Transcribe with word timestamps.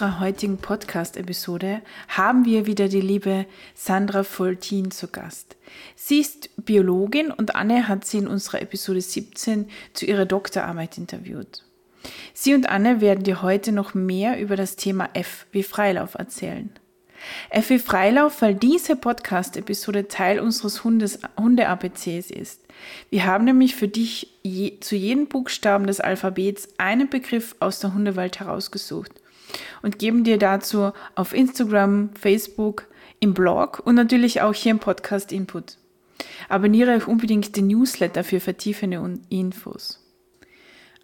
Unserer 0.00 0.20
heutigen 0.20 0.56
Podcast-Episode 0.56 1.82
haben 2.08 2.46
wir 2.46 2.64
wieder 2.64 2.88
die 2.88 3.02
liebe 3.02 3.44
Sandra 3.74 4.22
Foltin 4.22 4.90
zu 4.90 5.08
Gast. 5.08 5.56
Sie 5.94 6.20
ist 6.20 6.48
Biologin 6.56 7.30
und 7.30 7.54
Anne 7.54 7.86
hat 7.86 8.06
sie 8.06 8.16
in 8.16 8.26
unserer 8.26 8.62
Episode 8.62 9.02
17 9.02 9.68
zu 9.92 10.06
ihrer 10.06 10.24
Doktorarbeit 10.24 10.96
interviewt. 10.96 11.66
Sie 12.32 12.54
und 12.54 12.70
Anne 12.70 13.02
werden 13.02 13.24
dir 13.24 13.42
heute 13.42 13.72
noch 13.72 13.92
mehr 13.92 14.40
über 14.40 14.56
das 14.56 14.76
Thema 14.76 15.10
F 15.12 15.44
wie 15.52 15.62
Freilauf 15.62 16.14
erzählen. 16.14 16.70
F 17.50 17.68
wie 17.68 17.78
Freilauf, 17.78 18.40
weil 18.40 18.54
diese 18.54 18.96
Podcast-Episode 18.96 20.08
Teil 20.08 20.40
unseres 20.40 20.82
Hunde-APCs 20.82 22.30
ist. 22.30 22.62
Wir 23.10 23.26
haben 23.26 23.44
nämlich 23.44 23.76
für 23.76 23.88
dich 23.88 24.32
je, 24.42 24.80
zu 24.80 24.96
jedem 24.96 25.26
Buchstaben 25.26 25.86
des 25.86 26.00
Alphabets 26.00 26.70
einen 26.78 27.10
Begriff 27.10 27.54
aus 27.60 27.80
der 27.80 27.92
Hundewelt 27.92 28.40
herausgesucht 28.40 29.20
und 29.82 29.98
geben 29.98 30.24
dir 30.24 30.38
dazu 30.38 30.92
auf 31.14 31.32
Instagram, 31.34 32.10
Facebook, 32.14 32.86
im 33.20 33.34
Blog 33.34 33.82
und 33.84 33.94
natürlich 33.94 34.40
auch 34.40 34.54
hier 34.54 34.72
im 34.72 34.78
Podcast 34.78 35.30
Input. 35.30 35.76
Abonniere 36.48 36.96
auch 36.96 37.06
unbedingt 37.06 37.56
den 37.56 37.68
Newsletter 37.68 38.24
für 38.24 38.40
vertiefende 38.40 39.20
Infos. 39.28 40.00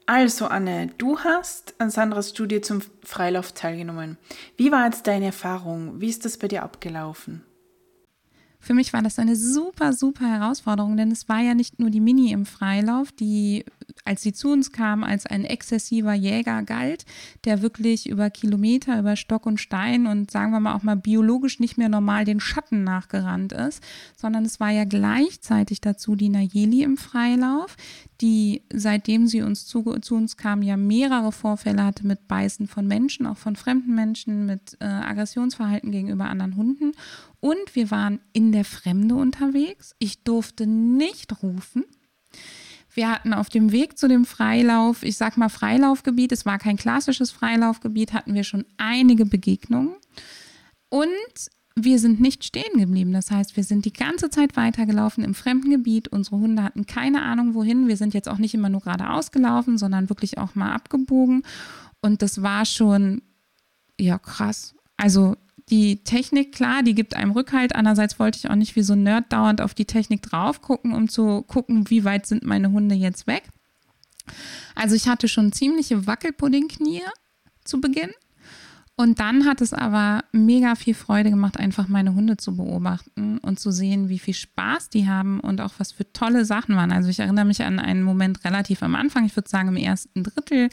Also 0.06 0.46
Anne, 0.46 0.90
du 0.98 1.18
hast 1.18 1.74
an 1.78 1.90
Sandras 1.90 2.30
Studie 2.30 2.60
zum 2.60 2.80
Freilauf 3.02 3.52
teilgenommen. 3.52 4.18
Wie 4.56 4.70
war 4.70 4.86
jetzt 4.86 5.06
deine 5.06 5.26
Erfahrung? 5.26 6.00
Wie 6.00 6.08
ist 6.08 6.24
das 6.24 6.38
bei 6.38 6.48
dir 6.48 6.62
abgelaufen? 6.62 7.44
Für 8.66 8.74
mich 8.74 8.92
war 8.92 9.00
das 9.00 9.20
eine 9.20 9.36
super, 9.36 9.92
super 9.92 10.28
Herausforderung, 10.28 10.96
denn 10.96 11.12
es 11.12 11.28
war 11.28 11.38
ja 11.38 11.54
nicht 11.54 11.78
nur 11.78 11.88
die 11.88 12.00
Mini 12.00 12.32
im 12.32 12.46
Freilauf, 12.46 13.12
die, 13.12 13.64
als 14.04 14.22
sie 14.22 14.32
zu 14.32 14.50
uns 14.50 14.72
kam, 14.72 15.04
als 15.04 15.24
ein 15.24 15.44
exzessiver 15.44 16.14
Jäger 16.14 16.64
galt, 16.64 17.04
der 17.44 17.62
wirklich 17.62 18.08
über 18.08 18.28
Kilometer, 18.28 18.98
über 18.98 19.14
Stock 19.14 19.46
und 19.46 19.60
Stein 19.60 20.08
und 20.08 20.32
sagen 20.32 20.50
wir 20.50 20.58
mal 20.58 20.74
auch 20.74 20.82
mal 20.82 20.96
biologisch 20.96 21.60
nicht 21.60 21.78
mehr 21.78 21.88
normal 21.88 22.24
den 22.24 22.40
Schatten 22.40 22.82
nachgerannt 22.82 23.52
ist, 23.52 23.84
sondern 24.16 24.44
es 24.44 24.58
war 24.58 24.70
ja 24.70 24.82
gleichzeitig 24.82 25.80
dazu 25.80 26.16
die 26.16 26.28
Nayeli 26.28 26.82
im 26.82 26.96
Freilauf, 26.96 27.76
die 28.20 28.62
seitdem 28.72 29.26
sie 29.26 29.42
uns 29.42 29.66
zu, 29.66 29.82
zu, 30.00 30.14
uns 30.14 30.36
kam, 30.36 30.62
ja 30.62 30.76
mehrere 30.76 31.32
Vorfälle 31.32 31.84
hatte 31.84 32.06
mit 32.06 32.28
Beißen 32.28 32.66
von 32.66 32.86
Menschen, 32.86 33.26
auch 33.26 33.36
von 33.36 33.56
fremden 33.56 33.94
Menschen, 33.94 34.46
mit 34.46 34.76
äh, 34.80 34.86
Aggressionsverhalten 34.86 35.90
gegenüber 35.90 36.26
anderen 36.26 36.56
Hunden. 36.56 36.92
Und 37.40 37.74
wir 37.74 37.90
waren 37.90 38.20
in 38.32 38.52
der 38.52 38.64
Fremde 38.64 39.14
unterwegs. 39.14 39.94
Ich 39.98 40.24
durfte 40.24 40.66
nicht 40.66 41.42
rufen. 41.42 41.84
Wir 42.92 43.10
hatten 43.10 43.34
auf 43.34 43.50
dem 43.50 43.72
Weg 43.72 43.98
zu 43.98 44.08
dem 44.08 44.24
Freilauf, 44.24 45.02
ich 45.02 45.18
sag 45.18 45.36
mal 45.36 45.50
Freilaufgebiet, 45.50 46.32
es 46.32 46.46
war 46.46 46.58
kein 46.58 46.78
klassisches 46.78 47.30
Freilaufgebiet, 47.30 48.14
hatten 48.14 48.32
wir 48.32 48.42
schon 48.42 48.64
einige 48.78 49.26
Begegnungen. 49.26 49.96
Und 50.88 51.50
wir 51.78 51.98
sind 51.98 52.20
nicht 52.20 52.42
stehen 52.42 52.78
geblieben. 52.78 53.12
Das 53.12 53.30
heißt, 53.30 53.56
wir 53.56 53.62
sind 53.62 53.84
die 53.84 53.92
ganze 53.92 54.30
Zeit 54.30 54.56
weitergelaufen 54.56 55.22
im 55.22 55.34
fremden 55.34 55.70
Gebiet. 55.70 56.08
Unsere 56.08 56.38
Hunde 56.38 56.62
hatten 56.62 56.86
keine 56.86 57.22
Ahnung, 57.22 57.54
wohin. 57.54 57.86
Wir 57.86 57.98
sind 57.98 58.14
jetzt 58.14 58.28
auch 58.28 58.38
nicht 58.38 58.54
immer 58.54 58.70
nur 58.70 58.80
geradeaus 58.80 59.30
gelaufen, 59.30 59.76
sondern 59.76 60.08
wirklich 60.08 60.38
auch 60.38 60.54
mal 60.54 60.72
abgebogen. 60.72 61.42
Und 62.00 62.22
das 62.22 62.40
war 62.40 62.64
schon, 62.64 63.20
ja, 64.00 64.18
krass. 64.18 64.74
Also 64.96 65.36
die 65.68 66.02
Technik, 66.02 66.52
klar, 66.52 66.82
die 66.82 66.94
gibt 66.94 67.14
einem 67.14 67.32
Rückhalt. 67.32 67.74
Andererseits 67.74 68.18
wollte 68.18 68.38
ich 68.38 68.48
auch 68.48 68.54
nicht 68.54 68.74
wie 68.74 68.82
so 68.82 68.94
ein 68.94 69.02
Nerd 69.02 69.30
dauernd 69.30 69.60
auf 69.60 69.74
die 69.74 69.84
Technik 69.84 70.22
drauf 70.22 70.62
gucken, 70.62 70.94
um 70.94 71.10
zu 71.10 71.42
gucken, 71.42 71.90
wie 71.90 72.04
weit 72.04 72.26
sind 72.26 72.42
meine 72.42 72.72
Hunde 72.72 72.94
jetzt 72.94 73.26
weg. 73.26 73.42
Also 74.74 74.94
ich 74.94 75.08
hatte 75.08 75.28
schon 75.28 75.52
ziemliche 75.52 76.06
Wackelpuddingknie 76.06 77.02
zu 77.64 77.82
Beginn. 77.82 78.10
Und 78.98 79.20
dann 79.20 79.44
hat 79.44 79.60
es 79.60 79.74
aber 79.74 80.24
mega 80.32 80.74
viel 80.74 80.94
Freude 80.94 81.28
gemacht, 81.28 81.58
einfach 81.58 81.86
meine 81.86 82.14
Hunde 82.14 82.38
zu 82.38 82.56
beobachten 82.56 83.36
und 83.38 83.60
zu 83.60 83.70
sehen, 83.70 84.08
wie 84.08 84.18
viel 84.18 84.32
Spaß 84.32 84.88
die 84.88 85.06
haben 85.06 85.38
und 85.40 85.60
auch 85.60 85.74
was 85.76 85.92
für 85.92 86.10
tolle 86.14 86.46
Sachen 86.46 86.76
waren. 86.76 86.90
Also 86.90 87.10
ich 87.10 87.18
erinnere 87.18 87.44
mich 87.44 87.62
an 87.62 87.78
einen 87.78 88.02
Moment 88.02 88.42
relativ 88.46 88.82
am 88.82 88.94
Anfang, 88.94 89.26
ich 89.26 89.36
würde 89.36 89.50
sagen 89.50 89.68
im 89.68 89.76
ersten 89.76 90.22
Drittel. 90.22 90.70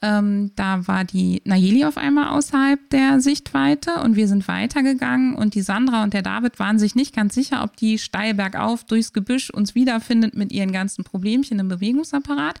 Ähm, 0.00 0.52
da 0.54 0.86
war 0.86 1.04
die 1.04 1.42
Nayeli 1.44 1.84
auf 1.84 1.96
einmal 1.96 2.28
außerhalb 2.28 2.88
der 2.90 3.20
Sichtweite 3.20 3.96
und 3.96 4.14
wir 4.14 4.28
sind 4.28 4.46
weitergegangen 4.46 5.34
und 5.34 5.54
die 5.54 5.62
Sandra 5.62 6.04
und 6.04 6.14
der 6.14 6.22
David 6.22 6.60
waren 6.60 6.78
sich 6.78 6.94
nicht 6.94 7.16
ganz 7.16 7.34
sicher, 7.34 7.64
ob 7.64 7.76
die 7.76 7.98
steil 7.98 8.34
bergauf 8.34 8.84
durchs 8.84 9.12
Gebüsch 9.12 9.50
uns 9.50 9.74
wiederfindet 9.74 10.36
mit 10.36 10.52
ihren 10.52 10.70
ganzen 10.70 11.02
Problemchen 11.02 11.58
im 11.58 11.66
Bewegungsapparat. 11.66 12.60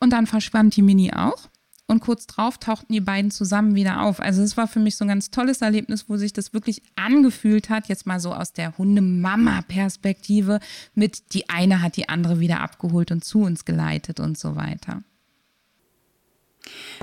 Und 0.00 0.12
dann 0.12 0.26
verschwand 0.26 0.76
die 0.76 0.82
Mini 0.82 1.12
auch 1.14 1.48
und 1.92 2.00
kurz 2.00 2.26
drauf 2.26 2.58
tauchten 2.58 2.92
die 2.92 3.00
beiden 3.00 3.30
zusammen 3.30 3.76
wieder 3.76 4.02
auf. 4.02 4.18
Also 4.18 4.42
es 4.42 4.56
war 4.56 4.66
für 4.66 4.80
mich 4.80 4.96
so 4.96 5.04
ein 5.04 5.08
ganz 5.08 5.30
tolles 5.30 5.62
Erlebnis, 5.62 6.06
wo 6.08 6.16
sich 6.16 6.32
das 6.32 6.52
wirklich 6.52 6.82
angefühlt 6.96 7.70
hat, 7.70 7.88
jetzt 7.88 8.06
mal 8.06 8.18
so 8.18 8.34
aus 8.34 8.52
der 8.52 8.76
Hundemama-Perspektive 8.76 10.58
mit 10.94 11.34
die 11.34 11.48
eine 11.48 11.82
hat 11.82 11.96
die 11.96 12.08
andere 12.08 12.40
wieder 12.40 12.60
abgeholt 12.60 13.12
und 13.12 13.24
zu 13.24 13.42
uns 13.42 13.64
geleitet 13.64 14.18
und 14.18 14.36
so 14.36 14.56
weiter. 14.56 15.02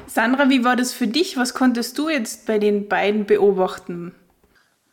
Sandra, 0.07 0.49
wie 0.49 0.63
war 0.63 0.75
das 0.75 0.93
für 0.93 1.07
dich? 1.07 1.37
Was 1.37 1.53
konntest 1.53 1.97
du 1.97 2.09
jetzt 2.09 2.45
bei 2.45 2.59
den 2.59 2.87
beiden 2.87 3.25
beobachten? 3.25 4.13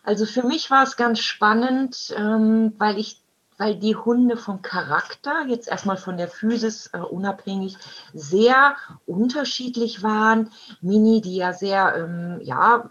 Also 0.03 0.27
für 0.27 0.47
mich 0.47 0.71
war 0.71 0.85
es 0.85 0.97
ganz 0.97 1.21
spannend, 1.21 2.15
ähm, 2.17 2.75
weil 2.79 2.99
ich 2.99 3.23
weil 3.59 3.77
die 3.77 3.97
Hunde 3.97 4.37
vom 4.37 4.63
Charakter, 4.63 5.47
jetzt 5.47 5.69
erstmal 5.69 5.97
von 5.97 6.17
der 6.17 6.29
Physis 6.29 6.91
äh, 6.93 6.99
unabhängig, 6.99 7.77
sehr 8.13 8.77
unterschiedlich 9.07 10.03
waren. 10.03 10.51
Mini, 10.81 11.21
die 11.21 11.37
ja 11.37 11.53
sehr, 11.53 11.97
ähm, 11.97 12.41
ja, 12.43 12.91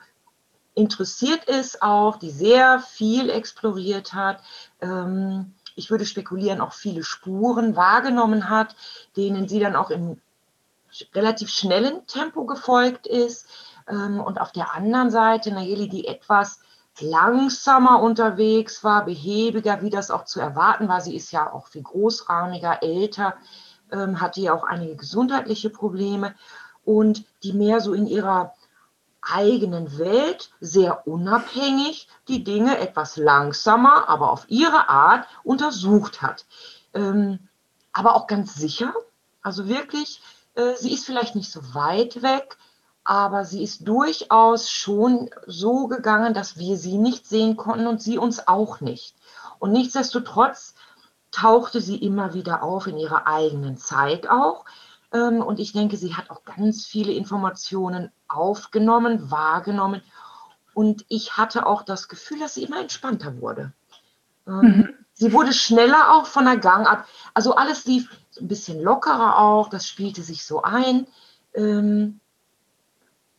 interessiert 0.73 1.45
ist 1.45 1.81
auch, 1.81 2.17
die 2.17 2.31
sehr 2.31 2.79
viel 2.79 3.29
exploriert 3.29 4.13
hat. 4.13 4.41
Ähm, 4.81 5.53
ich 5.75 5.89
würde 5.89 6.05
spekulieren, 6.05 6.61
auch 6.61 6.73
viele 6.73 7.03
Spuren 7.03 7.75
wahrgenommen 7.75 8.49
hat, 8.49 8.75
denen 9.15 9.47
sie 9.47 9.59
dann 9.59 9.75
auch 9.75 9.89
im 9.89 10.19
relativ 11.13 11.49
schnellen 11.49 12.05
Tempo 12.07 12.45
gefolgt 12.45 13.07
ist. 13.07 13.47
Ähm, 13.87 14.19
und 14.19 14.39
auf 14.39 14.51
der 14.51 14.73
anderen 14.73 15.11
Seite 15.11 15.51
Nayeli, 15.51 15.89
die 15.89 16.07
etwas 16.07 16.59
langsamer 17.01 18.01
unterwegs 18.01 18.83
war, 18.83 19.05
behäbiger, 19.05 19.81
wie 19.81 19.89
das 19.89 20.11
auch 20.11 20.25
zu 20.25 20.39
erwarten 20.39 20.87
war. 20.87 21.01
Sie 21.01 21.15
ist 21.15 21.31
ja 21.31 21.51
auch 21.51 21.67
viel 21.67 21.83
großrahmiger, 21.83 22.83
älter, 22.83 23.35
ähm, 23.91 24.21
hatte 24.21 24.41
ja 24.41 24.53
auch 24.53 24.63
einige 24.63 24.95
gesundheitliche 24.95 25.69
Probleme 25.69 26.35
und 26.83 27.25
die 27.43 27.53
mehr 27.53 27.81
so 27.81 27.93
in 27.93 28.07
ihrer 28.07 28.53
eigenen 29.21 29.97
Welt 29.97 30.51
sehr 30.59 31.07
unabhängig 31.07 32.07
die 32.27 32.43
Dinge 32.43 32.77
etwas 32.77 33.17
langsamer, 33.17 34.07
aber 34.07 34.31
auf 34.31 34.45
ihre 34.49 34.87
Art 34.89 35.27
untersucht 35.43 36.21
hat. 36.21 36.45
Ähm, 36.93 37.39
aber 37.91 38.15
auch 38.15 38.27
ganz 38.27 38.55
sicher, 38.55 38.93
also 39.41 39.67
wirklich, 39.67 40.21
äh, 40.55 40.75
sie 40.75 40.93
ist 40.93 41.05
vielleicht 41.05 41.35
nicht 41.35 41.51
so 41.51 41.73
weit 41.73 42.21
weg, 42.21 42.57
aber 43.05 43.45
sie 43.45 43.63
ist 43.63 43.87
durchaus 43.87 44.69
schon 44.69 45.29
so 45.45 45.87
gegangen, 45.87 46.33
dass 46.33 46.57
wir 46.57 46.75
sie 46.75 46.97
nicht 46.97 47.27
sehen 47.27 47.55
konnten 47.55 47.85
und 47.85 48.01
sie 48.01 48.17
uns 48.17 48.47
auch 48.47 48.81
nicht. 48.81 49.15
Und 49.59 49.71
nichtsdestotrotz 49.71 50.73
tauchte 51.31 51.81
sie 51.81 51.97
immer 51.97 52.33
wieder 52.33 52.63
auf 52.63 52.87
in 52.87 52.97
ihrer 52.97 53.27
eigenen 53.27 53.77
Zeit 53.77 54.27
auch. 54.27 54.65
Ähm, 55.13 55.41
und 55.41 55.59
ich 55.59 55.71
denke, 55.71 55.97
sie 55.97 56.15
hat 56.15 56.31
auch 56.31 56.43
ganz 56.43 56.85
viele 56.85 57.13
Informationen 57.13 58.11
aufgenommen, 58.27 59.29
wahrgenommen. 59.29 60.01
Und 60.73 61.05
ich 61.07 61.37
hatte 61.37 61.67
auch 61.67 61.83
das 61.83 62.07
Gefühl, 62.07 62.39
dass 62.39 62.55
sie 62.55 62.63
immer 62.63 62.81
entspannter 62.81 63.39
wurde. 63.39 63.71
Ähm, 64.47 64.61
mhm. 64.61 64.89
Sie 65.13 65.31
wurde 65.31 65.53
schneller 65.53 66.13
auch 66.13 66.25
von 66.25 66.45
der 66.45 66.57
Gangart. 66.57 67.05
Also 67.35 67.55
alles 67.55 67.85
lief 67.85 68.09
ein 68.41 68.47
bisschen 68.47 68.81
lockerer 68.81 69.37
auch. 69.37 69.69
Das 69.69 69.87
spielte 69.87 70.23
sich 70.23 70.43
so 70.43 70.63
ein. 70.63 71.05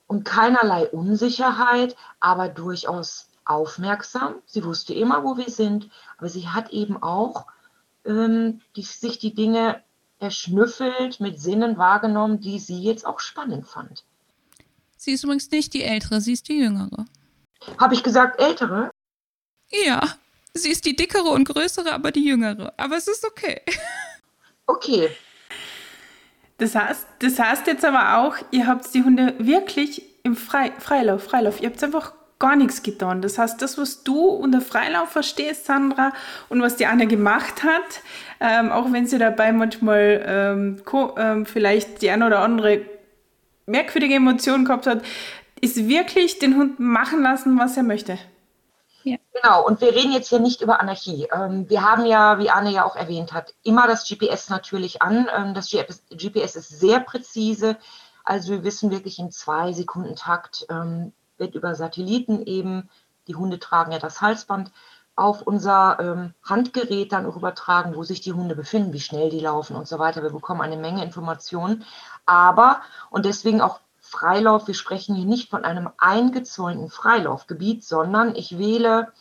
Und 0.07 0.25
keinerlei 0.25 0.89
Unsicherheit, 0.89 1.97
aber 2.21 2.49
durchaus 2.49 3.29
aufmerksam. 3.45 4.37
Sie 4.47 4.65
wusste 4.65 4.95
immer, 4.95 5.25
wo 5.25 5.37
wir 5.37 5.51
sind, 5.51 5.89
aber 6.19 6.29
sie 6.29 6.49
hat 6.49 6.71
eben 6.71 7.03
auch 7.03 7.47
ähm, 8.05 8.61
die, 8.77 8.83
sich 8.83 9.19
die 9.19 9.35
Dinge 9.35 9.83
erschnüffelt, 10.19 11.21
mit 11.21 11.41
Sinnen 11.41 11.77
wahrgenommen, 11.77 12.41
die 12.41 12.59
sie 12.59 12.83
jetzt 12.83 13.07
auch 13.07 13.21
spannend 13.21 13.67
fand. 13.67 14.05
Sie 14.97 15.13
ist 15.13 15.25
übrigens 15.25 15.51
nicht 15.51 15.75
die 15.75 15.83
ältere, 15.83 16.21
sie 16.21 16.33
ist 16.33 16.49
die 16.49 16.59
jüngere. 16.59 17.05
Habe 17.79 17.95
ich 17.95 18.03
gesagt 18.03 18.41
ältere? 18.41 18.91
Ja, 19.71 20.17
sie 20.55 20.71
ist 20.71 20.85
die 20.85 20.97
dickere 20.97 21.29
und 21.29 21.45
größere, 21.45 21.93
aber 21.93 22.13
die 22.13 22.25
jüngere. 22.25 22.73
Aber 22.77 22.97
es 22.97 23.09
ist 23.09 23.25
okay. 23.25 23.61
Okay. 24.67 25.11
Das 26.59 26.75
heißt, 26.75 27.07
das 27.19 27.39
heißt 27.39 27.67
jetzt 27.67 27.85
aber 27.85 28.19
auch, 28.19 28.37
ihr 28.51 28.67
habt 28.67 28.93
die 28.95 29.03
Hunde 29.03 29.35
wirklich 29.39 30.03
im 30.23 30.37
Frei, 30.37 30.73
Freilauf, 30.79 31.25
Freilauf. 31.25 31.61
Ihr 31.61 31.69
habt 31.69 31.83
einfach 31.83 32.13
gar 32.39 32.57
nichts 32.57 32.83
getan. 32.83 33.23
Das 33.23 33.39
heißt, 33.39 33.61
das, 33.63 33.79
was 33.79 34.03
du 34.03 34.21
unter 34.21 34.61
Freilauf 34.61 35.11
verstehst, 35.11 35.67
Sandra, 35.67 36.13
und 36.49 36.61
was 36.61 36.77
die 36.77 36.87
Anne 36.87 37.07
gemacht 37.07 37.63
hat, 37.63 38.03
ähm, 38.41 38.71
auch 38.71 38.93
wenn 38.93 39.07
sie 39.07 39.19
dabei 39.19 39.53
manchmal 39.53 40.25
ähm, 40.27 40.83
ähm, 41.19 41.47
vielleicht 41.47 42.03
die 42.03 42.11
eine 42.11 42.27
oder 42.27 42.41
andere 42.41 42.83
merkwürdige 43.67 44.15
Emotion 44.15 44.65
gehabt 44.65 44.87
hat, 44.87 45.03
ist 45.61 45.89
wirklich 45.89 46.39
den 46.39 46.57
Hund 46.57 46.79
machen 46.79 47.23
lassen, 47.23 47.59
was 47.59 47.77
er 47.77 47.83
möchte. 47.83 48.19
Genau, 49.43 49.67
und 49.67 49.83
wir 49.83 49.93
reden 49.95 50.13
jetzt 50.13 50.29
hier 50.29 50.39
nicht 50.39 50.63
über 50.63 50.81
Anarchie. 50.81 51.29
Ähm, 51.31 51.69
wir 51.69 51.83
haben 51.83 52.07
ja, 52.07 52.39
wie 52.39 52.49
Anne 52.49 52.71
ja 52.71 52.85
auch 52.87 52.97
erwähnt 52.97 53.33
hat, 53.35 53.53
immer 53.63 53.87
das 53.87 54.09
GPS 54.09 54.49
natürlich 54.49 55.03
an. 55.03 55.29
Ähm, 55.37 55.53
das 55.53 55.71
GPS 55.71 56.57
ist 56.57 56.69
sehr 56.81 57.01
präzise. 57.01 57.77
Also 58.25 58.53
wir 58.53 58.65
wissen 58.65 58.91
wirklich 58.91 59.19
in 59.19 59.31
zwei 59.31 59.73
Sekunden 59.73 60.17
Takt, 60.17 60.67
ähm, 60.71 61.13
wird 61.37 61.55
über 61.55 61.75
Satelliten 61.75 62.47
eben, 62.47 62.89
die 63.29 63.35
Hunde 63.35 63.59
tragen 63.59 63.93
ja 63.93 63.99
das 63.99 64.23
Halsband, 64.23 64.73
auf 65.17 65.43
unser 65.43 66.29
Handgerät 66.43 67.11
dann 67.11 67.25
auch 67.25 67.37
übertragen, 67.37 67.97
wo 67.97 68.03
sich 68.03 68.21
die 68.21 68.35
Hunde 68.35 68.55
befinden, 68.55 68.93
wie 68.93 69.01
schnell 69.01 69.31
die 69.31 69.41
laufen 69.41 69.75
und 69.75 69.89
so 69.89 69.99
weiter. 69.99 70.23
Wir 70.23 70.31
bekommen 70.31 70.61
eine 70.61 70.77
Menge 70.77 71.03
Informationen. 71.03 71.87
Aber, 72.27 72.83
und 73.09 73.25
deswegen 73.25 73.63
auch 73.63 73.81
Freilauf, 74.07 74.67
wir 74.67 74.75
sprechen 74.75 75.15
hier 75.15 75.27
nicht 75.27 75.51
von 75.51 75.65
einem 75.65 75.91
eingezäunten 75.99 76.89
Freilaufgebiet, 76.89 77.85
sondern 77.85 78.35
ich 78.35 78.59
wähle 78.59 79.13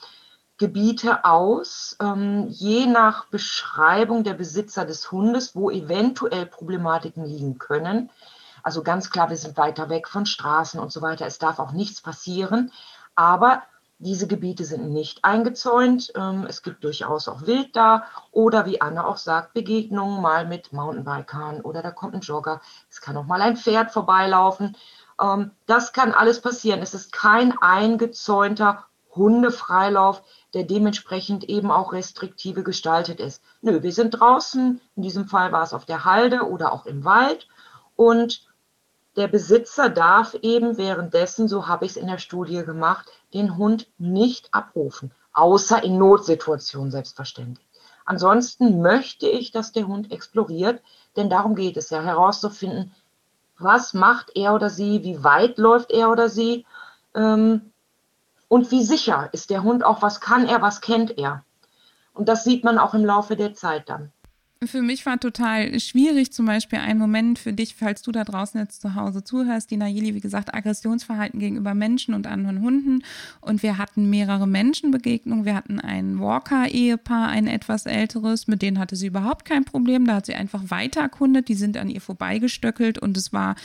Gebiete 0.57 1.25
aus, 1.25 1.97
ähm, 1.99 2.47
je 2.49 2.85
nach 2.85 3.25
Beschreibung 3.25 4.23
der 4.23 4.35
Besitzer 4.35 4.85
des 4.85 5.11
Hundes, 5.11 5.55
wo 5.55 5.69
eventuell 5.69 6.45
Problematiken 6.45 7.25
liegen 7.25 7.57
können. 7.57 8.09
Also 8.63 8.81
ganz 8.81 9.09
klar, 9.09 9.29
wir 9.29 9.37
sind 9.37 9.57
weiter 9.57 9.89
weg 9.89 10.07
von 10.07 10.25
Straßen 10.25 10.79
und 10.79 10.91
so 10.91 11.01
weiter. 11.01 11.25
Es 11.25 11.39
darf 11.39 11.59
auch 11.59 11.71
nichts 11.71 12.01
passieren. 12.01 12.71
Aber 13.15 13.63
diese 13.97 14.27
Gebiete 14.27 14.65
sind 14.65 14.91
nicht 14.91 15.23
eingezäunt. 15.23 16.11
Ähm, 16.15 16.45
es 16.47 16.63
gibt 16.63 16.83
durchaus 16.83 17.27
auch 17.27 17.45
Wild 17.45 17.75
da 17.75 18.05
oder 18.31 18.65
wie 18.65 18.81
Anna 18.81 19.05
auch 19.05 19.17
sagt, 19.17 19.53
Begegnungen 19.53 20.21
mal 20.21 20.45
mit 20.45 20.73
Mountainbikern 20.73 21.61
oder 21.61 21.81
da 21.81 21.91
kommt 21.91 22.13
ein 22.13 22.21
Jogger. 22.21 22.61
Es 22.89 23.01
kann 23.01 23.15
auch 23.15 23.25
mal 23.25 23.41
ein 23.41 23.57
Pferd 23.57 23.91
vorbeilaufen. 23.91 24.75
Ähm, 25.21 25.51
das 25.65 25.93
kann 25.93 26.11
alles 26.11 26.41
passieren. 26.41 26.81
Es 26.81 26.93
ist 26.93 27.13
kein 27.13 27.57
eingezäunter 27.59 28.85
Hundefreilauf, 29.15 30.23
der 30.53 30.63
dementsprechend 30.63 31.45
eben 31.45 31.71
auch 31.71 31.93
restriktive 31.93 32.63
gestaltet 32.63 33.21
ist. 33.21 33.41
Nö, 33.61 33.81
wir 33.81 33.93
sind 33.93 34.11
draußen. 34.11 34.81
In 34.97 35.01
diesem 35.01 35.25
Fall 35.27 35.53
war 35.53 35.63
es 35.63 35.73
auf 35.73 35.85
der 35.85 36.03
Halde 36.03 36.41
oder 36.41 36.73
auch 36.73 36.85
im 36.85 37.05
Wald. 37.05 37.47
Und 37.95 38.44
der 39.15 39.27
Besitzer 39.27 39.89
darf 39.89 40.33
eben 40.41 40.77
währenddessen, 40.77 41.47
so 41.47 41.67
habe 41.67 41.85
ich 41.85 41.91
es 41.91 41.97
in 41.97 42.07
der 42.07 42.17
Studie 42.17 42.63
gemacht, 42.63 43.07
den 43.33 43.57
Hund 43.57 43.87
nicht 43.97 44.53
abrufen, 44.53 45.11
außer 45.33 45.83
in 45.83 45.97
Notsituationen 45.97 46.91
selbstverständlich. 46.91 47.65
Ansonsten 48.05 48.81
möchte 48.81 49.27
ich, 49.27 49.51
dass 49.51 49.71
der 49.71 49.87
Hund 49.87 50.11
exploriert, 50.11 50.81
denn 51.15 51.29
darum 51.29 51.55
geht 51.55 51.77
es 51.77 51.89
ja, 51.89 52.01
herauszufinden, 52.01 52.93
was 53.57 53.93
macht 53.93 54.31
er 54.35 54.53
oder 54.53 54.69
sie, 54.69 55.03
wie 55.03 55.23
weit 55.23 55.57
läuft 55.57 55.91
er 55.91 56.11
oder 56.11 56.29
sie 56.29 56.65
ähm, 57.15 57.71
und 58.47 58.69
wie 58.71 58.83
sicher 58.83 59.29
ist 59.31 59.49
der 59.49 59.63
Hund 59.63 59.83
auch, 59.83 60.01
was 60.01 60.19
kann 60.21 60.45
er, 60.45 60.61
was 60.61 60.81
kennt 60.81 61.17
er. 61.17 61.43
Und 62.13 62.29
das 62.29 62.43
sieht 62.43 62.63
man 62.63 62.77
auch 62.77 62.93
im 62.93 63.05
Laufe 63.05 63.35
der 63.35 63.53
Zeit 63.53 63.89
dann. 63.89 64.11
Für 64.65 64.81
mich 64.81 65.05
war 65.05 65.19
total 65.19 65.79
schwierig, 65.79 66.31
zum 66.31 66.45
Beispiel 66.45 66.79
ein 66.79 66.97
Moment 66.97 67.39
für 67.39 67.53
dich, 67.53 67.75
falls 67.75 68.01
du 68.01 68.11
da 68.11 68.23
draußen 68.23 68.59
jetzt 68.59 68.81
zu 68.81 68.95
Hause 68.95 69.23
zuhörst, 69.23 69.69
die 69.71 69.77
Nayeli, 69.77 70.15
wie 70.15 70.19
gesagt, 70.19 70.53
Aggressionsverhalten 70.53 71.39
gegenüber 71.39 71.73
Menschen 71.73 72.13
und 72.13 72.27
anderen 72.27 72.61
Hunden. 72.61 73.03
Und 73.41 73.63
wir 73.63 73.77
hatten 73.77 74.09
mehrere 74.09 74.47
Menschenbegegnungen. 74.47 75.45
Wir 75.45 75.55
hatten 75.55 75.79
ein 75.79 76.19
Walker-Ehepaar, 76.19 77.29
ein 77.29 77.47
etwas 77.47 77.85
älteres, 77.85 78.47
mit 78.47 78.61
denen 78.61 78.79
hatte 78.79 78.95
sie 78.95 79.07
überhaupt 79.07 79.45
kein 79.45 79.65
Problem. 79.65 80.05
Da 80.05 80.15
hat 80.15 80.25
sie 80.25 80.35
einfach 80.35 80.63
weiter 80.69 81.01
erkundet. 81.01 81.47
Die 81.47 81.55
sind 81.55 81.77
an 81.77 81.89
ihr 81.89 82.01
vorbeigestöckelt 82.01 82.97
und 82.97 83.17
es 83.17 83.33
war 83.33 83.55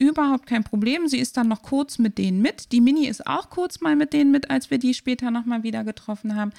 überhaupt 0.00 0.46
kein 0.46 0.64
Problem. 0.64 1.06
Sie 1.06 1.18
ist 1.18 1.36
dann 1.36 1.46
noch 1.46 1.62
kurz 1.62 1.98
mit 1.98 2.16
denen 2.16 2.40
mit. 2.40 2.72
Die 2.72 2.80
Mini 2.80 3.06
ist 3.06 3.26
auch 3.26 3.50
kurz 3.50 3.80
mal 3.80 3.94
mit 3.94 4.14
denen 4.14 4.30
mit, 4.32 4.50
als 4.50 4.70
wir 4.70 4.78
die 4.78 4.94
später 4.94 5.30
nochmal 5.30 5.62
wieder 5.62 5.84
getroffen 5.84 6.34
haben. 6.34 6.52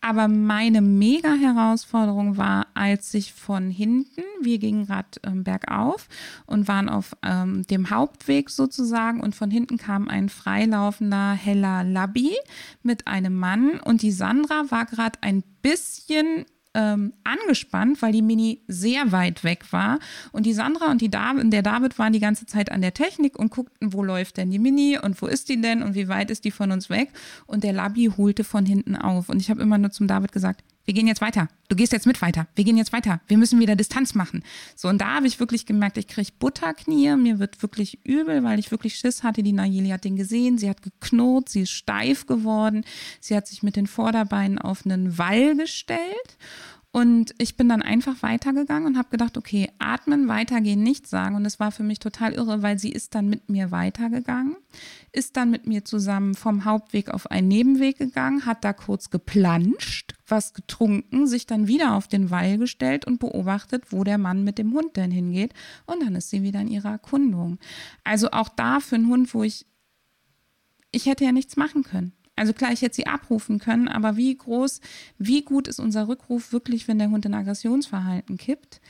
Aber 0.00 0.26
meine 0.26 0.82
mega 0.82 1.32
Herausforderung 1.34 2.36
war, 2.36 2.66
als 2.74 3.14
ich 3.14 3.32
von 3.32 3.70
hinten, 3.70 4.22
wir 4.42 4.58
gingen 4.58 4.86
gerade 4.86 5.08
ähm, 5.24 5.44
bergauf 5.44 6.08
und 6.46 6.66
waren 6.66 6.88
auf 6.88 7.16
ähm, 7.22 7.64
dem 7.68 7.90
Hauptweg 7.90 8.50
sozusagen 8.50 9.20
und 9.20 9.34
von 9.34 9.50
hinten 9.50 9.78
kam 9.78 10.08
ein 10.08 10.28
freilaufender 10.28 11.32
heller 11.32 11.84
Labby 11.84 12.34
mit 12.82 13.06
einem 13.06 13.36
Mann 13.36 13.78
und 13.80 14.02
die 14.02 14.12
Sandra 14.12 14.70
war 14.70 14.86
gerade 14.86 15.20
ein 15.22 15.44
bisschen 15.62 16.46
ähm, 16.78 17.12
angespannt, 17.24 18.00
weil 18.02 18.12
die 18.12 18.22
Mini 18.22 18.62
sehr 18.68 19.10
weit 19.10 19.42
weg 19.42 19.72
war. 19.72 19.98
Und 20.30 20.46
die 20.46 20.52
Sandra 20.52 20.90
und 20.92 21.00
die 21.00 21.10
David, 21.10 21.52
der 21.52 21.62
David 21.62 21.98
waren 21.98 22.12
die 22.12 22.20
ganze 22.20 22.46
Zeit 22.46 22.70
an 22.70 22.80
der 22.80 22.94
Technik 22.94 23.36
und 23.36 23.50
guckten, 23.50 23.92
wo 23.92 24.04
läuft 24.04 24.36
denn 24.36 24.50
die 24.50 24.60
Mini 24.60 24.96
und 24.96 25.20
wo 25.20 25.26
ist 25.26 25.48
die 25.48 25.60
denn 25.60 25.82
und 25.82 25.96
wie 25.96 26.06
weit 26.06 26.30
ist 26.30 26.44
die 26.44 26.52
von 26.52 26.70
uns 26.70 26.88
weg. 26.88 27.10
Und 27.46 27.64
der 27.64 27.72
Labi 27.72 28.12
holte 28.16 28.44
von 28.44 28.64
hinten 28.64 28.94
auf. 28.94 29.28
Und 29.28 29.40
ich 29.40 29.50
habe 29.50 29.60
immer 29.60 29.76
nur 29.76 29.90
zum 29.90 30.06
David 30.06 30.30
gesagt, 30.30 30.62
wir 30.88 30.94
gehen 30.94 31.06
jetzt 31.06 31.20
weiter. 31.20 31.48
Du 31.68 31.76
gehst 31.76 31.92
jetzt 31.92 32.06
mit 32.06 32.22
weiter. 32.22 32.46
Wir 32.54 32.64
gehen 32.64 32.78
jetzt 32.78 32.94
weiter. 32.94 33.20
Wir 33.26 33.36
müssen 33.36 33.60
wieder 33.60 33.76
Distanz 33.76 34.14
machen. 34.14 34.42
So, 34.74 34.88
und 34.88 35.02
da 35.02 35.16
habe 35.16 35.26
ich 35.26 35.38
wirklich 35.38 35.66
gemerkt, 35.66 35.98
ich 35.98 36.08
kriege 36.08 36.32
Butterknie. 36.38 37.14
Mir 37.14 37.38
wird 37.38 37.60
wirklich 37.60 38.06
übel, 38.06 38.42
weil 38.42 38.58
ich 38.58 38.70
wirklich 38.70 38.94
Schiss 38.94 39.22
hatte. 39.22 39.42
Die 39.42 39.52
Nayeli 39.52 39.90
hat 39.90 40.04
den 40.04 40.16
gesehen. 40.16 40.56
Sie 40.56 40.70
hat 40.70 40.80
geknurrt. 40.80 41.50
Sie 41.50 41.60
ist 41.60 41.72
steif 41.72 42.24
geworden. 42.24 42.86
Sie 43.20 43.36
hat 43.36 43.46
sich 43.46 43.62
mit 43.62 43.76
den 43.76 43.86
Vorderbeinen 43.86 44.58
auf 44.58 44.86
einen 44.86 45.18
Wall 45.18 45.56
gestellt. 45.56 46.38
Und 46.90 47.34
ich 47.36 47.56
bin 47.56 47.68
dann 47.68 47.82
einfach 47.82 48.22
weitergegangen 48.22 48.86
und 48.88 48.98
habe 48.98 49.10
gedacht, 49.10 49.36
okay, 49.36 49.70
atmen, 49.78 50.26
weitergehen, 50.26 50.82
nichts 50.82 51.10
sagen. 51.10 51.36
Und 51.36 51.44
es 51.44 51.60
war 51.60 51.70
für 51.70 51.82
mich 51.82 51.98
total 51.98 52.32
irre, 52.32 52.62
weil 52.62 52.78
sie 52.78 52.90
ist 52.90 53.14
dann 53.14 53.28
mit 53.28 53.50
mir 53.50 53.70
weitergegangen, 53.70 54.56
ist 55.12 55.36
dann 55.36 55.50
mit 55.50 55.66
mir 55.66 55.84
zusammen 55.84 56.34
vom 56.34 56.64
Hauptweg 56.64 57.10
auf 57.10 57.30
einen 57.30 57.48
Nebenweg 57.48 57.98
gegangen, 57.98 58.46
hat 58.46 58.64
da 58.64 58.72
kurz 58.72 59.10
geplanscht, 59.10 60.14
was 60.26 60.54
getrunken, 60.54 61.26
sich 61.26 61.46
dann 61.46 61.68
wieder 61.68 61.92
auf 61.94 62.08
den 62.08 62.30
Wall 62.30 62.56
gestellt 62.56 63.04
und 63.04 63.20
beobachtet, 63.20 63.92
wo 63.92 64.02
der 64.02 64.18
Mann 64.18 64.42
mit 64.42 64.56
dem 64.56 64.72
Hund 64.72 64.96
denn 64.96 65.10
hingeht. 65.10 65.52
Und 65.84 66.02
dann 66.02 66.14
ist 66.14 66.30
sie 66.30 66.42
wieder 66.42 66.62
in 66.62 66.68
ihrer 66.68 66.92
Erkundung. 66.92 67.58
Also 68.02 68.30
auch 68.30 68.48
da 68.48 68.80
für 68.80 68.94
einen 68.94 69.08
Hund, 69.08 69.34
wo 69.34 69.42
ich, 69.42 69.66
ich 70.90 71.04
hätte 71.04 71.26
ja 71.26 71.32
nichts 71.32 71.58
machen 71.58 71.82
können. 71.82 72.14
Also 72.38 72.52
klar, 72.52 72.72
ich 72.72 72.82
hätte 72.82 72.96
sie 72.96 73.06
abrufen 73.06 73.58
können, 73.58 73.88
aber 73.88 74.16
wie 74.16 74.36
groß, 74.36 74.80
wie 75.18 75.42
gut 75.42 75.68
ist 75.68 75.80
unser 75.80 76.08
Rückruf 76.08 76.52
wirklich, 76.52 76.88
wenn 76.88 76.98
der 76.98 77.10
Hund 77.10 77.26
in 77.26 77.34
Aggressionsverhalten 77.34 78.36
kippt? 78.36 78.80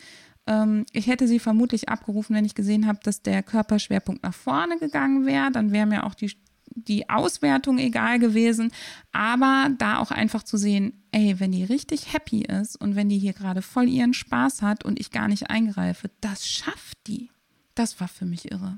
Ähm, 0.48 0.86
ich 0.92 1.06
hätte 1.06 1.28
sie 1.28 1.38
vermutlich 1.38 1.88
abgerufen, 1.88 2.34
wenn 2.34 2.44
ich 2.44 2.54
gesehen 2.54 2.86
habe, 2.86 2.98
dass 3.02 3.22
der 3.22 3.42
Körperschwerpunkt 3.42 4.22
nach 4.22 4.34
vorne 4.34 4.78
gegangen 4.78 5.26
wäre. 5.26 5.52
Dann 5.52 5.72
wäre 5.72 5.86
mir 5.86 6.04
auch 6.04 6.14
die, 6.14 6.32
die 6.74 7.10
Auswertung 7.10 7.78
egal 7.78 8.18
gewesen. 8.18 8.72
Aber 9.12 9.68
da 9.76 9.98
auch 9.98 10.10
einfach 10.10 10.42
zu 10.42 10.56
sehen, 10.56 11.04
ey, 11.12 11.38
wenn 11.38 11.52
die 11.52 11.64
richtig 11.64 12.12
happy 12.14 12.42
ist 12.42 12.76
und 12.76 12.96
wenn 12.96 13.08
die 13.08 13.18
hier 13.18 13.34
gerade 13.34 13.62
voll 13.62 13.88
ihren 13.88 14.14
Spaß 14.14 14.62
hat 14.62 14.84
und 14.84 14.98
ich 14.98 15.10
gar 15.10 15.28
nicht 15.28 15.50
eingreife, 15.50 16.10
das 16.20 16.48
schafft 16.48 16.96
die. 17.06 17.30
Das 17.74 18.00
war 18.00 18.08
für 18.08 18.24
mich 18.24 18.50
irre. 18.50 18.76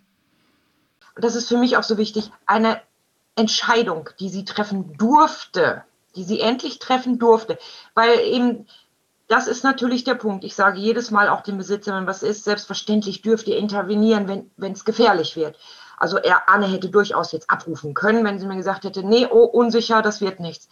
Das 1.16 1.36
ist 1.36 1.48
für 1.48 1.58
mich 1.58 1.76
auch 1.76 1.82
so 1.82 1.98
wichtig. 1.98 2.30
Eine 2.46 2.80
Entscheidung, 3.40 4.10
die 4.20 4.28
sie 4.28 4.44
treffen 4.44 4.96
durfte, 4.96 5.82
die 6.14 6.24
sie 6.24 6.40
endlich 6.40 6.78
treffen 6.78 7.18
durfte. 7.18 7.58
Weil 7.94 8.20
eben, 8.20 8.66
das 9.28 9.46
ist 9.46 9.64
natürlich 9.64 10.04
der 10.04 10.14
Punkt. 10.14 10.44
Ich 10.44 10.54
sage 10.54 10.78
jedes 10.78 11.10
Mal 11.10 11.28
auch 11.28 11.40
dem 11.40 11.58
Besitzer, 11.58 11.96
wenn 11.96 12.06
was 12.06 12.22
ist, 12.22 12.44
selbstverständlich 12.44 13.22
dürft 13.22 13.48
ihr 13.48 13.56
intervenieren, 13.56 14.50
wenn 14.56 14.72
es 14.72 14.84
gefährlich 14.84 15.36
wird. 15.36 15.56
Also 15.98 16.16
er, 16.16 16.48
Anne 16.48 16.66
hätte 16.66 16.88
durchaus 16.88 17.30
jetzt 17.32 17.50
abrufen 17.50 17.92
können, 17.94 18.24
wenn 18.24 18.38
sie 18.38 18.46
mir 18.46 18.56
gesagt 18.56 18.84
hätte, 18.84 19.02
nee, 19.02 19.26
oh, 19.30 19.44
unsicher, 19.44 20.00
das 20.00 20.20
wird 20.20 20.40
nichts. 20.40 20.68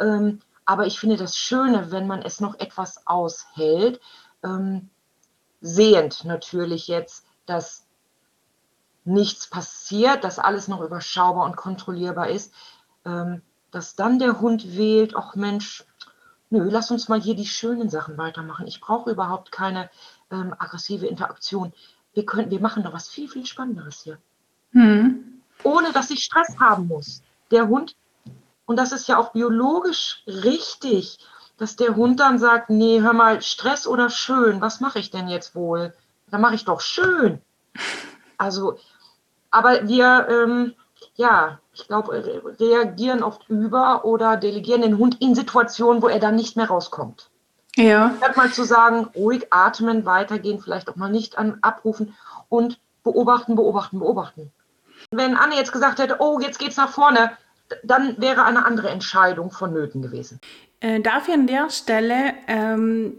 Ähm, 0.00 0.40
aber 0.64 0.86
ich 0.86 0.98
finde 0.98 1.16
das 1.16 1.36
Schöne, 1.36 1.90
wenn 1.90 2.06
man 2.06 2.22
es 2.22 2.40
noch 2.40 2.58
etwas 2.58 3.06
aushält, 3.06 4.00
ähm, 4.44 4.90
sehend 5.60 6.24
natürlich 6.24 6.88
jetzt, 6.88 7.24
dass 7.46 7.81
nichts 9.04 9.48
passiert, 9.48 10.24
dass 10.24 10.38
alles 10.38 10.68
noch 10.68 10.80
überschaubar 10.80 11.44
und 11.44 11.56
kontrollierbar 11.56 12.28
ist, 12.28 12.52
ähm, 13.04 13.42
dass 13.70 13.96
dann 13.96 14.18
der 14.18 14.40
Hund 14.40 14.76
wählt, 14.76 15.16
ach 15.16 15.34
Mensch, 15.34 15.84
nö, 16.50 16.68
lass 16.70 16.90
uns 16.90 17.08
mal 17.08 17.20
hier 17.20 17.34
die 17.34 17.46
schönen 17.46 17.90
Sachen 17.90 18.18
weitermachen. 18.18 18.66
Ich 18.66 18.80
brauche 18.80 19.10
überhaupt 19.10 19.50
keine 19.50 19.90
ähm, 20.30 20.54
aggressive 20.58 21.06
Interaktion. 21.06 21.72
Wir, 22.14 22.26
können, 22.26 22.50
wir 22.50 22.60
machen 22.60 22.82
doch 22.82 22.92
was 22.92 23.08
viel, 23.08 23.28
viel 23.28 23.46
Spannenderes 23.46 24.02
hier. 24.02 24.18
Hm. 24.72 25.42
ohne 25.64 25.92
dass 25.92 26.10
ich 26.10 26.24
Stress 26.24 26.56
haben 26.58 26.86
muss. 26.86 27.22
Der 27.50 27.68
Hund, 27.68 27.94
und 28.64 28.76
das 28.76 28.92
ist 28.92 29.06
ja 29.06 29.18
auch 29.18 29.32
biologisch 29.32 30.22
richtig, 30.26 31.18
dass 31.58 31.76
der 31.76 31.94
Hund 31.94 32.20
dann 32.20 32.38
sagt, 32.38 32.70
nee, 32.70 33.00
hör 33.00 33.12
mal, 33.12 33.42
Stress 33.42 33.86
oder 33.86 34.08
schön, 34.08 34.60
was 34.60 34.80
mache 34.80 34.98
ich 34.98 35.10
denn 35.10 35.28
jetzt 35.28 35.54
wohl? 35.54 35.94
Dann 36.30 36.40
mache 36.40 36.54
ich 36.54 36.64
doch 36.64 36.80
schön. 36.80 37.40
Also, 38.38 38.78
aber 39.52 39.86
wir, 39.86 40.26
ähm, 40.28 40.74
ja, 41.14 41.60
ich 41.74 41.86
glaube, 41.86 42.42
reagieren 42.58 43.22
oft 43.22 43.48
über 43.48 44.04
oder 44.04 44.36
delegieren 44.36 44.82
den 44.82 44.98
Hund 44.98 45.18
in 45.20 45.34
Situationen, 45.34 46.02
wo 46.02 46.08
er 46.08 46.18
dann 46.18 46.34
nicht 46.34 46.56
mehr 46.56 46.66
rauskommt. 46.66 47.30
Ja. 47.76 48.14
Statt 48.18 48.36
mal 48.36 48.50
zu 48.50 48.64
sagen, 48.64 49.08
ruhig 49.14 49.46
atmen, 49.50 50.04
weitergehen, 50.04 50.60
vielleicht 50.60 50.90
auch 50.90 50.96
mal 50.96 51.10
nicht 51.10 51.38
an, 51.38 51.58
abrufen 51.62 52.14
und 52.48 52.78
beobachten, 53.02 53.54
beobachten, 53.54 53.98
beobachten. 53.98 54.50
Wenn 55.10 55.36
Anne 55.36 55.56
jetzt 55.56 55.72
gesagt 55.72 55.98
hätte, 55.98 56.16
oh, 56.18 56.40
jetzt 56.40 56.58
geht's 56.58 56.76
nach 56.76 56.90
vorne, 56.90 57.32
dann 57.82 58.20
wäre 58.20 58.44
eine 58.44 58.66
andere 58.66 58.90
Entscheidung 58.90 59.50
vonnöten 59.50 60.02
gewesen. 60.02 60.40
Äh, 60.80 61.00
darf 61.00 61.28
ich 61.28 61.34
an 61.34 61.46
der 61.46 61.70
Stelle 61.70 62.34
ähm, 62.46 63.14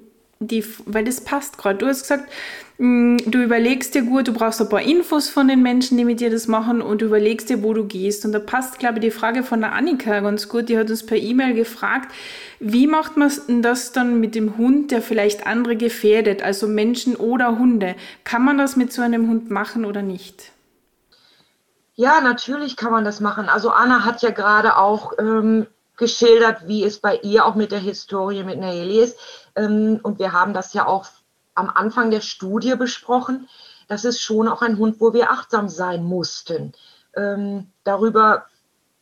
die, 0.48 0.66
weil 0.86 1.04
das 1.04 1.22
passt 1.22 1.58
gerade. 1.58 1.80
Du 1.80 1.88
hast 1.88 2.02
gesagt, 2.02 2.30
mm, 2.78 3.18
du 3.26 3.42
überlegst 3.42 3.96
dir 3.96 4.04
gut, 4.04 4.28
du 4.28 4.34
brauchst 4.34 4.62
ein 4.62 4.70
paar 4.70 4.82
Infos 4.82 5.30
von 5.30 5.48
den 5.48 5.62
Menschen, 5.62 5.98
die 5.98 6.06
mit 6.06 6.20
dir 6.20 6.30
das 6.30 6.48
machen 6.48 6.82
und 6.82 7.02
du 7.02 7.06
überlegst 7.06 7.50
dir, 7.50 7.64
wo 7.64 7.74
du 7.74 7.86
gehst. 7.86 8.26
Und 8.26 8.32
da 8.32 8.40
passt, 8.40 8.80
glaube 8.80 9.00
ich, 9.00 9.02
die 9.02 9.12
Frage 9.12 9.44
von 9.44 9.62
der 9.62 9.74
Annika 9.74 10.20
ganz 10.20 10.50
gut. 10.50 10.70
Die 10.70 10.78
hat 10.78 10.90
uns 10.90 11.06
per 11.06 11.18
E-Mail 11.18 11.54
gefragt, 11.54 12.14
wie 12.60 12.88
macht 12.88 13.18
man 13.18 13.32
das 13.62 13.92
dann 13.92 14.20
mit 14.20 14.36
dem 14.36 14.58
Hund, 14.58 14.92
der 14.92 15.02
vielleicht 15.02 15.46
andere 15.46 15.76
gefährdet, 15.76 16.42
also 16.44 16.68
Menschen 16.68 17.16
oder 17.16 17.60
Hunde? 17.60 17.96
Kann 18.24 18.46
man 18.46 18.58
das 18.58 18.76
mit 18.76 18.94
so 18.94 19.02
einem 19.02 19.28
Hund 19.28 19.52
machen 19.52 19.86
oder 19.86 20.02
nicht? 20.02 20.54
Ja, 21.96 22.22
natürlich 22.22 22.76
kann 22.76 22.92
man 22.92 23.06
das 23.06 23.20
machen. 23.20 23.50
Also 23.50 23.70
Anna 23.70 24.04
hat 24.04 24.24
ja 24.24 24.32
gerade 24.32 24.78
auch 24.78 25.14
ähm, 25.20 25.68
geschildert, 25.98 26.68
wie 26.68 26.84
es 26.84 27.00
bei 27.00 27.18
ihr 27.18 27.46
auch 27.46 27.56
mit 27.56 27.72
der 27.72 27.80
Historie 27.80 28.44
mit 28.44 28.60
Nayeli 28.60 29.00
ist. 29.00 29.18
Ähm, 29.56 30.00
und 30.04 30.20
wir 30.20 30.32
haben 30.32 30.54
das 30.54 30.74
ja 30.74 30.86
auch 30.88 31.06
am 31.56 31.70
Anfang 31.70 32.12
der 32.12 32.22
Studie 32.22 32.76
besprochen. 32.76 33.48
Das 33.88 34.06
ist 34.06 34.22
schon 34.22 34.48
auch 34.48 34.62
ein 34.62 34.78
Hund, 34.78 35.00
wo 35.00 35.14
wir 35.14 35.32
achtsam 35.32 35.70
sein 35.70 36.04
mussten. 36.04 36.74
Ähm, 37.16 37.72
darüber 37.84 38.46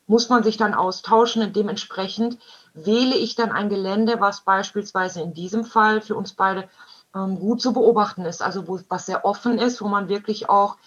muss 0.08 0.30
man 0.30 0.44
sich 0.44 0.58
dann 0.58 0.74
austauschen 0.74 1.42
und 1.44 1.56
dementsprechend 1.56 2.38
wähle 2.74 3.16
ich 3.16 3.36
dann 3.36 3.52
ein 3.52 3.70
Gelände, 3.70 4.20
was 4.20 4.42
beispielsweise 4.42 5.22
in 5.22 5.34
diesem 5.34 5.64
Fall 5.64 6.02
für 6.02 6.16
uns 6.16 6.34
beide 6.34 6.68
ähm, 7.16 7.40
gut 7.40 7.62
zu 7.62 7.72
beobachten 7.72 8.26
ist, 8.26 8.42
also 8.42 8.68
wo, 8.68 8.80
was 8.90 9.06
sehr 9.06 9.24
offen 9.24 9.58
ist, 9.58 9.82
wo 9.82 9.88
man 9.88 10.10
wirklich 10.10 10.50
auch 10.50 10.78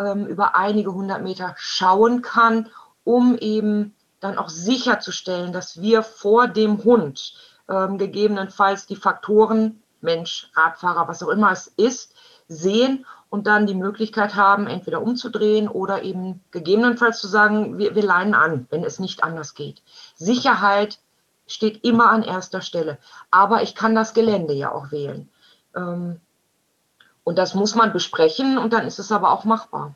über 0.00 0.54
einige 0.54 0.94
hundert 0.94 1.22
Meter 1.22 1.56
schauen 1.56 2.22
kann, 2.22 2.68
um 3.02 3.36
eben 3.36 3.96
dann 4.20 4.38
auch 4.38 4.48
sicherzustellen, 4.48 5.52
dass 5.52 5.80
wir 5.80 6.04
vor 6.04 6.46
dem 6.46 6.84
Hund 6.84 7.34
ähm, 7.68 7.98
gegebenenfalls 7.98 8.86
die 8.86 8.96
Faktoren 8.96 9.82
Mensch, 10.00 10.50
Radfahrer, 10.54 11.08
was 11.08 11.22
auch 11.22 11.28
immer 11.28 11.50
es 11.50 11.66
ist, 11.76 12.14
sehen 12.46 13.04
und 13.30 13.46
dann 13.46 13.66
die 13.66 13.74
Möglichkeit 13.74 14.34
haben, 14.36 14.66
entweder 14.66 15.02
umzudrehen 15.02 15.68
oder 15.68 16.02
eben 16.02 16.42
gegebenenfalls 16.50 17.20
zu 17.20 17.28
sagen, 17.28 17.78
wir, 17.78 17.94
wir 17.94 18.02
leinen 18.02 18.34
an, 18.34 18.66
wenn 18.70 18.84
es 18.84 18.98
nicht 18.98 19.22
anders 19.22 19.54
geht. 19.54 19.82
Sicherheit 20.14 20.98
steht 21.46 21.84
immer 21.84 22.10
an 22.10 22.22
erster 22.22 22.60
Stelle, 22.60 22.98
aber 23.30 23.62
ich 23.62 23.74
kann 23.74 23.94
das 23.94 24.14
Gelände 24.14 24.54
ja 24.54 24.72
auch 24.72 24.90
wählen. 24.90 25.28
Ähm, 25.74 26.20
und 27.24 27.36
das 27.36 27.54
muss 27.54 27.74
man 27.74 27.92
besprechen 27.92 28.56
und 28.56 28.72
dann 28.72 28.86
ist 28.86 28.98
es 28.98 29.12
aber 29.12 29.32
auch 29.32 29.44
machbar. 29.44 29.94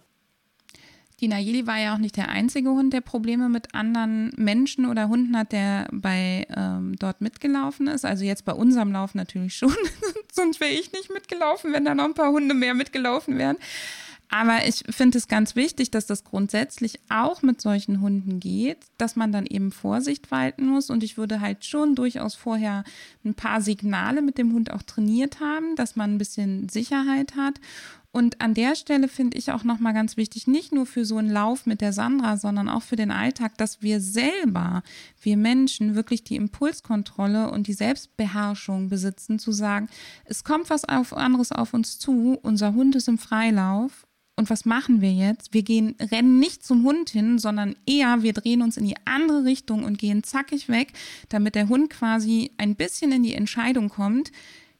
Die 1.22 1.28
Nayeli 1.28 1.68
war 1.68 1.78
ja 1.78 1.94
auch 1.94 1.98
nicht 1.98 2.16
der 2.16 2.30
einzige 2.30 2.70
Hund, 2.70 2.92
der 2.92 3.00
Probleme 3.00 3.48
mit 3.48 3.76
anderen 3.76 4.32
Menschen 4.36 4.86
oder 4.86 5.08
Hunden 5.08 5.36
hat, 5.36 5.52
der 5.52 5.86
bei 5.92 6.48
ähm, 6.54 6.96
dort 6.98 7.20
mitgelaufen 7.20 7.86
ist. 7.86 8.04
Also 8.04 8.24
jetzt 8.24 8.44
bei 8.44 8.52
unserem 8.52 8.90
Lauf 8.90 9.14
natürlich 9.14 9.54
schon. 9.54 9.72
Sonst 10.32 10.58
wäre 10.58 10.72
ich 10.72 10.90
nicht 10.92 11.12
mitgelaufen, 11.12 11.72
wenn 11.72 11.84
da 11.84 11.94
noch 11.94 12.06
ein 12.06 12.14
paar 12.14 12.32
Hunde 12.32 12.54
mehr 12.54 12.74
mitgelaufen 12.74 13.38
wären. 13.38 13.56
Aber 14.34 14.66
ich 14.66 14.82
finde 14.88 15.18
es 15.18 15.28
ganz 15.28 15.56
wichtig, 15.56 15.90
dass 15.90 16.06
das 16.06 16.24
grundsätzlich 16.24 16.98
auch 17.10 17.42
mit 17.42 17.60
solchen 17.60 18.00
Hunden 18.00 18.40
geht, 18.40 18.78
dass 18.96 19.14
man 19.14 19.30
dann 19.30 19.44
eben 19.44 19.70
Vorsicht 19.70 20.30
walten 20.30 20.66
muss. 20.66 20.88
Und 20.88 21.04
ich 21.04 21.18
würde 21.18 21.40
halt 21.40 21.66
schon 21.66 21.94
durchaus 21.94 22.34
vorher 22.34 22.82
ein 23.26 23.34
paar 23.34 23.60
Signale 23.60 24.22
mit 24.22 24.38
dem 24.38 24.54
Hund 24.54 24.72
auch 24.72 24.82
trainiert 24.82 25.40
haben, 25.40 25.76
dass 25.76 25.96
man 25.96 26.14
ein 26.14 26.18
bisschen 26.18 26.70
Sicherheit 26.70 27.36
hat. 27.36 27.60
Und 28.14 28.42
an 28.42 28.52
der 28.52 28.74
Stelle 28.76 29.08
finde 29.08 29.38
ich 29.38 29.52
auch 29.52 29.64
nochmal 29.64 29.94
ganz 29.94 30.18
wichtig, 30.18 30.46
nicht 30.46 30.70
nur 30.70 30.84
für 30.84 31.06
so 31.06 31.16
einen 31.16 31.30
Lauf 31.30 31.64
mit 31.64 31.80
der 31.80 31.94
Sandra, 31.94 32.36
sondern 32.36 32.68
auch 32.68 32.82
für 32.82 32.96
den 32.96 33.10
Alltag, 33.10 33.56
dass 33.56 33.80
wir 33.80 34.02
selber, 34.02 34.82
wir 35.22 35.38
Menschen, 35.38 35.94
wirklich 35.94 36.22
die 36.22 36.36
Impulskontrolle 36.36 37.50
und 37.50 37.68
die 37.68 37.72
Selbstbeherrschung 37.72 38.90
besitzen, 38.90 39.38
zu 39.38 39.50
sagen, 39.50 39.88
es 40.26 40.44
kommt 40.44 40.68
was 40.68 40.84
auf 40.84 41.16
anderes 41.16 41.52
auf 41.52 41.72
uns 41.72 41.98
zu, 41.98 42.38
unser 42.42 42.74
Hund 42.74 42.94
ist 42.96 43.08
im 43.08 43.16
Freilauf. 43.16 44.06
Und 44.36 44.50
was 44.50 44.64
machen 44.64 45.00
wir 45.00 45.12
jetzt? 45.12 45.54
Wir 45.54 45.62
gehen, 45.62 45.94
rennen 45.98 46.38
nicht 46.38 46.64
zum 46.64 46.84
Hund 46.84 47.10
hin, 47.10 47.38
sondern 47.38 47.76
eher 47.86 48.22
wir 48.22 48.32
drehen 48.32 48.62
uns 48.62 48.76
in 48.76 48.84
die 48.84 48.96
andere 49.06 49.44
Richtung 49.44 49.84
und 49.84 49.98
gehen 49.98 50.22
zackig 50.22 50.68
weg, 50.68 50.92
damit 51.28 51.54
der 51.54 51.68
Hund 51.68 51.90
quasi 51.90 52.50
ein 52.58 52.74
bisschen 52.74 53.12
in 53.12 53.22
die 53.22 53.34
Entscheidung 53.34 53.88
kommt, 53.88 54.32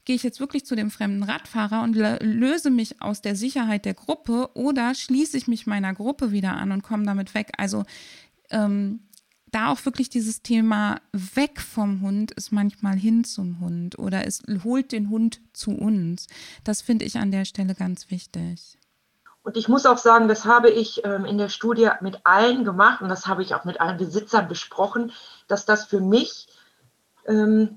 gehe 0.04 0.16
ich 0.16 0.23
jetzt 0.23 0.40
wirklich 0.40 0.66
zu 0.66 0.75
dem 0.75 0.90
fremden 0.90 1.23
Radfahrer 1.23 1.82
und 1.82 1.94
löse 1.94 2.71
mich 2.71 3.00
aus 3.00 3.23
der 3.23 3.37
Sicherheit 3.37 3.85
der 3.85 3.94
Gruppe 3.94 4.50
oder 4.54 4.94
schließe 4.94 5.37
ich 5.37 5.47
mich 5.47 5.66
meiner 5.66 5.94
Gruppe 5.94 6.32
wieder 6.32 6.52
an 6.52 6.73
und 6.73 6.82
komme 6.82 7.04
damit 7.04 7.35
weg. 7.35 7.52
Also 7.56 7.85
ähm, 8.50 9.00
da 9.52 9.68
auch 9.68 9.85
wirklich 9.85 10.09
dieses 10.09 10.42
Thema 10.42 10.97
weg 11.12 11.61
vom 11.61 12.00
Hund 12.00 12.32
ist 12.32 12.52
manchmal 12.52 12.97
hin 12.97 13.23
zum 13.23 13.61
Hund 13.61 13.99
oder 13.99 14.26
es 14.26 14.42
holt 14.64 14.92
den 14.92 15.11
Hund 15.11 15.40
zu 15.52 15.73
uns. 15.73 16.26
Das 16.64 16.82
finde 16.82 17.04
ich 17.04 17.18
an 17.18 17.30
der 17.30 17.44
Stelle 17.44 17.75
ganz 17.75 18.11
wichtig. 18.11 18.78
Und 19.44 19.56
ich 19.56 19.68
muss 19.68 19.87
auch 19.87 19.99
sagen, 19.99 20.28
das 20.28 20.44
habe 20.44 20.71
ich 20.71 21.04
ähm, 21.04 21.25
in 21.25 21.37
der 21.37 21.49
Studie 21.49 21.90
mit 22.00 22.21
allen 22.25 22.64
gemacht 22.64 23.02
und 23.02 23.09
das 23.09 23.26
habe 23.26 23.42
ich 23.42 23.54
auch 23.54 23.64
mit 23.64 23.80
allen 23.80 23.99
Besitzern 23.99 24.49
besprochen, 24.49 25.12
dass 25.49 25.66
das 25.66 25.85
für 25.85 26.00
mich 26.00 26.47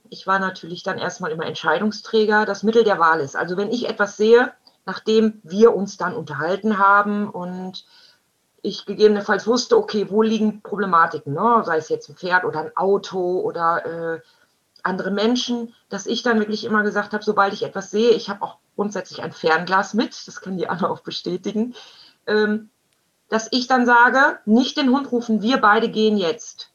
ich 0.10 0.26
war 0.26 0.40
natürlich 0.40 0.84
dann 0.84 0.98
erstmal 0.98 1.32
immer 1.32 1.46
Entscheidungsträger, 1.46 2.46
das 2.46 2.64
Mittel 2.64 2.84
der 2.84 3.00
Wahl 3.00 3.20
ist. 3.20 3.36
Also 3.36 3.58
wenn 3.58 3.72
ich 3.72 3.88
etwas 3.88 4.18
sehe, 4.18 4.52
nachdem 4.86 5.40
wir 5.44 5.76
uns 5.76 5.98
dann 5.98 6.16
unterhalten 6.16 6.78
haben 6.78 7.30
und 7.30 7.86
ich 8.62 8.86
gegebenenfalls 8.86 9.46
wusste, 9.46 9.78
okay, 9.78 10.08
wo 10.10 10.24
liegen 10.24 10.62
Problematiken, 10.62 11.34
ne? 11.34 11.62
sei 11.64 11.78
es 11.78 11.90
jetzt 11.90 12.10
ein 12.10 12.16
Pferd 12.16 12.46
oder 12.46 12.62
ein 12.62 12.76
Auto 12.76 13.40
oder 13.42 13.86
äh, 14.16 14.22
andere 14.82 15.12
Menschen, 15.12 15.74
dass 15.90 16.08
ich 16.08 16.24
dann 16.24 16.40
wirklich 16.40 16.66
immer 16.66 16.82
gesagt 16.82 17.14
habe, 17.14 17.24
sobald 17.24 17.54
ich 17.54 17.64
etwas 17.64 17.92
sehe, 17.92 18.12
ich 18.12 18.30
habe 18.30 18.42
auch 18.42 18.58
grundsätzlich 18.76 19.22
ein 19.22 19.32
Fernglas 19.32 19.94
mit, 19.94 20.28
das 20.28 20.42
können 20.42 20.58
die 20.58 20.68
anderen 20.68 20.92
auch 20.92 21.02
bestätigen, 21.02 21.76
ähm, 22.26 22.70
dass 23.30 23.48
ich 23.52 23.68
dann 23.68 23.86
sage, 23.86 24.40
nicht 24.46 24.78
den 24.78 24.90
Hund 24.90 25.12
rufen, 25.12 25.42
wir 25.42 25.58
beide 25.58 25.90
gehen 25.90 26.18
jetzt 26.18 26.72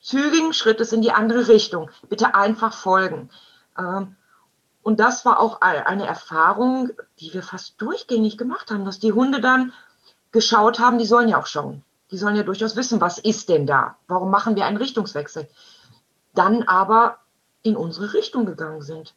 zügigen 0.00 0.52
Schrittes 0.52 0.92
in 0.92 1.02
die 1.02 1.12
andere 1.12 1.48
Richtung. 1.48 1.90
Bitte 2.08 2.34
einfach 2.34 2.72
folgen. 2.72 3.30
Ähm, 3.78 4.16
und 4.82 4.98
das 4.98 5.24
war 5.26 5.38
auch 5.38 5.60
eine 5.60 6.06
Erfahrung, 6.06 6.90
die 7.18 7.34
wir 7.34 7.42
fast 7.42 7.80
durchgängig 7.80 8.38
gemacht 8.38 8.70
haben, 8.70 8.86
dass 8.86 8.98
die 8.98 9.12
Hunde 9.12 9.40
dann 9.40 9.72
geschaut 10.32 10.80
haben, 10.80 10.98
die 10.98 11.06
sollen 11.06 11.28
ja 11.28 11.38
auch 11.38 11.46
schauen. 11.46 11.84
Die 12.10 12.16
sollen 12.16 12.36
ja 12.36 12.42
durchaus 12.42 12.76
wissen, 12.76 13.00
was 13.00 13.18
ist 13.18 13.48
denn 13.50 13.66
da? 13.66 13.96
Warum 14.08 14.30
machen 14.30 14.56
wir 14.56 14.64
einen 14.64 14.78
Richtungswechsel? 14.78 15.48
Dann 16.34 16.62
aber 16.62 17.18
in 17.62 17.76
unsere 17.76 18.14
Richtung 18.14 18.46
gegangen 18.46 18.82
sind. 18.82 19.14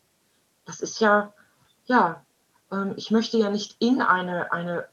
Das 0.66 0.82
ist 0.82 1.00
ja, 1.00 1.34
ja, 1.86 2.24
ähm, 2.72 2.94
ich 2.98 3.10
möchte 3.10 3.38
ja 3.38 3.50
nicht 3.50 3.78
in 3.80 4.02
eine, 4.02 4.52
eine 4.52 4.86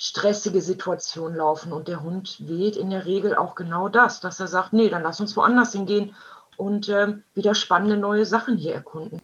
stressige 0.00 0.62
Situation 0.62 1.34
laufen. 1.34 1.72
Und 1.72 1.86
der 1.86 2.02
Hund 2.02 2.38
wählt 2.40 2.76
in 2.76 2.88
der 2.88 3.04
Regel 3.04 3.36
auch 3.36 3.54
genau 3.54 3.90
das, 3.90 4.20
dass 4.20 4.40
er 4.40 4.46
sagt, 4.46 4.72
nee, 4.72 4.88
dann 4.88 5.02
lass 5.02 5.20
uns 5.20 5.36
woanders 5.36 5.72
hingehen 5.72 6.14
und 6.56 6.88
äh, 6.88 7.18
wieder 7.34 7.54
spannende 7.54 7.98
neue 7.98 8.24
Sachen 8.24 8.56
hier 8.56 8.72
erkunden. 8.72 9.20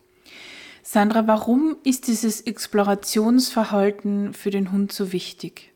Sandra, 0.83 1.27
warum 1.27 1.79
ist 1.83 2.09
dieses 2.09 2.43
Explorationsverhalten 2.43 4.35
für 4.35 4.51
den 4.51 4.71
Hund 4.71 4.93
so 4.93 5.13
wichtig? 5.13 5.73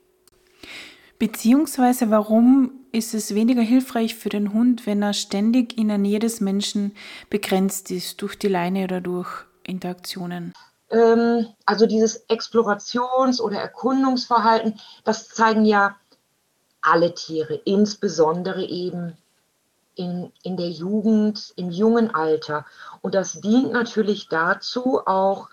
Beziehungsweise 1.18 2.10
warum 2.10 2.72
ist 2.92 3.14
es 3.14 3.34
weniger 3.34 3.62
hilfreich 3.62 4.14
für 4.14 4.28
den 4.28 4.52
Hund, 4.52 4.86
wenn 4.86 5.02
er 5.02 5.14
ständig 5.14 5.78
in 5.78 5.88
der 5.88 5.98
Nähe 5.98 6.18
des 6.18 6.40
Menschen 6.40 6.92
begrenzt 7.30 7.90
ist 7.90 8.20
durch 8.20 8.38
die 8.38 8.48
Leine 8.48 8.84
oder 8.84 9.00
durch 9.00 9.46
Interaktionen? 9.64 10.52
Ähm, 10.90 11.46
also 11.66 11.86
dieses 11.86 12.28
Explorations- 12.28 13.40
oder 13.40 13.58
Erkundungsverhalten, 13.58 14.80
das 15.04 15.28
zeigen 15.28 15.64
ja 15.64 15.96
alle 16.82 17.14
Tiere, 17.14 17.54
insbesondere 17.54 18.64
eben 18.64 19.16
in, 19.94 20.32
in 20.42 20.56
der 20.56 20.70
Jugend, 20.70 21.52
im 21.56 21.70
jungen 21.70 22.14
Alter. 22.14 22.64
Und 23.02 23.14
das 23.14 23.40
dient 23.40 23.72
natürlich 23.72 24.28
dazu, 24.28 25.00
auch 25.06 25.48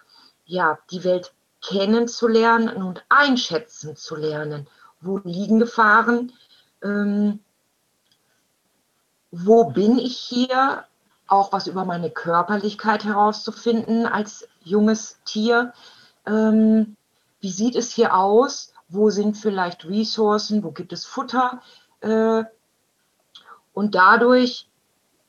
ja, 0.46 0.79
die 0.91 1.03
Welt 1.03 1.34
kennenzulernen 1.62 2.82
und 2.82 3.03
einschätzen 3.10 3.96
zu 3.96 4.15
lernen. 4.15 4.67
wo 5.00 5.20
liegen 5.24 5.60
Gefahren, 5.60 6.32
ähm, 6.82 7.39
wo 9.32 9.65
bin 9.65 10.00
ich 10.00 10.17
hier, 10.17 10.86
auch 11.27 11.51
was 11.51 11.67
über 11.67 11.84
meine 11.86 12.10
Körperlichkeit 12.10 13.03
herauszufinden 13.03 14.06
als 14.06 14.48
junges 14.69 15.19
Tier. 15.25 15.74
Ähm, 16.25 16.95
wie 17.39 17.51
sieht 17.51 17.75
es 17.75 17.91
hier 17.91 18.15
aus? 18.15 18.74
Wo 18.89 19.09
sind 19.09 19.38
vielleicht 19.38 19.86
Ressourcen? 19.86 20.63
Wo 20.63 20.71
gibt 20.71 20.93
es 20.93 21.05
Futter? 21.05 21.62
Äh, 22.01 22.43
und 23.74 23.95
dadurch 23.95 24.67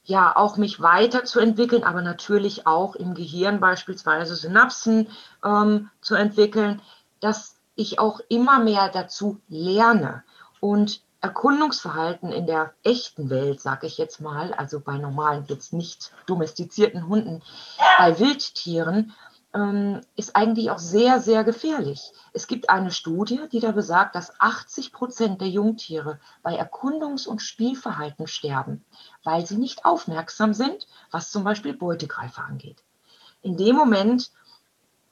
ja 0.04 0.34
auch 0.34 0.56
mich 0.56 0.80
weiterzuentwickeln, 0.80 1.84
aber 1.84 2.00
natürlich 2.00 2.66
auch 2.66 2.94
im 2.94 3.14
Gehirn 3.14 3.60
beispielsweise 3.60 4.36
Synapsen 4.36 5.08
ähm, 5.44 5.90
zu 6.00 6.14
entwickeln, 6.14 6.80
dass 7.20 7.56
ich 7.74 7.98
auch 7.98 8.20
immer 8.28 8.58
mehr 8.58 8.88
dazu 8.88 9.38
lerne 9.48 10.24
und 10.60 11.02
Erkundungsverhalten 11.20 12.32
in 12.32 12.46
der 12.46 12.72
echten 12.84 13.28
Welt, 13.28 13.60
sage 13.60 13.86
ich 13.86 13.98
jetzt 13.98 14.20
mal, 14.20 14.54
also 14.54 14.80
bei 14.80 14.98
normalen, 14.98 15.44
jetzt 15.48 15.72
nicht 15.72 16.12
domestizierten 16.26 17.08
Hunden, 17.08 17.42
bei 17.98 18.18
Wildtieren, 18.18 19.14
ist 20.14 20.36
eigentlich 20.36 20.70
auch 20.70 20.78
sehr, 20.78 21.20
sehr 21.20 21.42
gefährlich. 21.42 22.12
Es 22.34 22.46
gibt 22.46 22.68
eine 22.68 22.90
Studie, 22.90 23.40
die 23.50 23.60
da 23.60 23.72
besagt, 23.72 24.14
dass 24.14 24.38
80 24.38 24.92
Prozent 24.92 25.40
der 25.40 25.48
Jungtiere 25.48 26.20
bei 26.42 26.60
Erkundungs- 26.60 27.26
und 27.26 27.40
Spielverhalten 27.40 28.26
sterben, 28.26 28.84
weil 29.24 29.46
sie 29.46 29.56
nicht 29.56 29.86
aufmerksam 29.86 30.52
sind, 30.52 30.86
was 31.10 31.30
zum 31.30 31.44
Beispiel 31.44 31.72
Beutegreifer 31.72 32.44
angeht. 32.44 32.84
In 33.40 33.56
dem 33.56 33.74
Moment 33.74 34.30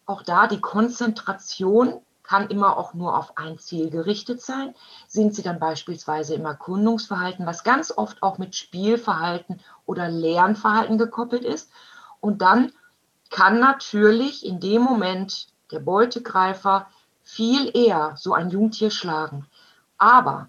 auch 0.04 0.22
da 0.22 0.46
die 0.46 0.60
Konzentration 0.60 2.00
kann 2.22 2.48
immer 2.48 2.76
auch 2.76 2.92
nur 2.92 3.16
auf 3.16 3.38
ein 3.38 3.58
Ziel 3.58 3.88
gerichtet 3.88 4.42
sein. 4.42 4.74
Sind 5.06 5.34
sie 5.34 5.42
dann 5.42 5.58
beispielsweise 5.58 6.34
im 6.34 6.44
Erkundungsverhalten, 6.44 7.46
was 7.46 7.64
ganz 7.64 7.92
oft 7.96 8.22
auch 8.22 8.38
mit 8.38 8.54
Spielverhalten 8.54 9.60
oder 9.86 10.08
Lernverhalten 10.08 10.98
gekoppelt 10.98 11.44
ist. 11.44 11.70
Und 12.20 12.42
dann 12.42 12.72
kann 13.30 13.60
natürlich 13.60 14.44
in 14.44 14.60
dem 14.60 14.82
Moment 14.82 15.48
der 15.70 15.80
Beutegreifer 15.80 16.86
viel 17.22 17.76
eher 17.76 18.14
so 18.16 18.34
ein 18.34 18.50
Jungtier 18.50 18.90
schlagen. 18.90 19.46
Aber 19.98 20.48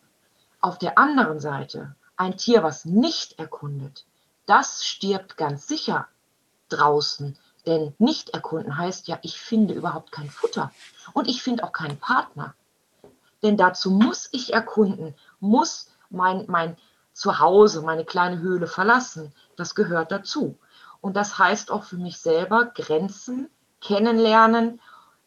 auf 0.61 0.77
der 0.77 0.97
anderen 0.97 1.39
Seite, 1.39 1.95
ein 2.15 2.37
Tier, 2.37 2.63
was 2.63 2.85
nicht 2.85 3.39
erkundet, 3.39 4.05
das 4.45 4.85
stirbt 4.85 5.37
ganz 5.37 5.67
sicher 5.67 6.07
draußen. 6.69 7.37
Denn 7.65 7.93
nicht 7.97 8.29
erkunden 8.29 8.77
heißt 8.77 9.07
ja, 9.07 9.19
ich 9.21 9.39
finde 9.39 9.73
überhaupt 9.73 10.11
kein 10.11 10.29
Futter 10.29 10.71
und 11.13 11.27
ich 11.27 11.43
finde 11.43 11.63
auch 11.63 11.73
keinen 11.73 11.99
Partner. 11.99 12.55
Denn 13.43 13.57
dazu 13.57 13.91
muss 13.91 14.29
ich 14.31 14.53
erkunden, 14.53 15.13
muss 15.39 15.91
mein, 16.09 16.45
mein 16.47 16.77
Zuhause, 17.13 17.81
meine 17.81 18.05
kleine 18.05 18.39
Höhle 18.39 18.67
verlassen. 18.67 19.33
Das 19.57 19.75
gehört 19.75 20.11
dazu. 20.11 20.57
Und 21.01 21.15
das 21.15 21.37
heißt 21.37 21.71
auch 21.71 21.83
für 21.83 21.97
mich 21.97 22.17
selber 22.17 22.65
Grenzen 22.65 23.49
kennenlernen 23.81 24.81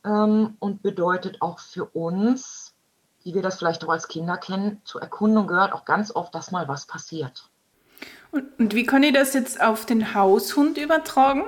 ähm, 0.05 0.57
und 0.59 0.83
bedeutet 0.83 1.41
auch 1.41 1.59
für 1.59 1.85
uns, 1.85 2.75
wie 3.23 3.35
wir 3.35 3.43
das 3.43 3.59
vielleicht 3.59 3.85
auch 3.85 3.91
als 3.91 4.09
Kinder 4.09 4.37
kennen, 4.37 4.81
zur 4.85 5.03
Erkundung 5.03 5.47
gehört 5.47 5.73
auch 5.73 5.85
ganz 5.85 6.15
oft, 6.15 6.35
dass 6.35 6.50
mal 6.50 6.69
was 6.69 6.87
passiert. 6.87 7.50
Und, 8.33 8.59
und 8.59 8.75
wie 8.75 8.85
kann 8.85 9.03
ich 9.03 9.12
das 9.12 9.35
jetzt 9.35 9.61
auf 9.61 9.85
den 9.87 10.15
Haushund 10.15 10.79
übertragen? 10.79 11.45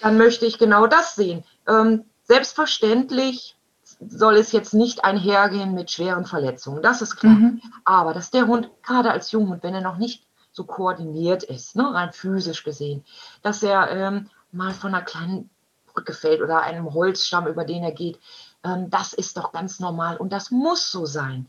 Dann 0.00 0.16
möchte 0.16 0.46
ich 0.46 0.58
genau 0.58 0.86
das 0.86 1.14
sehen. 1.14 1.44
Ähm, 1.66 2.04
selbstverständlich 2.24 3.56
soll 4.00 4.36
es 4.36 4.52
jetzt 4.52 4.74
nicht 4.74 5.04
einhergehen 5.04 5.74
mit 5.74 5.90
schweren 5.90 6.24
Verletzungen, 6.24 6.82
das 6.82 7.02
ist 7.02 7.16
klar. 7.16 7.34
Mhm. 7.34 7.60
Aber 7.84 8.14
dass 8.14 8.30
der 8.30 8.46
Hund, 8.46 8.70
gerade 8.82 9.10
als 9.10 9.32
Junghund, 9.32 9.62
wenn 9.62 9.74
er 9.74 9.80
noch 9.80 9.98
nicht 9.98 10.24
so 10.58 10.64
koordiniert 10.64 11.44
ist, 11.44 11.76
ne, 11.76 11.94
rein 11.94 12.12
physisch 12.12 12.64
gesehen, 12.64 13.04
dass 13.42 13.62
er 13.62 13.90
ähm, 13.90 14.28
mal 14.52 14.74
von 14.74 14.94
einer 14.94 15.04
kleinen 15.04 15.48
Brücke 15.86 16.12
fällt 16.12 16.42
oder 16.42 16.62
einem 16.62 16.92
Holzstamm, 16.92 17.46
über 17.46 17.64
den 17.64 17.84
er 17.84 17.92
geht, 17.92 18.18
ähm, 18.64 18.90
das 18.90 19.12
ist 19.12 19.36
doch 19.36 19.52
ganz 19.52 19.80
normal 19.80 20.16
und 20.16 20.32
das 20.32 20.50
muss 20.50 20.90
so 20.90 21.06
sein, 21.06 21.46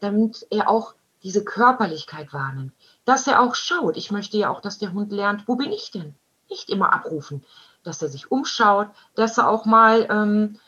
damit 0.00 0.46
er 0.50 0.68
auch 0.68 0.94
diese 1.22 1.44
Körperlichkeit 1.44 2.32
wahrnimmt, 2.32 2.72
dass 3.04 3.26
er 3.26 3.40
auch 3.40 3.54
schaut. 3.54 3.96
Ich 3.96 4.10
möchte 4.10 4.36
ja 4.36 4.50
auch, 4.50 4.60
dass 4.60 4.78
der 4.78 4.92
Hund 4.92 5.12
lernt, 5.12 5.48
wo 5.48 5.56
bin 5.56 5.72
ich 5.72 5.90
denn? 5.90 6.14
Nicht 6.50 6.68
immer 6.68 6.92
abrufen, 6.92 7.44
dass 7.84 8.02
er 8.02 8.08
sich 8.08 8.30
umschaut, 8.30 8.88
dass 9.14 9.38
er 9.38 9.48
auch 9.48 9.66
mal 9.66 10.06
ähm, 10.10 10.58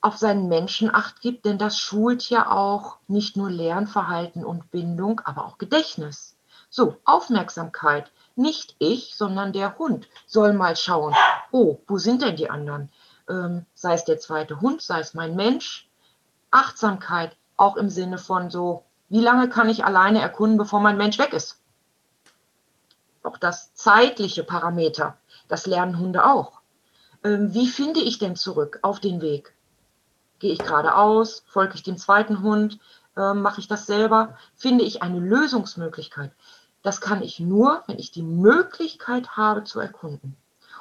auf 0.00 0.16
seinen 0.16 0.48
Menschen 0.48 0.94
acht 0.94 1.20
gibt, 1.20 1.44
denn 1.44 1.58
das 1.58 1.78
schult 1.78 2.28
ja 2.30 2.50
auch 2.50 2.98
nicht 3.08 3.36
nur 3.36 3.50
Lernverhalten 3.50 4.44
und 4.44 4.70
Bindung, 4.70 5.20
aber 5.24 5.44
auch 5.46 5.58
Gedächtnis. 5.58 6.37
So, 6.70 6.96
Aufmerksamkeit. 7.04 8.10
Nicht 8.36 8.76
ich, 8.78 9.14
sondern 9.16 9.52
der 9.52 9.78
Hund 9.78 10.08
soll 10.26 10.52
mal 10.52 10.76
schauen, 10.76 11.14
oh, 11.50 11.78
wo 11.86 11.98
sind 11.98 12.22
denn 12.22 12.36
die 12.36 12.50
anderen? 12.50 12.90
Ähm, 13.28 13.66
sei 13.74 13.94
es 13.94 14.04
der 14.04 14.18
zweite 14.18 14.60
Hund, 14.60 14.82
sei 14.82 15.00
es 15.00 15.14
mein 15.14 15.34
Mensch. 15.34 15.88
Achtsamkeit, 16.50 17.36
auch 17.56 17.76
im 17.76 17.90
Sinne 17.90 18.18
von 18.18 18.50
so, 18.50 18.84
wie 19.08 19.20
lange 19.20 19.48
kann 19.48 19.68
ich 19.68 19.84
alleine 19.84 20.20
erkunden, 20.20 20.58
bevor 20.58 20.80
mein 20.80 20.96
Mensch 20.96 21.18
weg 21.18 21.32
ist? 21.32 21.60
Auch 23.22 23.38
das 23.38 23.74
zeitliche 23.74 24.44
Parameter, 24.44 25.16
das 25.48 25.66
lernen 25.66 25.98
Hunde 25.98 26.24
auch. 26.24 26.60
Ähm, 27.24 27.52
wie 27.54 27.66
finde 27.66 28.00
ich 28.00 28.18
denn 28.18 28.36
zurück 28.36 28.78
auf 28.82 29.00
den 29.00 29.20
Weg? 29.20 29.54
Gehe 30.38 30.52
ich 30.52 30.60
geradeaus? 30.60 31.44
Folge 31.48 31.74
ich 31.74 31.82
dem 31.82 31.96
zweiten 31.96 32.42
Hund? 32.42 32.78
Ähm, 33.16 33.42
mache 33.42 33.60
ich 33.60 33.66
das 33.66 33.86
selber? 33.86 34.36
Finde 34.54 34.84
ich 34.84 35.02
eine 35.02 35.18
Lösungsmöglichkeit? 35.18 36.30
Das 36.82 37.00
kann 37.00 37.22
ich 37.22 37.40
nur, 37.40 37.82
wenn 37.86 37.98
ich 37.98 38.10
die 38.10 38.22
Möglichkeit 38.22 39.36
habe 39.36 39.64
zu 39.64 39.80
erkunden. 39.80 40.36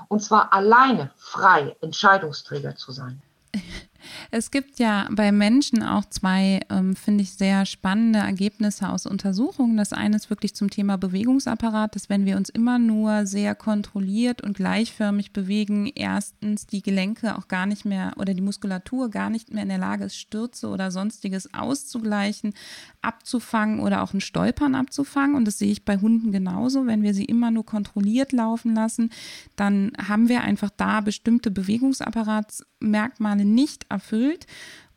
Und 0.08 0.22
zwar 0.24 0.54
alleine 0.54 1.12
frei 1.16 1.76
Entscheidungsträger 1.82 2.76
zu 2.76 2.92
sein. 2.92 3.22
Es 4.32 4.52
gibt 4.52 4.80
ja 4.80 5.08
bei 5.12 5.32
Menschen 5.32 5.84
auch 5.84 6.06
zwei, 6.06 6.62
ähm, 6.70 6.96
finde 6.96 7.24
ich, 7.24 7.34
sehr 7.34 7.66
spannende 7.66 8.20
Ergebnisse 8.20 8.90
aus 8.90 9.06
Untersuchungen. 9.06 9.78
Das 9.78 9.94
eine 9.94 10.16
ist 10.16 10.30
wirklich 10.30 10.56
zum 10.56 10.70
Thema 10.70 10.98
Bewegungsapparat, 10.98 11.96
dass 11.96 12.10
wenn 12.10 12.26
wir 12.26 12.38
uns 12.38 12.50
immer 12.50 12.80
nur 12.80 13.26
sehr 13.26 13.56
kontrolliert 13.56 14.42
und 14.42 14.56
gleichförmig 14.56 15.34
bewegen, 15.34 15.92
erstens 15.94 16.68
die 16.68 16.82
Gelenke 16.82 17.38
auch 17.38 17.48
gar 17.48 17.66
nicht 17.66 17.86
mehr 17.86 18.14
oder 18.18 18.34
die 18.34 18.42
Muskulatur 18.42 19.10
gar 19.10 19.30
nicht 19.30 19.54
mehr 19.54 19.64
in 19.64 19.70
der 19.70 19.78
Lage 19.78 20.06
ist, 20.06 20.18
Stürze 20.18 20.68
oder 20.68 20.92
sonstiges 20.92 21.54
auszugleichen, 21.54 22.54
abzufangen 23.02 23.80
oder 23.80 24.04
auch 24.04 24.14
ein 24.14 24.22
Stolpern 24.22 24.76
abzufangen. 24.76 25.36
Und 25.36 25.46
das 25.46 25.58
sehe 25.60 25.72
ich 25.72 25.86
bei 25.86 25.98
Hunden 25.98 26.32
genauso. 26.32 26.86
Wenn 26.86 27.04
wir 27.04 27.14
sie 27.14 27.26
immer 27.26 27.52
nur 27.52 27.66
kontrolliert 27.66 28.32
laufen 28.32 28.76
lassen, 28.76 29.12
dann 29.56 29.92
haben 30.08 30.30
wir 30.30 30.42
einfach 30.42 30.70
da 30.76 31.02
bestimmte 31.02 31.52
Bewegungsapparatsmerkmale 31.52 33.46
nicht 33.46 33.90
erfüllt 33.98 34.46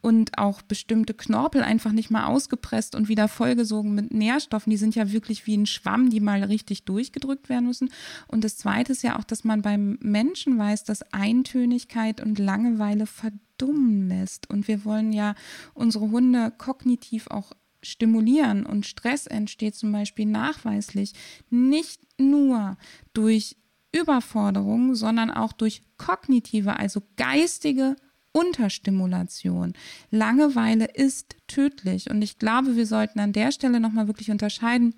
und 0.01 0.39
auch 0.39 0.63
bestimmte 0.63 1.15
Knorpel 1.15 1.63
einfach 1.63 1.93
nicht 1.93 2.11
mal 2.11 2.27
ausgepresst 2.27 2.95
und 2.95 3.09
wieder 3.09 3.29
vollgesogen 3.29 3.95
mit 3.95 4.13
Nährstoffen. 4.13 4.71
Die 4.71 4.77
sind 4.77 4.95
ja 4.95 5.13
wirklich 5.13 5.47
wie 5.47 5.57
ein 5.57 5.67
Schwamm, 5.67 6.11
die 6.11 6.21
mal 6.21 6.43
richtig 6.43 6.85
durchgedrückt 6.85 7.49
werden 7.49 7.67
müssen. 7.67 7.91
Und 8.27 8.45
das 8.45 8.57
Zweite 8.57 8.93
ist 8.93 9.03
ja 9.03 9.19
auch, 9.19 9.25
dass 9.25 9.45
man 9.45 9.63
beim 9.63 9.99
Menschen 10.01 10.59
weiß, 10.59 10.85
dass 10.85 11.03
Eintönigkeit 11.13 12.21
und 12.21 12.39
Langeweile 12.39 13.07
verdummen 13.07 14.09
lässt. 14.09 14.49
Und 14.49 14.69
wir 14.69 14.85
wollen 14.85 15.13
ja 15.13 15.35
unsere 15.75 16.11
Hunde 16.11 16.53
kognitiv 16.57 17.27
auch 17.29 17.53
stimulieren 17.83 18.67
und 18.67 18.87
Stress 18.87 19.27
entsteht 19.27 19.75
zum 19.75 19.91
Beispiel 19.91 20.27
nachweislich 20.27 21.15
nicht 21.49 22.03
nur 22.19 22.77
durch 23.15 23.57
Überforderung, 23.93 24.95
sondern 24.95 25.31
auch 25.31 25.53
durch 25.53 25.83
kognitive, 25.97 26.79
also 26.79 27.03
geistige 27.17 27.97
Unterstimulation. 28.33 29.75
Langeweile 30.11 30.87
ist 30.87 31.37
tödlich 31.49 32.11
und 32.11 32.23
ich 32.23 32.39
glaube, 32.39 32.77
wir 32.77 32.87
sollten 32.87 33.21
an 33.21 33.33
der 33.33 33.53
Stelle 33.53 33.81
nochmal 33.81 34.07
wirklich 34.07 34.31
unterscheiden, 34.31 34.95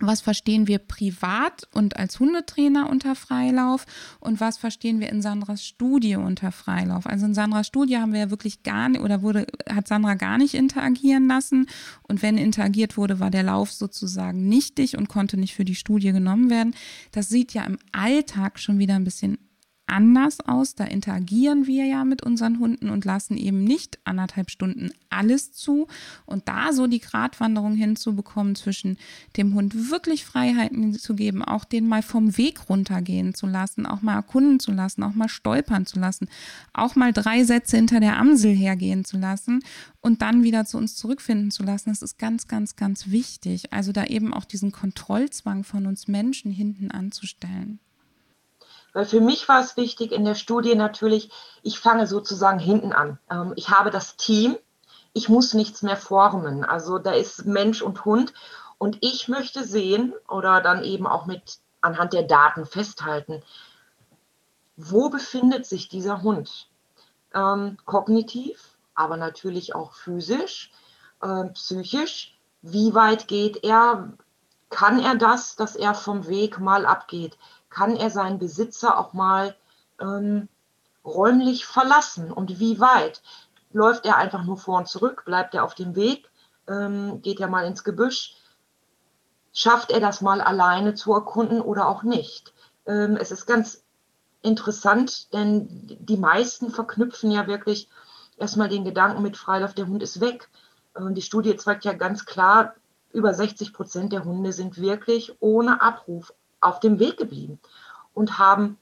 was 0.00 0.20
verstehen 0.20 0.66
wir 0.66 0.78
privat 0.78 1.68
und 1.72 1.96
als 1.96 2.18
Hundetrainer 2.18 2.90
unter 2.90 3.14
Freilauf 3.14 3.86
und 4.18 4.40
was 4.40 4.58
verstehen 4.58 4.98
wir 4.98 5.08
in 5.08 5.22
Sandras 5.22 5.64
Studie 5.64 6.16
unter 6.16 6.50
Freilauf? 6.50 7.06
Also 7.06 7.26
in 7.26 7.34
Sandras 7.34 7.68
Studie 7.68 7.98
haben 7.98 8.12
wir 8.12 8.20
ja 8.20 8.30
wirklich 8.30 8.64
gar 8.64 8.88
nicht 8.88 9.02
oder 9.02 9.22
wurde, 9.22 9.46
hat 9.68 9.86
Sandra 9.86 10.14
gar 10.14 10.36
nicht 10.36 10.54
interagieren 10.54 11.28
lassen 11.28 11.66
und 12.02 12.22
wenn 12.22 12.38
interagiert 12.38 12.96
wurde, 12.96 13.20
war 13.20 13.30
der 13.30 13.44
Lauf 13.44 13.70
sozusagen 13.70 14.48
nichtig 14.48 14.98
und 14.98 15.08
konnte 15.08 15.36
nicht 15.36 15.54
für 15.54 15.64
die 15.64 15.76
Studie 15.76 16.10
genommen 16.10 16.50
werden. 16.50 16.74
Das 17.12 17.28
sieht 17.28 17.54
ja 17.54 17.64
im 17.64 17.78
Alltag 17.92 18.58
schon 18.58 18.78
wieder 18.78 18.96
ein 18.96 19.04
bisschen 19.04 19.38
anders 19.86 20.40
aus. 20.40 20.74
Da 20.74 20.84
interagieren 20.84 21.66
wir 21.66 21.84
ja 21.84 22.04
mit 22.04 22.22
unseren 22.22 22.58
Hunden 22.58 22.90
und 22.90 23.04
lassen 23.04 23.36
eben 23.36 23.64
nicht 23.64 23.98
anderthalb 24.04 24.50
Stunden 24.50 24.90
alles 25.10 25.52
zu. 25.52 25.86
Und 26.26 26.48
da 26.48 26.72
so 26.72 26.86
die 26.86 27.00
Gratwanderung 27.00 27.74
hinzubekommen 27.74 28.54
zwischen 28.54 28.98
dem 29.36 29.54
Hund 29.54 29.90
wirklich 29.90 30.24
Freiheiten 30.24 30.94
zu 30.94 31.14
geben, 31.14 31.42
auch 31.42 31.64
den 31.64 31.86
mal 31.86 32.02
vom 32.02 32.36
Weg 32.36 32.68
runtergehen 32.68 33.34
zu 33.34 33.46
lassen, 33.46 33.86
auch 33.86 34.02
mal 34.02 34.14
erkunden 34.14 34.60
zu 34.60 34.72
lassen, 34.72 35.02
auch 35.02 35.14
mal 35.14 35.28
stolpern 35.28 35.86
zu 35.86 35.98
lassen, 35.98 36.28
auch 36.72 36.96
mal 36.96 37.12
drei 37.12 37.44
Sätze 37.44 37.76
hinter 37.76 38.00
der 38.00 38.18
Amsel 38.18 38.54
hergehen 38.54 39.04
zu 39.04 39.18
lassen 39.18 39.60
und 40.00 40.22
dann 40.22 40.42
wieder 40.42 40.64
zu 40.64 40.78
uns 40.78 40.96
zurückfinden 40.96 41.50
zu 41.50 41.62
lassen. 41.62 41.90
Das 41.90 42.02
ist 42.02 42.18
ganz, 42.18 42.48
ganz, 42.48 42.76
ganz 42.76 43.10
wichtig. 43.10 43.72
Also 43.72 43.92
da 43.92 44.04
eben 44.04 44.34
auch 44.34 44.44
diesen 44.44 44.72
Kontrollzwang 44.72 45.64
von 45.64 45.86
uns 45.86 46.08
Menschen 46.08 46.50
hinten 46.50 46.90
anzustellen. 46.90 47.78
Weil 48.94 49.04
für 49.04 49.20
mich 49.20 49.46
war 49.48 49.60
es 49.60 49.76
wichtig 49.76 50.12
in 50.12 50.24
der 50.24 50.36
Studie 50.36 50.76
natürlich, 50.76 51.30
ich 51.62 51.78
fange 51.78 52.06
sozusagen 52.06 52.60
hinten 52.60 52.92
an. 52.92 53.18
Ähm, 53.30 53.52
ich 53.56 53.68
habe 53.68 53.90
das 53.90 54.16
Team, 54.16 54.56
ich 55.12 55.28
muss 55.28 55.52
nichts 55.52 55.82
mehr 55.82 55.96
formen. 55.96 56.64
Also 56.64 56.98
da 56.98 57.12
ist 57.12 57.44
Mensch 57.44 57.82
und 57.82 58.06
Hund. 58.06 58.32
Und 58.78 58.98
ich 59.00 59.28
möchte 59.28 59.64
sehen 59.64 60.14
oder 60.28 60.60
dann 60.60 60.84
eben 60.84 61.06
auch 61.06 61.26
mit 61.26 61.58
anhand 61.80 62.12
der 62.12 62.22
Daten 62.22 62.66
festhalten, 62.66 63.42
wo 64.76 65.10
befindet 65.10 65.66
sich 65.66 65.88
dieser 65.88 66.22
Hund? 66.22 66.68
Ähm, 67.32 67.76
kognitiv, 67.84 68.76
aber 68.94 69.16
natürlich 69.16 69.74
auch 69.74 69.92
physisch, 69.92 70.72
äh, 71.20 71.44
psychisch. 71.50 72.38
Wie 72.62 72.94
weit 72.94 73.28
geht 73.28 73.64
er? 73.64 74.12
Kann 74.70 74.98
er 74.98 75.16
das, 75.16 75.56
dass 75.56 75.76
er 75.76 75.94
vom 75.94 76.26
Weg 76.26 76.58
mal 76.58 76.86
abgeht? 76.86 77.36
Kann 77.74 77.96
er 77.96 78.10
seinen 78.10 78.38
Besitzer 78.38 78.98
auch 78.98 79.14
mal 79.14 79.56
ähm, 80.00 80.48
räumlich 81.04 81.66
verlassen 81.66 82.30
und 82.30 82.60
wie 82.60 82.78
weit? 82.78 83.20
Läuft 83.72 84.06
er 84.06 84.16
einfach 84.16 84.44
nur 84.44 84.56
vor 84.56 84.78
und 84.78 84.88
zurück? 84.88 85.24
Bleibt 85.24 85.54
er 85.54 85.64
auf 85.64 85.74
dem 85.74 85.96
Weg? 85.96 86.30
Ähm, 86.68 87.20
geht 87.20 87.40
er 87.40 87.48
mal 87.48 87.66
ins 87.66 87.82
Gebüsch? 87.82 88.36
Schafft 89.52 89.90
er 89.90 89.98
das 89.98 90.20
mal 90.20 90.40
alleine 90.40 90.94
zu 90.94 91.12
erkunden 91.12 91.60
oder 91.60 91.88
auch 91.88 92.04
nicht? 92.04 92.54
Ähm, 92.86 93.16
es 93.16 93.32
ist 93.32 93.46
ganz 93.46 93.82
interessant, 94.42 95.32
denn 95.32 95.66
die 95.98 96.16
meisten 96.16 96.70
verknüpfen 96.70 97.32
ja 97.32 97.48
wirklich 97.48 97.88
erstmal 98.36 98.68
den 98.68 98.84
Gedanken 98.84 99.22
mit 99.22 99.36
Freilauf, 99.36 99.74
der 99.74 99.88
Hund 99.88 100.02
ist 100.02 100.20
weg. 100.20 100.48
Die 100.96 101.22
Studie 101.22 101.56
zeigt 101.56 101.84
ja 101.84 101.94
ganz 101.94 102.24
klar, 102.26 102.74
über 103.10 103.32
60 103.32 103.72
Prozent 103.72 104.12
der 104.12 104.24
Hunde 104.24 104.52
sind 104.52 104.78
wirklich 104.78 105.34
ohne 105.40 105.80
Abruf 105.80 106.34
auf 106.64 106.80
dem 106.80 106.98
Weg 106.98 107.16
geblieben 107.16 107.60
und 108.14 108.38
haben 108.38 108.78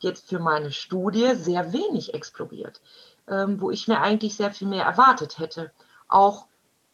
jetzt 0.00 0.28
für 0.28 0.38
meine 0.38 0.70
Studie 0.70 1.34
sehr 1.34 1.72
wenig 1.72 2.14
exploriert, 2.14 2.80
ähm, 3.26 3.60
wo 3.60 3.70
ich 3.70 3.88
mir 3.88 4.00
eigentlich 4.00 4.36
sehr 4.36 4.50
viel 4.50 4.68
mehr 4.68 4.84
erwartet 4.84 5.38
hätte. 5.38 5.72
Auch 6.08 6.46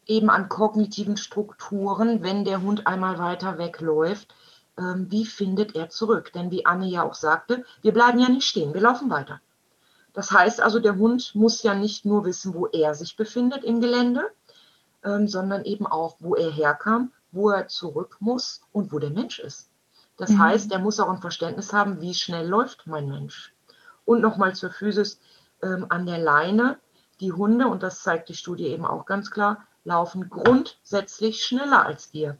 eben 0.06 0.30
an 0.30 0.48
kognitiven 0.48 1.16
Strukturen, 1.16 2.22
wenn 2.22 2.44
der 2.44 2.62
Hund 2.62 2.86
einmal 2.86 3.18
weiter 3.18 3.58
wegläuft, 3.58 4.34
ähm, 4.78 5.06
wie 5.10 5.24
findet 5.26 5.76
er 5.76 5.88
zurück? 5.88 6.32
Denn 6.32 6.50
wie 6.50 6.66
Anne 6.66 6.86
ja 6.86 7.02
auch 7.02 7.14
sagte, 7.14 7.64
wir 7.82 7.92
bleiben 7.92 8.18
ja 8.18 8.28
nicht 8.28 8.46
stehen, 8.46 8.74
wir 8.74 8.80
laufen 8.80 9.10
weiter. 9.10 9.40
Das 10.12 10.30
heißt 10.30 10.60
also, 10.60 10.78
der 10.78 10.96
Hund 10.96 11.34
muss 11.34 11.62
ja 11.62 11.74
nicht 11.74 12.04
nur 12.04 12.24
wissen, 12.24 12.54
wo 12.54 12.66
er 12.66 12.94
sich 12.94 13.16
befindet 13.16 13.64
im 13.64 13.80
Gelände, 13.80 14.30
ähm, 15.04 15.28
sondern 15.28 15.64
eben 15.64 15.86
auch, 15.86 16.16
wo 16.20 16.34
er 16.34 16.50
herkam, 16.50 17.12
wo 17.32 17.50
er 17.50 17.68
zurück 17.68 18.16
muss 18.20 18.62
und 18.72 18.92
wo 18.92 18.98
der 18.98 19.10
Mensch 19.10 19.40
ist. 19.40 19.68
Das 20.16 20.30
mhm. 20.30 20.38
heißt, 20.38 20.72
er 20.72 20.78
muss 20.78 21.00
auch 21.00 21.08
ein 21.08 21.20
Verständnis 21.20 21.72
haben, 21.72 22.00
wie 22.00 22.14
schnell 22.14 22.46
läuft 22.46 22.86
mein 22.86 23.08
Mensch. 23.08 23.52
Und 24.04 24.20
nochmal 24.20 24.54
zur 24.54 24.70
Physis 24.70 25.18
ähm, 25.62 25.86
an 25.88 26.06
der 26.06 26.18
Leine. 26.18 26.78
Die 27.20 27.32
Hunde, 27.32 27.68
und 27.68 27.82
das 27.82 28.02
zeigt 28.02 28.28
die 28.28 28.34
Studie 28.34 28.66
eben 28.66 28.84
auch 28.84 29.06
ganz 29.06 29.30
klar, 29.30 29.66
laufen 29.84 30.30
grundsätzlich 30.30 31.44
schneller 31.44 31.84
als 31.84 32.12
wir. 32.12 32.38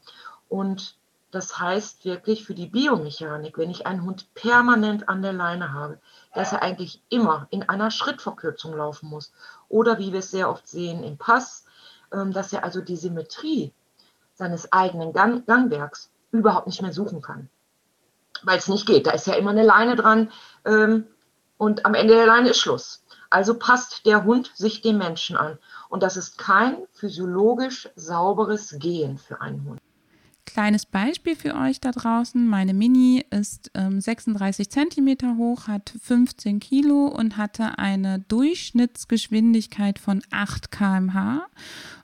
Und 0.49 0.97
das 1.31 1.59
heißt 1.59 2.05
wirklich 2.05 2.45
für 2.45 2.55
die 2.55 2.67
Biomechanik, 2.67 3.59
wenn 3.59 3.71
ich 3.71 3.87
einen 3.87 4.05
Hund 4.05 4.33
permanent 4.35 5.09
an 5.09 5.23
der 5.23 5.33
Leine 5.33 5.73
habe, 5.73 6.01
dass 6.33 6.53
er 6.53 6.63
eigentlich 6.63 7.03
immer 7.09 7.49
in 7.51 7.69
einer 7.69 7.91
Schrittverkürzung 7.91 8.77
laufen 8.77 9.09
muss. 9.09 9.33
Oder 9.69 9.99
wie 9.99 10.13
wir 10.13 10.21
es 10.21 10.31
sehr 10.31 10.49
oft 10.49 10.69
sehen 10.69 11.03
im 11.03 11.19
Pass, 11.19 11.65
ähm, 12.13 12.33
dass 12.33 12.53
er 12.53 12.63
also 12.63 12.81
die 12.81 12.97
Symmetrie 12.97 13.73
seines 14.35 14.73
eigenen 14.73 15.13
Gang 15.13 15.45
Gangwerks 15.47 16.11
überhaupt 16.31 16.67
nicht 16.67 16.83
mehr 16.83 16.93
suchen 16.93 17.21
kann 17.21 17.49
weil 18.45 18.59
es 18.59 18.69
nicht 18.69 18.87
geht. 18.87 19.07
Da 19.07 19.13
ist 19.13 19.27
ja 19.27 19.35
immer 19.35 19.51
eine 19.51 19.65
Leine 19.65 19.97
dran 19.97 20.31
ähm, 20.65 21.07
und 21.57 21.87
am 21.87 21.95
Ende 21.95 22.15
der 22.15 22.27
Leine 22.27 22.51
ist 22.51 22.59
Schluss. 22.59 23.05
Also 23.31 23.59
passt 23.59 24.07
der 24.07 24.25
Hund 24.25 24.53
sich 24.55 24.83
dem 24.83 24.99
Menschen 24.99 25.37
an. 25.37 25.59
Und 25.89 26.03
das 26.03 26.17
ist 26.17 26.39
kein 26.39 26.77
physiologisch 26.93 27.89
sauberes 27.97 28.77
Gehen 28.79 29.19
für 29.19 29.41
einen 29.41 29.65
Hund. 29.65 29.81
Kleines 30.47 30.87
Beispiel 30.87 31.35
für 31.35 31.55
euch 31.57 31.81
da 31.81 31.91
draußen. 31.91 32.47
Meine 32.47 32.75
Mini 32.75 33.25
ist 33.31 33.71
ähm, 33.75 34.01
36 34.01 34.71
Zentimeter 34.71 35.37
hoch, 35.37 35.67
hat 35.67 35.95
15 36.01 36.61
Kilo 36.61 37.07
und 37.07 37.37
hatte 37.37 37.79
eine 37.79 38.21
Durchschnittsgeschwindigkeit 38.21 39.99
von 39.99 40.23
8 40.31 40.71
km/h. 40.71 41.47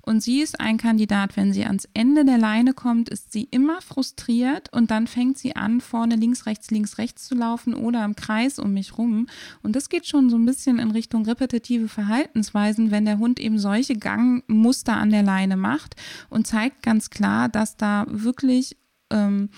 Und 0.02 0.22
sie 0.22 0.40
ist 0.40 0.60
ein 0.60 0.78
Kandidat, 0.78 1.36
wenn 1.36 1.52
sie 1.52 1.64
ans 1.64 1.88
Ende 1.94 2.24
der 2.24 2.38
Leine 2.38 2.72
kommt, 2.72 3.08
ist 3.08 3.32
sie 3.32 3.44
immer 3.50 3.80
frustriert 3.82 4.72
und 4.72 4.90
dann 4.90 5.06
fängt 5.06 5.38
sie 5.38 5.56
an, 5.56 5.80
vorne 5.80 6.16
links, 6.16 6.46
rechts, 6.46 6.70
links, 6.70 6.98
rechts 6.98 7.26
zu 7.26 7.34
laufen 7.34 7.74
oder 7.74 8.04
im 8.04 8.16
Kreis 8.16 8.58
um 8.58 8.72
mich 8.72 8.98
rum. 8.98 9.26
Und 9.62 9.76
das 9.76 9.88
geht 9.88 10.06
schon 10.06 10.30
so 10.30 10.36
ein 10.36 10.46
bisschen 10.46 10.78
in 10.78 10.90
Richtung 10.90 11.24
repetitive 11.24 11.88
Verhaltensweisen, 11.88 12.90
wenn 12.90 13.04
der 13.04 13.18
Hund 13.18 13.40
eben 13.40 13.58
solche 13.58 13.94
Gangmuster 13.96 14.96
an 14.96 15.10
der 15.10 15.22
Leine 15.22 15.56
macht 15.56 15.96
und 16.28 16.46
zeigt 16.46 16.82
ganz 16.82 17.10
klar, 17.10 17.48
dass 17.48 17.76
da 17.76 18.06
wirklich 18.08 18.76
ähm, 19.10 19.50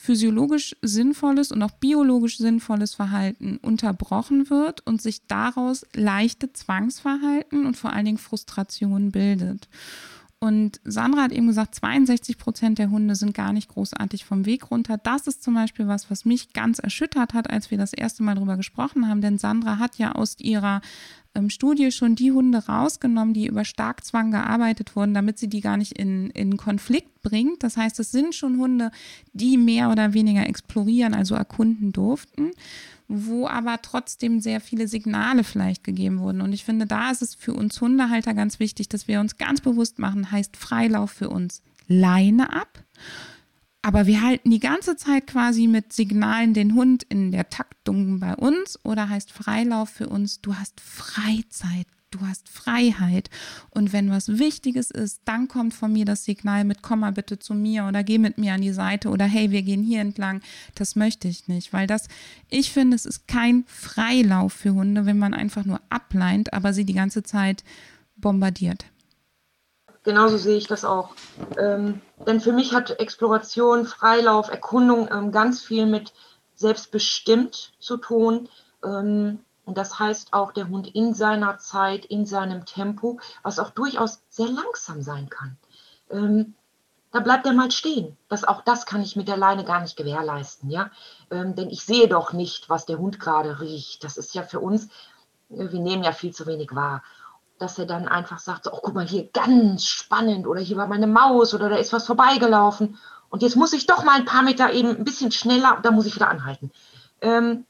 physiologisch 0.00 0.76
sinnvolles 0.80 1.50
und 1.50 1.60
auch 1.60 1.72
biologisch 1.72 2.38
sinnvolles 2.38 2.94
Verhalten 2.94 3.56
unterbrochen 3.56 4.48
wird 4.48 4.86
und 4.86 5.02
sich 5.02 5.26
daraus 5.26 5.84
leichte 5.92 6.52
Zwangsverhalten 6.52 7.66
und 7.66 7.76
vor 7.76 7.92
allen 7.92 8.04
Dingen 8.04 8.18
Frustration 8.18 9.10
bildet. 9.10 9.68
Und 10.38 10.80
Sandra 10.84 11.22
hat 11.22 11.32
eben 11.32 11.48
gesagt, 11.48 11.74
62 11.74 12.38
Prozent 12.38 12.78
der 12.78 12.90
Hunde 12.90 13.16
sind 13.16 13.34
gar 13.34 13.52
nicht 13.52 13.70
großartig 13.70 14.24
vom 14.24 14.46
Weg 14.46 14.70
runter. 14.70 14.98
Das 14.98 15.26
ist 15.26 15.42
zum 15.42 15.54
Beispiel 15.54 15.88
was, 15.88 16.12
was 16.12 16.24
mich 16.24 16.52
ganz 16.52 16.78
erschüttert 16.78 17.34
hat, 17.34 17.50
als 17.50 17.72
wir 17.72 17.76
das 17.76 17.92
erste 17.92 18.22
Mal 18.22 18.36
darüber 18.36 18.56
gesprochen 18.56 19.08
haben. 19.08 19.20
Denn 19.20 19.36
Sandra 19.36 19.78
hat 19.78 19.98
ja 19.98 20.12
aus 20.12 20.36
ihrer 20.38 20.80
ähm, 21.38 21.50
Studie 21.50 21.92
schon 21.92 22.14
die 22.14 22.32
Hunde 22.32 22.66
rausgenommen, 22.66 23.34
die 23.34 23.46
über 23.46 23.64
Starkzwang 23.64 24.30
gearbeitet 24.30 24.96
wurden, 24.96 25.14
damit 25.14 25.38
sie 25.38 25.48
die 25.48 25.60
gar 25.60 25.76
nicht 25.76 25.92
in, 25.92 26.30
in 26.30 26.56
Konflikt 26.56 27.22
bringt. 27.22 27.62
Das 27.62 27.76
heißt, 27.76 27.98
es 28.00 28.10
sind 28.10 28.34
schon 28.34 28.58
Hunde, 28.58 28.90
die 29.32 29.56
mehr 29.56 29.90
oder 29.90 30.14
weniger 30.14 30.46
explorieren, 30.46 31.14
also 31.14 31.34
erkunden 31.34 31.92
durften 31.92 32.50
wo 33.08 33.48
aber 33.48 33.80
trotzdem 33.80 34.40
sehr 34.40 34.60
viele 34.60 34.86
Signale 34.86 35.42
vielleicht 35.42 35.82
gegeben 35.82 36.20
wurden. 36.20 36.42
Und 36.42 36.52
ich 36.52 36.64
finde, 36.64 36.84
da 36.84 37.10
ist 37.10 37.22
es 37.22 37.34
für 37.34 37.54
uns 37.54 37.80
Hundehalter 37.80 38.34
ganz 38.34 38.60
wichtig, 38.60 38.90
dass 38.90 39.08
wir 39.08 39.18
uns 39.20 39.38
ganz 39.38 39.62
bewusst 39.62 39.98
machen, 39.98 40.30
heißt 40.30 40.58
Freilauf 40.58 41.10
für 41.10 41.30
uns 41.30 41.62
Leine 41.88 42.52
ab. 42.52 42.84
Aber 43.88 44.06
wir 44.06 44.20
halten 44.20 44.50
die 44.50 44.60
ganze 44.60 44.96
Zeit 44.96 45.26
quasi 45.26 45.66
mit 45.66 45.94
Signalen 45.94 46.52
den 46.52 46.74
Hund 46.74 47.04
in 47.04 47.32
der 47.32 47.48
Taktung 47.48 48.20
bei 48.20 48.34
uns 48.34 48.78
oder 48.84 49.08
heißt 49.08 49.32
Freilauf 49.32 49.88
für 49.88 50.10
uns, 50.10 50.42
du 50.42 50.56
hast 50.56 50.78
Freizeit, 50.78 51.86
du 52.10 52.20
hast 52.20 52.50
Freiheit. 52.50 53.30
Und 53.70 53.94
wenn 53.94 54.10
was 54.10 54.38
Wichtiges 54.38 54.90
ist, 54.90 55.22
dann 55.24 55.48
kommt 55.48 55.72
von 55.72 55.90
mir 55.90 56.04
das 56.04 56.26
Signal 56.26 56.64
mit, 56.64 56.82
komm 56.82 57.00
mal 57.00 57.12
bitte 57.12 57.38
zu 57.38 57.54
mir 57.54 57.86
oder 57.86 58.04
geh 58.04 58.18
mit 58.18 58.36
mir 58.36 58.52
an 58.52 58.60
die 58.60 58.74
Seite 58.74 59.08
oder 59.08 59.24
hey, 59.24 59.52
wir 59.52 59.62
gehen 59.62 59.82
hier 59.82 60.02
entlang. 60.02 60.42
Das 60.74 60.94
möchte 60.94 61.26
ich 61.26 61.48
nicht, 61.48 61.72
weil 61.72 61.86
das, 61.86 62.08
ich 62.50 62.70
finde, 62.70 62.94
es 62.94 63.06
ist 63.06 63.26
kein 63.26 63.64
Freilauf 63.68 64.52
für 64.52 64.74
Hunde, 64.74 65.06
wenn 65.06 65.18
man 65.18 65.32
einfach 65.32 65.64
nur 65.64 65.80
ableint, 65.88 66.52
aber 66.52 66.74
sie 66.74 66.84
die 66.84 66.92
ganze 66.92 67.22
Zeit 67.22 67.64
bombardiert. 68.16 68.84
Genauso 70.08 70.38
sehe 70.38 70.56
ich 70.56 70.66
das 70.66 70.86
auch. 70.86 71.10
Ähm, 71.58 72.00
denn 72.26 72.40
für 72.40 72.54
mich 72.54 72.72
hat 72.72 72.98
Exploration, 72.98 73.84
Freilauf, 73.84 74.48
Erkundung 74.48 75.06
ähm, 75.12 75.32
ganz 75.32 75.60
viel 75.60 75.84
mit 75.84 76.14
selbstbestimmt 76.54 77.74
zu 77.78 77.98
tun. 77.98 78.48
Ähm, 78.82 79.40
und 79.66 79.76
das 79.76 79.98
heißt 79.98 80.32
auch 80.32 80.52
der 80.52 80.70
Hund 80.70 80.88
in 80.94 81.12
seiner 81.12 81.58
Zeit, 81.58 82.06
in 82.06 82.24
seinem 82.24 82.64
Tempo, 82.64 83.20
was 83.42 83.58
auch 83.58 83.68
durchaus 83.68 84.22
sehr 84.30 84.48
langsam 84.48 85.02
sein 85.02 85.28
kann. 85.28 85.58
Ähm, 86.10 86.54
da 87.12 87.20
bleibt 87.20 87.44
er 87.44 87.52
mal 87.52 87.70
stehen. 87.70 88.16
Das, 88.30 88.44
auch 88.44 88.62
das 88.62 88.86
kann 88.86 89.02
ich 89.02 89.14
mit 89.14 89.28
der 89.28 89.36
Leine 89.36 89.66
gar 89.66 89.82
nicht 89.82 89.98
gewährleisten, 89.98 90.70
ja. 90.70 90.90
Ähm, 91.30 91.54
denn 91.54 91.68
ich 91.68 91.84
sehe 91.84 92.08
doch 92.08 92.32
nicht, 92.32 92.70
was 92.70 92.86
der 92.86 92.96
Hund 92.96 93.20
gerade 93.20 93.60
riecht. 93.60 94.04
Das 94.04 94.16
ist 94.16 94.34
ja 94.34 94.42
für 94.42 94.60
uns, 94.60 94.86
äh, 95.50 95.70
wir 95.70 95.80
nehmen 95.80 96.02
ja 96.02 96.12
viel 96.12 96.32
zu 96.32 96.46
wenig 96.46 96.74
wahr. 96.74 97.02
Dass 97.58 97.78
er 97.78 97.86
dann 97.86 98.08
einfach 98.08 98.38
sagt, 98.38 98.68
oh, 98.68 98.78
guck 98.82 98.94
mal 98.94 99.06
hier, 99.06 99.28
ganz 99.32 99.84
spannend, 99.86 100.46
oder 100.46 100.60
hier 100.60 100.76
war 100.76 100.86
meine 100.86 101.06
Maus, 101.06 101.54
oder 101.54 101.68
da 101.68 101.76
ist 101.76 101.92
was 101.92 102.06
vorbeigelaufen. 102.06 102.98
Und 103.30 103.42
jetzt 103.42 103.56
muss 103.56 103.72
ich 103.72 103.86
doch 103.86 104.04
mal 104.04 104.16
ein 104.16 104.24
paar 104.24 104.42
Meter 104.42 104.72
eben 104.72 104.96
ein 104.96 105.04
bisschen 105.04 105.32
schneller, 105.32 105.78
da 105.82 105.90
muss 105.90 106.06
ich 106.06 106.14
wieder 106.14 106.30
anhalten. 106.30 106.70
Ähm, 107.20 107.64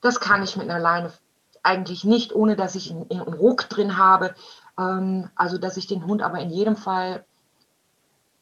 Das 0.00 0.18
kann 0.18 0.42
ich 0.42 0.56
mit 0.56 0.70
einer 0.70 0.80
Leine 0.80 1.12
eigentlich 1.62 2.04
nicht, 2.04 2.34
ohne 2.34 2.56
dass 2.56 2.74
ich 2.74 2.90
einen, 2.90 3.10
einen 3.10 3.34
Ruck 3.34 3.68
drin 3.68 3.98
habe. 3.98 4.34
Ähm, 4.78 5.28
also, 5.34 5.58
dass 5.58 5.76
ich 5.76 5.86
den 5.86 6.06
Hund 6.06 6.22
aber 6.22 6.38
in 6.38 6.50
jedem 6.50 6.74
Fall, 6.74 7.24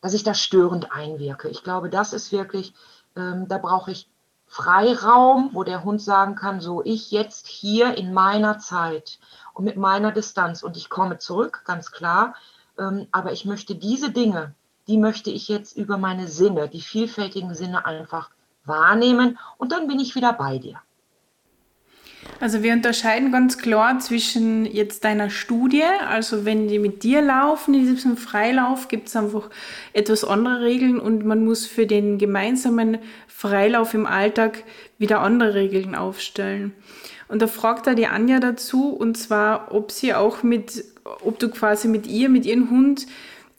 dass 0.00 0.14
ich 0.14 0.22
da 0.22 0.34
störend 0.34 0.92
einwirke. 0.92 1.48
Ich 1.48 1.64
glaube, 1.64 1.90
das 1.90 2.12
ist 2.12 2.30
wirklich, 2.30 2.74
ähm, 3.16 3.48
da 3.48 3.58
brauche 3.58 3.90
ich 3.90 4.08
Freiraum, 4.48 5.50
wo 5.52 5.62
der 5.62 5.84
Hund 5.84 6.00
sagen 6.00 6.34
kann, 6.34 6.60
so 6.60 6.82
ich 6.84 7.10
jetzt 7.10 7.46
hier 7.46 7.96
in 7.96 8.12
meiner 8.12 8.58
Zeit 8.58 9.18
und 9.52 9.64
mit 9.64 9.76
meiner 9.76 10.10
Distanz 10.10 10.62
und 10.62 10.76
ich 10.76 10.88
komme 10.88 11.18
zurück, 11.18 11.62
ganz 11.64 11.92
klar. 11.92 12.34
Ähm, 12.78 13.06
aber 13.12 13.32
ich 13.32 13.44
möchte 13.44 13.74
diese 13.74 14.10
Dinge, 14.10 14.54
die 14.88 14.96
möchte 14.96 15.30
ich 15.30 15.48
jetzt 15.48 15.76
über 15.76 15.98
meine 15.98 16.28
Sinne, 16.28 16.68
die 16.68 16.80
vielfältigen 16.80 17.54
Sinne 17.54 17.84
einfach 17.84 18.30
wahrnehmen 18.64 19.38
und 19.58 19.70
dann 19.70 19.86
bin 19.86 20.00
ich 20.00 20.14
wieder 20.14 20.32
bei 20.32 20.58
dir. 20.58 20.80
Also 22.40 22.62
wir 22.62 22.72
unterscheiden 22.72 23.32
ganz 23.32 23.58
klar 23.58 23.98
zwischen 23.98 24.64
jetzt 24.64 25.04
deiner 25.04 25.28
Studie, 25.28 25.82
also 26.08 26.44
wenn 26.44 26.68
die 26.68 26.78
mit 26.78 27.02
dir 27.02 27.20
laufen 27.20 27.74
in 27.74 27.86
diesem 27.86 28.16
Freilauf, 28.16 28.86
gibt 28.88 29.08
es 29.08 29.16
einfach 29.16 29.50
etwas 29.92 30.24
andere 30.24 30.60
Regeln 30.60 31.00
und 31.00 31.24
man 31.24 31.44
muss 31.44 31.66
für 31.66 31.86
den 31.86 32.16
gemeinsamen 32.18 32.98
Freilauf 33.26 33.92
im 33.94 34.06
Alltag 34.06 34.62
wieder 34.98 35.20
andere 35.20 35.54
Regeln 35.54 35.94
aufstellen. 35.94 36.72
Und 37.28 37.42
da 37.42 37.46
fragt 37.46 37.86
er 37.86 37.94
die 37.94 38.06
Anja 38.06 38.40
dazu, 38.40 38.90
und 38.90 39.16
zwar, 39.16 39.74
ob 39.74 39.90
sie 39.90 40.14
auch 40.14 40.42
mit, 40.42 40.84
ob 41.04 41.38
du 41.38 41.48
quasi 41.48 41.88
mit 41.88 42.06
ihr, 42.06 42.28
mit 42.28 42.46
ihrem 42.46 42.70
Hund, 42.70 43.06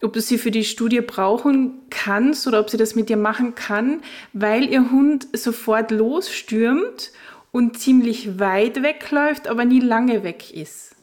ob 0.02 0.14
du 0.14 0.22
sie 0.22 0.38
für 0.38 0.52
die 0.52 0.64
Studie 0.64 1.02
brauchen 1.02 1.74
kannst 1.90 2.48
oder 2.48 2.62
ob 2.62 2.70
sie 2.70 2.78
das 2.78 2.96
mit 2.96 3.10
dir 3.10 3.18
machen 3.18 3.56
kann, 3.56 4.02
weil 4.34 4.70
ihr 4.70 4.90
Hund 4.92 5.28
sofort 5.34 5.92
losstürmt 5.92 7.12
und 7.52 7.80
ziemlich 7.80 8.40
weit 8.40 8.82
wegläuft, 8.84 9.48
aber 9.48 9.66
nie 9.66 9.80
lange 9.80 10.24
weg 10.24 10.52
ist. 10.52 10.96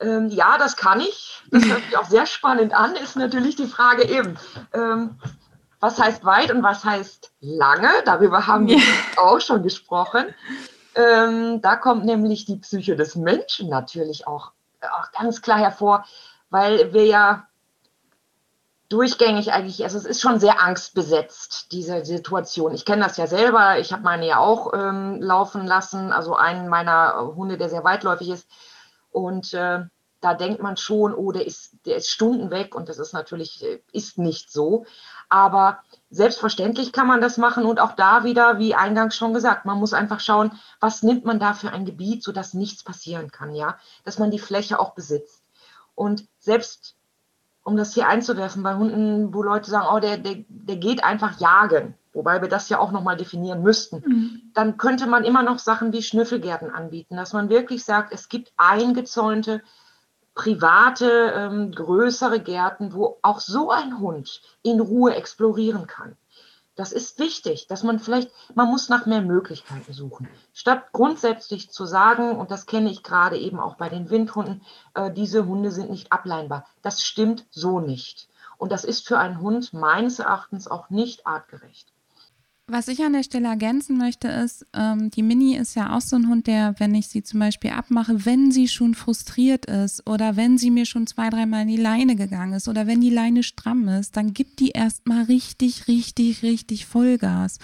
Ähm, 0.00 0.28
ja, 0.28 0.56
das 0.58 0.76
kann 0.76 1.00
ich. 1.00 1.42
Das 1.50 1.64
hört 1.64 1.82
sich 1.84 1.96
auch 1.96 2.08
sehr 2.08 2.26
spannend 2.26 2.72
an, 2.72 2.96
ist 2.96 3.16
natürlich 3.16 3.56
die 3.56 3.66
Frage 3.66 4.04
eben. 4.04 4.38
Ähm, 4.72 5.18
was 5.80 5.98
heißt 5.98 6.24
weit 6.24 6.50
und 6.50 6.62
was 6.62 6.84
heißt 6.84 7.32
lange? 7.40 7.90
Darüber 8.04 8.46
haben 8.46 8.66
wir 8.68 8.78
auch 9.16 9.40
schon 9.40 9.62
gesprochen. 9.62 10.34
Ähm, 10.94 11.60
da 11.60 11.76
kommt 11.76 12.04
nämlich 12.04 12.44
die 12.44 12.56
Psyche 12.56 12.96
des 12.96 13.14
Menschen 13.16 13.68
natürlich 13.68 14.26
auch, 14.26 14.52
auch 14.80 15.12
ganz 15.12 15.40
klar 15.40 15.58
hervor, 15.58 16.04
weil 16.50 16.92
wir 16.92 17.06
ja 17.06 17.46
durchgängig 18.90 19.52
eigentlich, 19.52 19.82
also 19.84 19.96
es 19.96 20.04
ist 20.04 20.20
schon 20.20 20.40
sehr 20.40 20.60
angstbesetzt, 20.60 21.72
diese 21.72 22.04
Situation. 22.04 22.74
Ich 22.74 22.84
kenne 22.84 23.04
das 23.04 23.16
ja 23.16 23.26
selber, 23.26 23.78
ich 23.78 23.92
habe 23.92 24.02
meine 24.02 24.26
ja 24.26 24.38
auch 24.38 24.74
ähm, 24.74 25.22
laufen 25.22 25.66
lassen, 25.66 26.12
also 26.12 26.34
einen 26.34 26.68
meiner 26.68 27.32
Hunde, 27.36 27.56
der 27.56 27.70
sehr 27.70 27.84
weitläufig 27.84 28.28
ist. 28.28 28.48
Und 29.12 29.54
äh, 29.54 29.84
da 30.20 30.34
denkt 30.34 30.60
man 30.60 30.76
schon, 30.76 31.14
oh, 31.14 31.30
der 31.30 31.46
ist, 31.46 31.76
der 31.86 31.96
ist 31.96 32.10
Stunden 32.10 32.50
weg 32.50 32.74
und 32.74 32.88
das 32.88 32.98
ist 32.98 33.12
natürlich, 33.12 33.64
äh, 33.64 33.80
ist 33.92 34.18
nicht 34.18 34.50
so. 34.50 34.84
Aber 35.28 35.78
selbstverständlich 36.10 36.92
kann 36.92 37.06
man 37.06 37.20
das 37.20 37.38
machen 37.38 37.66
und 37.66 37.78
auch 37.78 37.92
da 37.92 38.24
wieder, 38.24 38.58
wie 38.58 38.74
eingangs 38.74 39.16
schon 39.16 39.32
gesagt, 39.32 39.66
man 39.66 39.78
muss 39.78 39.92
einfach 39.92 40.18
schauen, 40.18 40.58
was 40.80 41.04
nimmt 41.04 41.24
man 41.24 41.38
da 41.38 41.54
für 41.54 41.70
ein 41.70 41.84
Gebiet, 41.84 42.24
sodass 42.24 42.54
nichts 42.54 42.82
passieren 42.82 43.30
kann, 43.30 43.54
ja, 43.54 43.78
dass 44.04 44.18
man 44.18 44.32
die 44.32 44.40
Fläche 44.40 44.80
auch 44.80 44.94
besitzt. 44.94 45.44
Und 45.94 46.26
selbst 46.40 46.96
um 47.62 47.76
das 47.76 47.94
hier 47.94 48.08
einzuwerfen, 48.08 48.62
bei 48.62 48.74
Hunden, 48.74 49.34
wo 49.34 49.42
Leute 49.42 49.70
sagen, 49.70 49.86
oh, 49.92 50.00
der, 50.00 50.18
der, 50.18 50.44
der 50.48 50.76
geht 50.76 51.04
einfach 51.04 51.40
jagen, 51.40 51.94
wobei 52.12 52.40
wir 52.40 52.48
das 52.48 52.68
ja 52.68 52.78
auch 52.78 52.90
nochmal 52.90 53.16
definieren 53.16 53.62
müssten, 53.62 54.02
mhm. 54.04 54.42
dann 54.54 54.76
könnte 54.76 55.06
man 55.06 55.24
immer 55.24 55.42
noch 55.42 55.58
Sachen 55.58 55.92
wie 55.92 56.02
Schnüffelgärten 56.02 56.70
anbieten, 56.70 57.16
dass 57.16 57.32
man 57.32 57.48
wirklich 57.48 57.84
sagt, 57.84 58.12
es 58.12 58.28
gibt 58.28 58.52
eingezäunte, 58.56 59.62
private, 60.34 61.32
ähm, 61.36 61.72
größere 61.72 62.40
Gärten, 62.40 62.94
wo 62.94 63.18
auch 63.22 63.40
so 63.40 63.70
ein 63.70 63.98
Hund 63.98 64.40
in 64.62 64.80
Ruhe 64.80 65.14
explorieren 65.14 65.86
kann. 65.86 66.16
Das 66.76 66.92
ist 66.92 67.18
wichtig, 67.18 67.66
dass 67.66 67.82
man 67.82 67.98
vielleicht, 67.98 68.30
man 68.54 68.68
muss 68.68 68.88
nach 68.88 69.04
mehr 69.04 69.22
Möglichkeiten 69.22 69.92
suchen. 69.92 70.28
Statt 70.54 70.92
grundsätzlich 70.92 71.70
zu 71.70 71.84
sagen, 71.84 72.36
und 72.36 72.50
das 72.50 72.66
kenne 72.66 72.90
ich 72.90 73.02
gerade 73.02 73.38
eben 73.38 73.60
auch 73.60 73.76
bei 73.76 73.88
den 73.88 74.08
Windhunden, 74.08 74.62
äh, 74.94 75.12
diese 75.12 75.46
Hunde 75.46 75.72
sind 75.72 75.90
nicht 75.90 76.12
ableinbar. 76.12 76.66
Das 76.82 77.02
stimmt 77.02 77.46
so 77.50 77.80
nicht. 77.80 78.28
Und 78.56 78.72
das 78.72 78.84
ist 78.84 79.06
für 79.06 79.18
einen 79.18 79.40
Hund 79.40 79.72
meines 79.72 80.18
Erachtens 80.18 80.68
auch 80.68 80.90
nicht 80.90 81.26
artgerecht. 81.26 81.89
Was 82.72 82.86
ich 82.86 83.02
an 83.02 83.14
der 83.14 83.24
Stelle 83.24 83.48
ergänzen 83.48 83.98
möchte, 83.98 84.28
ist, 84.28 84.64
ähm, 84.74 85.10
die 85.10 85.24
Mini 85.24 85.56
ist 85.56 85.74
ja 85.74 85.96
auch 85.96 86.00
so 86.00 86.14
ein 86.14 86.28
Hund, 86.28 86.46
der, 86.46 86.76
wenn 86.78 86.94
ich 86.94 87.08
sie 87.08 87.24
zum 87.24 87.40
Beispiel 87.40 87.72
abmache, 87.72 88.24
wenn 88.26 88.52
sie 88.52 88.68
schon 88.68 88.94
frustriert 88.94 89.66
ist 89.66 90.06
oder 90.08 90.36
wenn 90.36 90.56
sie 90.56 90.70
mir 90.70 90.86
schon 90.86 91.08
zwei, 91.08 91.30
dreimal 91.30 91.62
in 91.62 91.68
die 91.68 91.76
Leine 91.76 92.14
gegangen 92.14 92.52
ist 92.52 92.68
oder 92.68 92.86
wenn 92.86 93.00
die 93.00 93.10
Leine 93.10 93.42
stramm 93.42 93.88
ist, 93.88 94.16
dann 94.16 94.34
gibt 94.34 94.60
die 94.60 94.70
erstmal 94.70 95.24
richtig, 95.24 95.88
richtig, 95.88 96.44
richtig 96.44 96.86
Vollgas. 96.86 97.58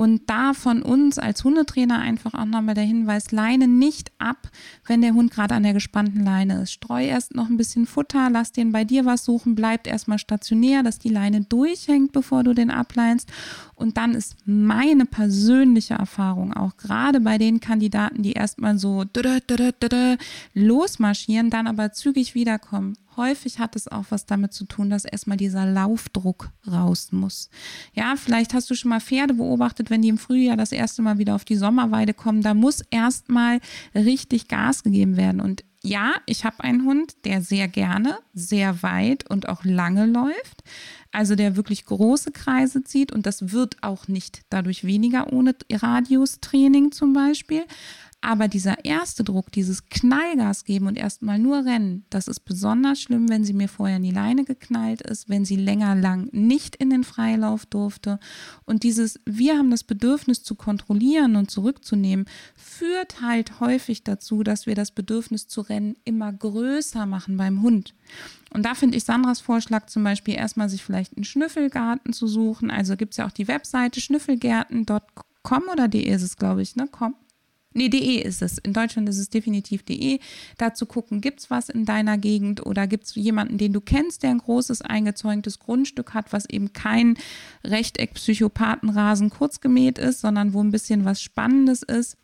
Und 0.00 0.30
da 0.30 0.54
von 0.54 0.80
uns 0.80 1.18
als 1.18 1.44
Hundetrainer 1.44 1.98
einfach 1.98 2.32
auch 2.32 2.46
nochmal 2.46 2.74
der 2.74 2.84
Hinweis, 2.84 3.32
Leine 3.32 3.68
nicht 3.68 4.10
ab, 4.16 4.48
wenn 4.86 5.02
der 5.02 5.12
Hund 5.12 5.30
gerade 5.30 5.54
an 5.54 5.62
der 5.62 5.74
gespannten 5.74 6.24
Leine 6.24 6.62
ist. 6.62 6.72
Streu 6.72 7.04
erst 7.04 7.34
noch 7.34 7.50
ein 7.50 7.58
bisschen 7.58 7.84
Futter, 7.84 8.30
lass 8.30 8.50
den 8.50 8.72
bei 8.72 8.84
dir 8.84 9.04
was 9.04 9.26
suchen, 9.26 9.54
bleibt 9.54 9.86
erstmal 9.86 10.18
stationär, 10.18 10.82
dass 10.82 10.98
die 10.98 11.10
Leine 11.10 11.42
durchhängt, 11.42 12.12
bevor 12.12 12.44
du 12.44 12.54
den 12.54 12.70
ableinst. 12.70 13.30
Und 13.74 13.98
dann 13.98 14.14
ist 14.14 14.36
meine 14.46 15.04
persönliche 15.04 15.92
Erfahrung 15.92 16.54
auch 16.54 16.78
gerade 16.78 17.20
bei 17.20 17.36
den 17.36 17.60
Kandidaten, 17.60 18.22
die 18.22 18.32
erstmal 18.32 18.78
so 18.78 19.04
losmarschieren, 20.54 21.50
dann 21.50 21.66
aber 21.66 21.92
zügig 21.92 22.34
wiederkommen 22.34 22.96
häufig 23.16 23.58
hat 23.58 23.76
es 23.76 23.88
auch 23.88 24.04
was 24.10 24.26
damit 24.26 24.52
zu 24.52 24.64
tun, 24.64 24.90
dass 24.90 25.04
erstmal 25.04 25.36
dieser 25.36 25.66
Laufdruck 25.66 26.50
raus 26.70 27.12
muss. 27.12 27.50
Ja, 27.94 28.14
vielleicht 28.16 28.54
hast 28.54 28.70
du 28.70 28.74
schon 28.74 28.90
mal 28.90 29.00
Pferde 29.00 29.34
beobachtet, 29.34 29.90
wenn 29.90 30.02
die 30.02 30.08
im 30.08 30.18
Frühjahr 30.18 30.56
das 30.56 30.72
erste 30.72 31.02
Mal 31.02 31.18
wieder 31.18 31.34
auf 31.34 31.44
die 31.44 31.56
Sommerweide 31.56 32.14
kommen, 32.14 32.42
da 32.42 32.54
muss 32.54 32.82
erstmal 32.90 33.60
richtig 33.94 34.48
Gas 34.48 34.82
gegeben 34.82 35.16
werden. 35.16 35.40
Und 35.40 35.64
ja, 35.82 36.14
ich 36.26 36.44
habe 36.44 36.62
einen 36.62 36.84
Hund, 36.84 37.14
der 37.24 37.40
sehr 37.40 37.66
gerne, 37.66 38.18
sehr 38.34 38.82
weit 38.82 39.28
und 39.30 39.48
auch 39.48 39.64
lange 39.64 40.06
läuft. 40.06 40.62
Also 41.10 41.34
der 41.34 41.56
wirklich 41.56 41.86
große 41.86 42.32
Kreise 42.32 42.84
zieht 42.84 43.12
und 43.12 43.26
das 43.26 43.52
wird 43.52 43.82
auch 43.82 44.06
nicht 44.06 44.42
dadurch 44.50 44.84
weniger 44.84 45.32
ohne 45.32 45.56
Radiustraining 45.72 46.92
zum 46.92 47.14
Beispiel. 47.14 47.64
Aber 48.22 48.48
dieser 48.48 48.84
erste 48.84 49.24
Druck, 49.24 49.50
dieses 49.50 49.88
Knallgas 49.88 50.64
geben 50.64 50.86
und 50.86 50.98
erstmal 50.98 51.38
nur 51.38 51.64
rennen, 51.64 52.04
das 52.10 52.28
ist 52.28 52.40
besonders 52.40 53.00
schlimm, 53.00 53.30
wenn 53.30 53.44
sie 53.44 53.54
mir 53.54 53.68
vorher 53.68 53.96
in 53.96 54.02
die 54.02 54.10
Leine 54.10 54.44
geknallt 54.44 55.00
ist, 55.00 55.30
wenn 55.30 55.46
sie 55.46 55.56
länger 55.56 55.94
lang 55.94 56.28
nicht 56.32 56.76
in 56.76 56.90
den 56.90 57.02
Freilauf 57.02 57.64
durfte. 57.64 58.20
Und 58.66 58.82
dieses, 58.82 59.18
wir 59.24 59.56
haben 59.56 59.70
das 59.70 59.84
Bedürfnis 59.84 60.42
zu 60.42 60.54
kontrollieren 60.54 61.34
und 61.36 61.50
zurückzunehmen, 61.50 62.26
führt 62.56 63.22
halt 63.22 63.58
häufig 63.58 64.04
dazu, 64.04 64.42
dass 64.42 64.66
wir 64.66 64.74
das 64.74 64.90
Bedürfnis 64.90 65.48
zu 65.48 65.62
rennen 65.62 65.96
immer 66.04 66.30
größer 66.30 67.06
machen 67.06 67.38
beim 67.38 67.62
Hund. 67.62 67.94
Und 68.52 68.66
da 68.66 68.74
finde 68.74 68.98
ich 68.98 69.04
Sandras 69.04 69.40
Vorschlag 69.40 69.86
zum 69.86 70.04
Beispiel 70.04 70.34
erstmal 70.34 70.68
sich 70.68 70.84
vielleicht 70.84 71.16
einen 71.16 71.24
Schnüffelgarten 71.24 72.12
zu 72.12 72.26
suchen. 72.26 72.70
Also 72.70 72.96
gibt 72.96 73.14
es 73.14 73.16
ja 73.16 73.26
auch 73.26 73.30
die 73.30 73.48
Webseite 73.48 74.00
schnüffelgärten.com 74.00 75.62
oder 75.72 75.88
de 75.88 76.02
ist 76.02 76.22
es, 76.22 76.36
glaube 76.36 76.60
ich, 76.60 76.76
ne? 76.76 76.86
Com 76.86 77.14
Nee, 77.72 77.88
de 77.88 78.20
ist 78.20 78.42
es. 78.42 78.58
In 78.58 78.72
Deutschland 78.72 79.08
ist 79.08 79.18
es 79.18 79.30
definitiv 79.30 79.84
de. 79.84 80.18
Da 80.58 80.74
zu 80.74 80.86
gucken, 80.86 81.20
gibt 81.20 81.40
es 81.40 81.50
was 81.50 81.68
in 81.68 81.84
deiner 81.84 82.18
Gegend 82.18 82.66
oder 82.66 82.88
gibt 82.88 83.04
es 83.04 83.14
jemanden, 83.14 83.58
den 83.58 83.72
du 83.72 83.80
kennst, 83.80 84.24
der 84.24 84.30
ein 84.30 84.38
großes 84.38 84.82
eingezäuntes 84.82 85.60
Grundstück 85.60 86.12
hat, 86.12 86.32
was 86.32 86.46
eben 86.50 86.72
kein 86.72 87.16
Rechteck-Psychopathenrasen 87.64 89.30
kurzgemäht 89.30 89.98
ist, 89.98 90.20
sondern 90.20 90.52
wo 90.52 90.62
ein 90.62 90.72
bisschen 90.72 91.04
was 91.04 91.22
Spannendes 91.22 91.84
ist 91.84 92.16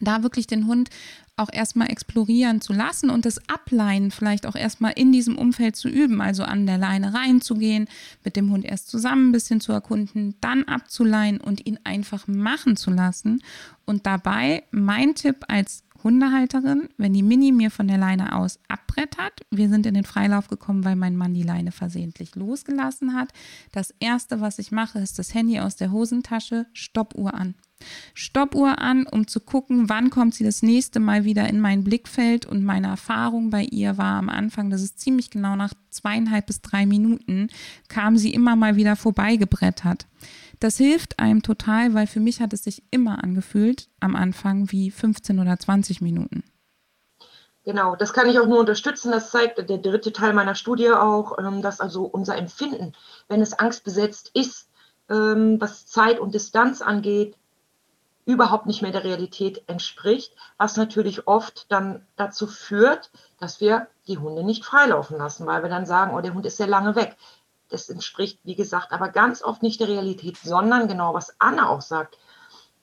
da 0.00 0.22
wirklich 0.22 0.46
den 0.46 0.66
Hund 0.66 0.90
auch 1.36 1.48
erstmal 1.52 1.90
explorieren 1.90 2.60
zu 2.60 2.72
lassen 2.72 3.10
und 3.10 3.24
das 3.24 3.48
Ableinen 3.48 4.10
vielleicht 4.10 4.46
auch 4.46 4.54
erstmal 4.54 4.92
in 4.96 5.12
diesem 5.12 5.38
Umfeld 5.38 5.76
zu 5.76 5.88
üben, 5.88 6.20
also 6.20 6.44
an 6.44 6.66
der 6.66 6.78
Leine 6.78 7.14
reinzugehen, 7.14 7.88
mit 8.22 8.36
dem 8.36 8.50
Hund 8.50 8.64
erst 8.64 8.88
zusammen 8.88 9.28
ein 9.28 9.32
bisschen 9.32 9.60
zu 9.60 9.72
erkunden, 9.72 10.34
dann 10.40 10.64
abzuleihen 10.64 11.40
und 11.40 11.66
ihn 11.66 11.78
einfach 11.84 12.26
machen 12.26 12.76
zu 12.76 12.90
lassen. 12.90 13.42
Und 13.86 14.06
dabei 14.06 14.64
mein 14.70 15.14
Tipp 15.14 15.44
als 15.48 15.84
Hundehalterin, 16.02 16.88
wenn 16.96 17.12
die 17.12 17.22
Mini 17.22 17.52
mir 17.52 17.70
von 17.70 17.86
der 17.86 17.98
Leine 17.98 18.36
aus 18.36 18.58
abbrettert, 18.68 19.40
wir 19.50 19.68
sind 19.68 19.86
in 19.86 19.94
den 19.94 20.04
Freilauf 20.04 20.48
gekommen, 20.48 20.84
weil 20.84 20.96
mein 20.96 21.16
Mann 21.16 21.34
die 21.34 21.44
Leine 21.44 21.72
versehentlich 21.72 22.34
losgelassen 22.34 23.14
hat. 23.14 23.28
Das 23.70 23.94
erste, 24.00 24.40
was 24.40 24.58
ich 24.58 24.72
mache, 24.72 24.98
ist 24.98 25.18
das 25.18 25.32
Handy 25.34 25.60
aus 25.60 25.76
der 25.76 25.92
Hosentasche, 25.92 26.66
Stoppuhr 26.72 27.34
an. 27.34 27.54
Stoppuhr 28.14 28.78
an, 28.80 29.06
um 29.06 29.26
zu 29.26 29.40
gucken, 29.40 29.88
wann 29.88 30.10
kommt 30.10 30.34
sie 30.34 30.44
das 30.44 30.62
nächste 30.62 31.00
Mal 31.00 31.24
wieder 31.24 31.48
in 31.48 31.60
mein 31.60 31.84
Blickfeld. 31.84 32.46
Und 32.46 32.64
meine 32.64 32.88
Erfahrung 32.88 33.50
bei 33.50 33.62
ihr 33.62 33.98
war 33.98 34.18
am 34.18 34.28
Anfang, 34.28 34.70
dass 34.70 34.82
es 34.82 34.96
ziemlich 34.96 35.30
genau 35.30 35.56
nach 35.56 35.74
zweieinhalb 35.90 36.46
bis 36.46 36.60
drei 36.60 36.86
Minuten 36.86 37.48
kam 37.88 38.16
sie 38.16 38.32
immer 38.32 38.56
mal 38.56 38.76
wieder 38.76 38.96
vorbeigebrettert. 38.96 40.06
Das 40.60 40.76
hilft 40.76 41.18
einem 41.18 41.42
total, 41.42 41.92
weil 41.94 42.06
für 42.06 42.20
mich 42.20 42.40
hat 42.40 42.52
es 42.52 42.64
sich 42.64 42.84
immer 42.90 43.24
angefühlt 43.24 43.88
am 44.00 44.14
Anfang 44.14 44.70
wie 44.70 44.90
15 44.90 45.40
oder 45.40 45.58
20 45.58 46.00
Minuten. 46.00 46.44
Genau, 47.64 47.94
das 47.94 48.12
kann 48.12 48.28
ich 48.28 48.38
auch 48.38 48.46
nur 48.46 48.58
unterstützen. 48.58 49.12
Das 49.12 49.30
zeigt 49.30 49.58
der 49.58 49.78
dritte 49.78 50.12
Teil 50.12 50.32
meiner 50.32 50.54
Studie 50.54 50.90
auch, 50.90 51.38
ähm, 51.38 51.62
dass 51.62 51.80
also 51.80 52.04
unser 52.04 52.36
Empfinden, 52.36 52.92
wenn 53.28 53.40
es 53.40 53.52
angstbesetzt 53.52 54.30
ist, 54.34 54.68
ähm, 55.08 55.60
was 55.60 55.86
Zeit 55.86 56.18
und 56.18 56.34
Distanz 56.34 56.82
angeht, 56.82 57.36
überhaupt 58.24 58.66
nicht 58.66 58.82
mehr 58.82 58.92
der 58.92 59.04
Realität 59.04 59.64
entspricht, 59.66 60.34
was 60.56 60.76
natürlich 60.76 61.26
oft 61.26 61.70
dann 61.70 62.06
dazu 62.16 62.46
führt, 62.46 63.10
dass 63.38 63.60
wir 63.60 63.88
die 64.06 64.18
Hunde 64.18 64.44
nicht 64.44 64.64
freilaufen 64.64 65.18
lassen, 65.18 65.46
weil 65.46 65.62
wir 65.62 65.70
dann 65.70 65.86
sagen, 65.86 66.14
oh, 66.14 66.20
der 66.20 66.34
Hund 66.34 66.46
ist 66.46 66.56
sehr 66.56 66.66
lange 66.68 66.94
weg. 66.94 67.16
Das 67.68 67.88
entspricht, 67.88 68.38
wie 68.44 68.54
gesagt, 68.54 68.92
aber 68.92 69.08
ganz 69.08 69.42
oft 69.42 69.62
nicht 69.62 69.80
der 69.80 69.88
Realität, 69.88 70.36
sondern 70.36 70.88
genau, 70.88 71.14
was 71.14 71.34
Anna 71.40 71.68
auch 71.68 71.80
sagt. 71.80 72.18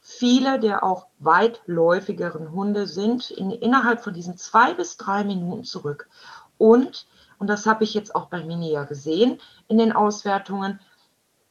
Viele 0.01 0.59
der 0.59 0.83
auch 0.83 1.07
weitläufigeren 1.19 2.51
Hunde 2.51 2.87
sind 2.87 3.29
in, 3.31 3.51
innerhalb 3.51 4.01
von 4.01 4.13
diesen 4.13 4.37
zwei 4.37 4.73
bis 4.73 4.97
drei 4.97 5.23
Minuten 5.23 5.63
zurück. 5.63 6.09
Und, 6.57 7.05
und 7.37 7.47
das 7.47 7.65
habe 7.65 7.83
ich 7.83 7.93
jetzt 7.93 8.15
auch 8.15 8.25
bei 8.25 8.43
Mini 8.43 8.71
ja 8.71 8.85
gesehen 8.85 9.39
in 9.67 9.77
den 9.77 9.93
Auswertungen, 9.93 10.79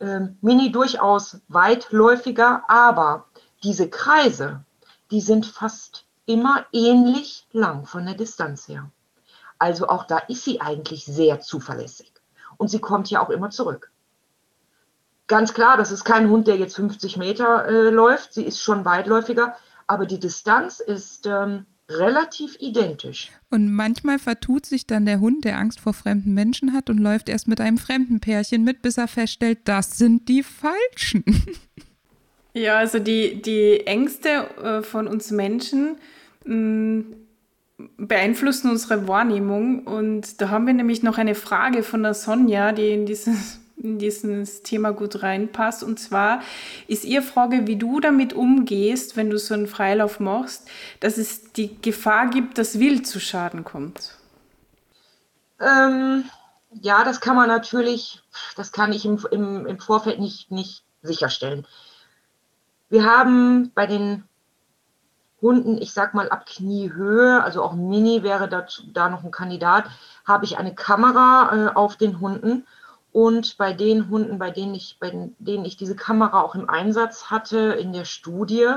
ähm, 0.01 0.39
Mini 0.41 0.71
durchaus 0.71 1.41
weitläufiger, 1.49 2.65
aber 2.69 3.27
diese 3.63 3.89
Kreise, 3.89 4.65
die 5.11 5.21
sind 5.21 5.47
fast 5.47 6.05
immer 6.27 6.67
ähnlich 6.73 7.47
lang 7.53 7.87
von 7.87 8.05
der 8.05 8.15
Distanz 8.15 8.69
her. 8.69 8.91
Also 9.59 9.89
auch 9.89 10.05
da 10.05 10.19
ist 10.19 10.45
sie 10.45 10.61
eigentlich 10.61 11.05
sehr 11.05 11.41
zuverlässig. 11.41 12.13
Und 12.57 12.69
sie 12.69 12.81
kommt 12.81 13.11
ja 13.11 13.25
auch 13.25 13.31
immer 13.31 13.51
zurück. 13.51 13.91
Ganz 15.27 15.53
klar, 15.53 15.77
das 15.77 15.93
ist 15.93 16.05
kein 16.05 16.31
Hund, 16.31 16.47
der 16.47 16.57
jetzt 16.57 16.77
50 16.77 17.17
Meter 17.17 17.67
äh, 17.67 17.91
läuft. 17.91 18.33
Sie 18.33 18.45
ist 18.45 18.61
schon 18.61 18.85
weitläufiger, 18.85 19.57
aber 19.87 20.07
die 20.07 20.19
Distanz 20.19 20.81
ist 20.81 21.27
ähm, 21.27 21.67
relativ 21.89 22.57
identisch. 22.61 23.31
Und 23.51 23.73
manchmal 23.73 24.19
vertut 24.19 24.67
sich 24.67 24.87
dann 24.87 25.07
der 25.07 25.21
Hund, 25.21 25.45
der 25.45 25.59
Angst 25.59 25.81
vor 25.81 25.93
fremden 25.93 26.35
Menschen 26.35 26.73
hat 26.73 26.89
und 26.89 26.99
läuft 26.99 27.29
erst 27.29 27.49
mit 27.49 27.61
einem 27.61 27.79
fremden 27.79 28.21
Pärchen 28.21 28.65
mit, 28.65 28.83
bis 28.83 28.99
er 28.99 29.09
feststellt, 29.09 29.61
das 29.65 29.99
sind 29.99 30.29
die 30.29 30.43
Falschen. 30.43 31.25
Ja, 32.59 32.79
also 32.79 32.99
die, 32.99 33.41
die 33.41 33.87
Ängste 33.87 34.29
äh, 34.61 34.83
von 34.83 35.07
uns 35.07 35.31
Menschen 35.31 35.97
mm, 36.45 37.03
beeinflussen 37.97 38.69
unsere 38.71 39.07
Wahrnehmung. 39.07 39.87
Und 39.87 40.41
da 40.41 40.49
haben 40.49 40.67
wir 40.67 40.75
nämlich 40.75 41.05
noch 41.05 41.19
eine 41.19 41.37
Frage 41.37 41.85
von 41.85 42.03
der 42.03 42.15
Sonja, 42.15 42.73
die 42.73 42.91
in 42.91 43.07
dieses, 43.07 43.61
in 43.77 44.01
dieses 44.01 44.65
Thema 44.65 44.91
gut 44.91 45.23
reinpasst. 45.23 45.85
Und 45.85 46.01
zwar 46.01 46.43
ist 46.89 47.05
ihr 47.05 47.23
Frage, 47.23 47.69
wie 47.69 47.77
du 47.77 48.01
damit 48.01 48.33
umgehst, 48.33 49.17
wenn 49.17 49.31
du 49.31 49.39
so 49.39 49.55
einen 49.55 49.69
Freilauf 49.69 50.19
machst, 50.19 50.69
dass 50.99 51.17
es 51.17 51.53
die 51.53 51.81
Gefahr 51.81 52.29
gibt, 52.29 52.59
dass 52.59 52.81
Wild 52.81 53.07
zu 53.07 53.21
Schaden 53.21 53.63
kommt. 53.63 54.17
Ähm, 55.61 56.25
ja, 56.73 57.05
das 57.05 57.21
kann 57.21 57.37
man 57.37 57.47
natürlich, 57.47 58.21
das 58.57 58.73
kann 58.73 58.93
ich 58.93 59.05
im, 59.05 59.25
im, 59.31 59.65
im 59.65 59.79
Vorfeld 59.79 60.19
nicht, 60.19 60.51
nicht 60.51 60.83
sicherstellen. 61.03 61.65
Wir 62.89 63.05
haben 63.05 63.71
bei 63.75 63.87
den 63.87 64.25
Hunden, 65.41 65.79
ich 65.79 65.93
sag 65.93 66.15
mal 66.15 66.29
ab 66.31 66.47
Kniehöhe, 66.47 67.43
also 67.43 67.63
auch 67.63 67.75
Mini 67.75 68.23
wäre 68.23 68.49
dazu, 68.49 68.83
da 68.93 69.09
noch 69.09 69.23
ein 69.23 69.31
Kandidat, 69.31 69.85
habe 70.25 70.45
ich 70.45 70.59
eine 70.59 70.75
Kamera 70.75 71.51
äh, 71.53 71.75
auf 71.75 71.97
den 71.97 72.21
Hunden. 72.21 72.67
Und 73.13 73.57
bei 73.57 73.73
den 73.73 74.11
Hunden, 74.11 74.39
bei 74.39 74.51
denen 74.51 74.75
ich, 74.75 74.99
bei 75.01 75.11
denen 75.39 75.65
ich 75.65 75.77
diese 75.77 75.97
Kamera 75.97 76.43
auch 76.43 76.55
im 76.55 76.69
Einsatz 76.69 77.31
hatte 77.31 77.59
in 77.59 77.93
der 77.93 78.05
Studie, 78.05 78.69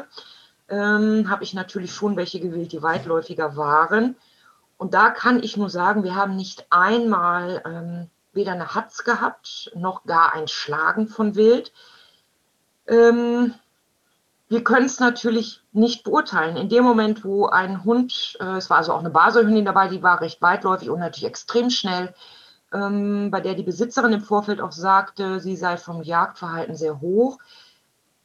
ähm, 0.70 1.30
habe 1.30 1.44
ich 1.44 1.54
natürlich 1.54 1.94
schon 1.94 2.16
welche 2.16 2.40
gewählt, 2.40 2.72
die 2.72 2.82
weitläufiger 2.84 3.56
waren. 3.58 4.16
Und 4.78 4.94
da 4.94 5.10
kann 5.10 5.44
ich 5.44 5.58
nur 5.58 5.70
sagen, 5.70 6.04
wir 6.04 6.16
haben 6.16 6.36
nicht 6.36 6.66
einmal 6.70 7.62
ähm, 7.66 8.10
weder 8.34 8.54
eine 8.54 8.74
Hatz 8.74 9.04
gehabt, 9.04 9.72
noch 9.76 10.06
gar 10.06 10.34
ein 10.34 10.48
Schlagen 10.48 11.08
von 11.08 11.36
Wild. 11.36 11.72
Ähm, 12.88 13.54
wir 14.52 14.66
können 14.66 14.88
es 14.88 15.00
natürlich 15.00 15.62
nicht 15.72 16.04
beurteilen. 16.04 16.58
In 16.58 16.68
dem 16.68 16.84
Moment, 16.84 17.24
wo 17.24 17.46
ein 17.46 17.86
Hund, 17.86 18.38
äh, 18.42 18.58
es 18.58 18.70
war 18.70 18.80
also 18.80 18.92
auch 18.92 19.00
eine 19.00 19.10
Baselhündin 19.10 19.64
dabei, 19.64 19.88
die 19.88 20.04
war 20.04 20.20
recht 20.20 20.42
weitläufig 20.42 20.90
und 20.90 21.00
natürlich 21.00 21.24
extrem 21.24 21.70
schnell, 21.70 22.14
ähm, 22.74 23.32
bei 23.32 23.40
der 23.40 23.56
die 23.56 23.64
Besitzerin 23.64 24.12
im 24.12 24.20
Vorfeld 24.20 24.60
auch 24.60 24.74
sagte, 24.74 25.40
sie 25.40 25.56
sei 25.56 25.78
vom 25.78 26.04
Jagdverhalten 26.04 26.76
sehr 26.76 27.00
hoch. 27.00 27.38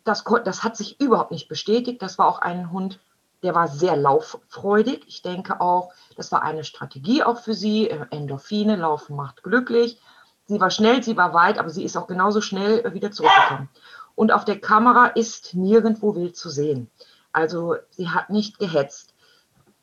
Das, 0.03 0.25
das 0.45 0.65
hat 0.65 0.77
sich 0.77 1.01
überhaupt 1.01 1.31
nicht 1.31 1.47
bestätigt. 1.47 2.03
Das 2.03 2.19
war 2.19 2.27
auch 2.27 2.41
ein 2.41 2.73
Hund, 2.73 2.99
der 3.45 3.55
war 3.55 3.69
sehr 3.69 3.97
lauffreudig. 3.97 5.05
Ich 5.07 5.23
denke 5.23 5.61
auch, 5.61 5.93
das 6.17 6.33
war 6.33 6.43
eine 6.43 6.65
Strategie 6.65 7.23
auch 7.23 7.39
für 7.39 7.55
sie. 7.55 7.89
Äh, 7.89 8.05
Endorphine, 8.11 8.75
Laufen 8.75 9.15
macht 9.15 9.45
glücklich. 9.45 10.01
Sie 10.47 10.61
war 10.61 10.71
schnell, 10.71 11.05
sie 11.05 11.17
war 11.17 11.35
weit, 11.35 11.57
aber 11.57 11.71
sie 11.71 11.85
ist 11.85 11.97
auch 11.97 12.09
genauso 12.09 12.41
schnell 12.41 12.85
äh, 12.85 12.95
wieder 12.95 13.13
zurückgekommen 13.13 13.69
und 14.17 14.33
auf 14.33 14.45
der 14.45 14.59
Kamera 14.59 15.07
ist 15.07 15.55
nirgendwo 15.55 16.17
wild 16.17 16.37
zu 16.37 16.51
sehen. 16.51 16.91
Also 17.33 17.77
sie 17.91 18.09
hat 18.09 18.31
nicht 18.31 18.59
gehetzt. 18.59 19.15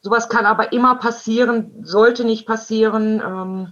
Sowas 0.01 0.27
kann 0.27 0.45
aber 0.45 0.73
immer 0.73 0.95
passieren, 0.95 1.85
sollte 1.85 2.25
nicht 2.25 2.45
passieren, 2.45 3.21
ähm, 3.25 3.71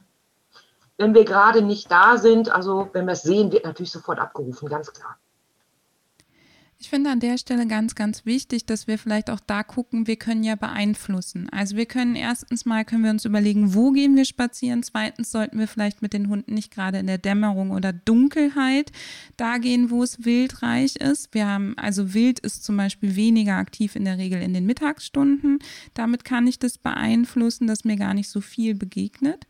wenn 0.97 1.13
wir 1.13 1.25
gerade 1.25 1.61
nicht 1.61 1.91
da 1.91 2.17
sind. 2.17 2.49
Also 2.49 2.89
wenn 2.93 3.05
wir 3.05 3.13
es 3.13 3.23
sehen, 3.23 3.51
wird 3.51 3.65
natürlich 3.65 3.91
sofort 3.91 4.19
abgerufen, 4.19 4.69
ganz 4.69 4.93
klar. 4.93 5.17
Ich 6.81 6.89
finde 6.89 7.11
an 7.11 7.19
der 7.19 7.37
Stelle 7.37 7.67
ganz, 7.67 7.93
ganz 7.93 8.25
wichtig, 8.25 8.65
dass 8.65 8.87
wir 8.87 8.97
vielleicht 8.97 9.29
auch 9.29 9.39
da 9.39 9.61
gucken, 9.61 10.07
wir 10.07 10.15
können 10.15 10.43
ja 10.43 10.55
beeinflussen. 10.55 11.47
Also 11.51 11.77
wir 11.77 11.85
können 11.85 12.15
erstens 12.15 12.65
mal, 12.65 12.83
können 12.85 13.03
wir 13.03 13.11
uns 13.11 13.23
überlegen, 13.23 13.75
wo 13.75 13.91
gehen 13.91 14.15
wir 14.15 14.25
spazieren. 14.25 14.81
Zweitens 14.81 15.31
sollten 15.31 15.59
wir 15.59 15.67
vielleicht 15.67 16.01
mit 16.01 16.11
den 16.11 16.27
Hunden 16.27 16.55
nicht 16.55 16.73
gerade 16.73 16.97
in 16.97 17.05
der 17.05 17.19
Dämmerung 17.19 17.69
oder 17.69 17.93
Dunkelheit 17.93 18.91
da 19.37 19.59
gehen, 19.59 19.91
wo 19.91 20.01
es 20.01 20.25
wildreich 20.25 20.95
ist. 20.95 21.35
Wir 21.35 21.45
haben, 21.45 21.77
also 21.77 22.15
Wild 22.15 22.39
ist 22.39 22.63
zum 22.63 22.77
Beispiel 22.77 23.15
weniger 23.15 23.57
aktiv 23.57 23.95
in 23.95 24.03
der 24.03 24.17
Regel 24.17 24.41
in 24.41 24.55
den 24.55 24.65
Mittagsstunden. 24.65 25.59
Damit 25.93 26.25
kann 26.25 26.47
ich 26.47 26.57
das 26.57 26.79
beeinflussen, 26.79 27.67
dass 27.67 27.83
mir 27.83 27.95
gar 27.95 28.15
nicht 28.15 28.29
so 28.29 28.41
viel 28.41 28.73
begegnet. 28.73 29.45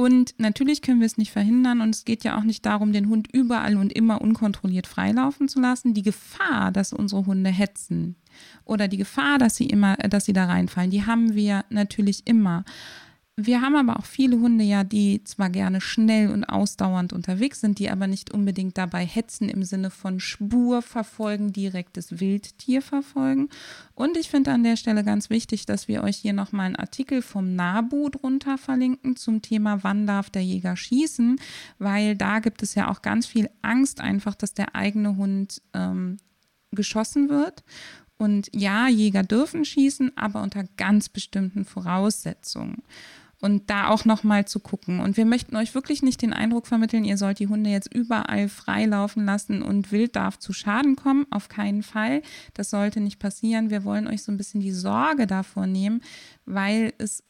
Und 0.00 0.32
natürlich 0.38 0.80
können 0.80 1.00
wir 1.00 1.06
es 1.06 1.18
nicht 1.18 1.30
verhindern 1.30 1.82
und 1.82 1.94
es 1.94 2.06
geht 2.06 2.24
ja 2.24 2.38
auch 2.38 2.42
nicht 2.42 2.64
darum, 2.64 2.90
den 2.90 3.10
Hund 3.10 3.28
überall 3.30 3.76
und 3.76 3.92
immer 3.92 4.22
unkontrolliert 4.22 4.86
freilaufen 4.86 5.46
zu 5.46 5.60
lassen. 5.60 5.92
Die 5.92 6.00
Gefahr, 6.00 6.72
dass 6.72 6.94
unsere 6.94 7.26
Hunde 7.26 7.50
hetzen 7.50 8.16
oder 8.64 8.88
die 8.88 8.96
Gefahr, 8.96 9.36
dass 9.36 9.56
sie 9.56 9.66
immer, 9.66 9.96
dass 9.96 10.24
sie 10.24 10.32
da 10.32 10.46
reinfallen, 10.46 10.90
die 10.90 11.04
haben 11.04 11.34
wir 11.34 11.66
natürlich 11.68 12.26
immer. 12.26 12.64
Wir 13.46 13.62
haben 13.62 13.74
aber 13.74 13.98
auch 13.98 14.04
viele 14.04 14.38
Hunde 14.38 14.64
ja, 14.64 14.84
die 14.84 15.24
zwar 15.24 15.48
gerne 15.48 15.80
schnell 15.80 16.30
und 16.30 16.44
ausdauernd 16.44 17.12
unterwegs 17.12 17.60
sind, 17.60 17.78
die 17.78 17.90
aber 17.90 18.06
nicht 18.06 18.32
unbedingt 18.32 18.76
dabei 18.76 19.06
hetzen 19.06 19.48
im 19.48 19.62
Sinne 19.62 19.90
von 19.90 20.20
Spur 20.20 20.82
verfolgen, 20.82 21.52
direktes 21.52 22.20
Wildtier 22.20 22.82
verfolgen. 22.82 23.48
Und 23.94 24.16
ich 24.16 24.28
finde 24.28 24.52
an 24.52 24.62
der 24.62 24.76
Stelle 24.76 25.04
ganz 25.04 25.30
wichtig, 25.30 25.64
dass 25.64 25.88
wir 25.88 26.02
euch 26.02 26.16
hier 26.16 26.32
nochmal 26.32 26.66
einen 26.66 26.76
Artikel 26.76 27.22
vom 27.22 27.54
NABU 27.54 28.10
drunter 28.10 28.58
verlinken 28.58 29.16
zum 29.16 29.40
Thema, 29.40 29.82
wann 29.82 30.06
darf 30.06 30.28
der 30.28 30.42
Jäger 30.42 30.76
schießen, 30.76 31.40
weil 31.78 32.16
da 32.16 32.40
gibt 32.40 32.62
es 32.62 32.74
ja 32.74 32.90
auch 32.90 33.00
ganz 33.00 33.26
viel 33.26 33.48
Angst 33.62 34.00
einfach, 34.00 34.34
dass 34.34 34.52
der 34.52 34.74
eigene 34.74 35.16
Hund 35.16 35.62
ähm, 35.72 36.18
geschossen 36.72 37.28
wird. 37.28 37.64
Und 38.18 38.50
ja, 38.54 38.86
Jäger 38.86 39.22
dürfen 39.22 39.64
schießen, 39.64 40.16
aber 40.16 40.42
unter 40.42 40.64
ganz 40.76 41.08
bestimmten 41.08 41.64
Voraussetzungen 41.64 42.82
und 43.40 43.70
da 43.70 43.88
auch 43.88 44.04
nochmal 44.04 44.44
zu 44.44 44.60
gucken. 44.60 45.00
Und 45.00 45.16
wir 45.16 45.24
möchten 45.24 45.56
euch 45.56 45.74
wirklich 45.74 46.02
nicht 46.02 46.22
den 46.22 46.32
Eindruck 46.32 46.66
vermitteln, 46.66 47.04
ihr 47.04 47.16
sollt 47.16 47.38
die 47.38 47.48
Hunde 47.48 47.70
jetzt 47.70 47.92
überall 47.92 48.48
frei 48.48 48.84
laufen 48.84 49.24
lassen 49.24 49.62
und 49.62 49.92
wild 49.92 50.16
darf 50.16 50.38
zu 50.38 50.52
Schaden 50.52 50.96
kommen. 50.96 51.26
Auf 51.30 51.48
keinen 51.48 51.82
Fall. 51.82 52.22
Das 52.54 52.70
sollte 52.70 53.00
nicht 53.00 53.18
passieren. 53.18 53.70
Wir 53.70 53.84
wollen 53.84 54.06
euch 54.06 54.22
so 54.22 54.30
ein 54.30 54.36
bisschen 54.36 54.60
die 54.60 54.72
Sorge 54.72 55.26
davor 55.26 55.66
nehmen, 55.66 56.02
weil 56.44 56.92
es 56.98 57.22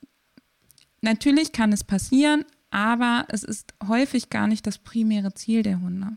natürlich 1.01 1.53
kann 1.53 1.73
es 1.73 1.85
passieren, 1.85 2.45
aber 2.71 3.25
es 3.29 3.45
ist 3.45 3.75
häufig 3.87 4.31
gar 4.31 4.47
nicht 4.47 4.67
das 4.67 4.79
primäre 4.79 5.33
Ziel 5.35 5.63
der 5.63 5.81
Hunde. 5.81 6.17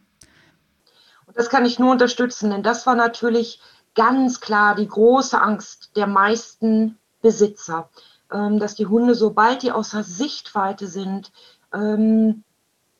Und 1.26 1.38
das 1.38 1.50
kann 1.50 1.66
ich 1.66 1.80
nur 1.80 1.92
unterstützen, 1.92 2.50
denn 2.50 2.64
das 2.64 2.86
war 2.86 2.96
natürlich 2.96 3.62
ganz 3.96 4.40
klar 4.40 4.76
die 4.76 4.88
große 4.88 5.40
Angst 5.40 5.92
der 5.96 6.08
meisten 6.08 6.98
Besitzer 7.22 7.90
dass 8.60 8.76
die 8.76 8.88
Hunde, 8.88 9.16
sobald 9.16 9.62
die 9.62 9.72
außer 9.72 10.04
Sichtweite 10.04 10.88
sind, 10.88 11.32
ähm, 11.74 12.44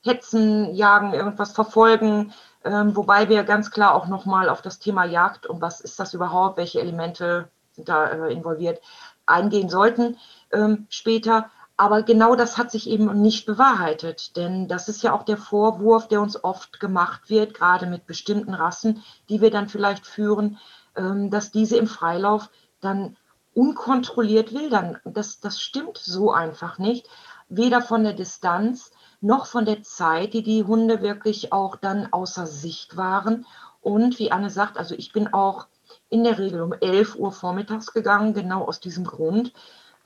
hetzen, 0.04 0.74
jagen, 0.74 1.14
irgendwas 1.14 1.52
verfolgen, 1.52 2.32
ähm, 2.64 2.94
wobei 2.94 3.28
wir 3.28 3.42
ganz 3.44 3.70
klar 3.70 3.94
auch 3.94 4.06
nochmal 4.06 4.48
auf 4.48 4.62
das 4.62 4.78
Thema 4.78 5.04
Jagd 5.04 5.46
und 5.46 5.60
was 5.60 5.80
ist 5.80 5.98
das 5.98 6.14
überhaupt, 6.14 6.56
welche 6.56 6.80
Elemente 6.80 7.48
sind 7.72 7.88
da 7.88 8.06
äh, 8.06 8.32
involviert, 8.32 8.80
eingehen 9.26 9.68
sollten 9.68 10.18
ähm, 10.52 10.86
später. 10.90 11.50
aber 11.76 12.02
genau 12.02 12.36
das 12.36 12.56
hat 12.56 12.70
sich 12.70 12.88
eben 12.88 13.20
nicht 13.20 13.46
bewahrheitet, 13.46 14.36
denn 14.36 14.68
das 14.68 14.88
ist 14.88 15.02
ja 15.02 15.12
auch 15.12 15.24
der 15.24 15.38
Vorwurf, 15.38 16.06
der 16.06 16.20
uns 16.20 16.42
oft 16.44 16.78
gemacht 16.78 17.30
wird, 17.30 17.54
gerade 17.54 17.86
mit 17.86 18.06
bestimmten 18.06 18.54
Rassen, 18.54 19.02
die 19.28 19.40
wir 19.40 19.50
dann 19.50 19.68
vielleicht 19.68 20.06
führen, 20.06 20.58
ähm, 20.96 21.30
dass 21.30 21.50
diese 21.50 21.76
im 21.76 21.88
Freilauf 21.88 22.50
dann 22.80 23.16
unkontrolliert 23.54 24.52
wildern. 24.52 24.98
Das, 25.04 25.40
das 25.40 25.60
stimmt 25.60 25.98
so 25.98 26.32
einfach 26.32 26.78
nicht, 26.78 27.08
weder 27.48 27.80
von 27.82 28.04
der 28.04 28.12
Distanz 28.14 28.90
noch 29.20 29.46
von 29.46 29.64
der 29.64 29.82
Zeit, 29.82 30.34
die 30.34 30.42
die 30.42 30.64
Hunde 30.64 31.00
wirklich 31.00 31.52
auch 31.52 31.76
dann 31.76 32.12
außer 32.12 32.46
Sicht 32.46 32.96
waren. 32.96 33.46
Und 33.80 34.18
wie 34.18 34.32
Anne 34.32 34.50
sagt, 34.50 34.76
also 34.76 34.94
ich 34.94 35.12
bin 35.12 35.32
auch 35.32 35.66
in 36.10 36.24
der 36.24 36.38
Regel 36.38 36.60
um 36.60 36.72
11 36.72 37.16
Uhr 37.16 37.32
vormittags 37.32 37.92
gegangen, 37.92 38.34
genau 38.34 38.64
aus 38.64 38.80
diesem 38.80 39.04
Grund. 39.04 39.52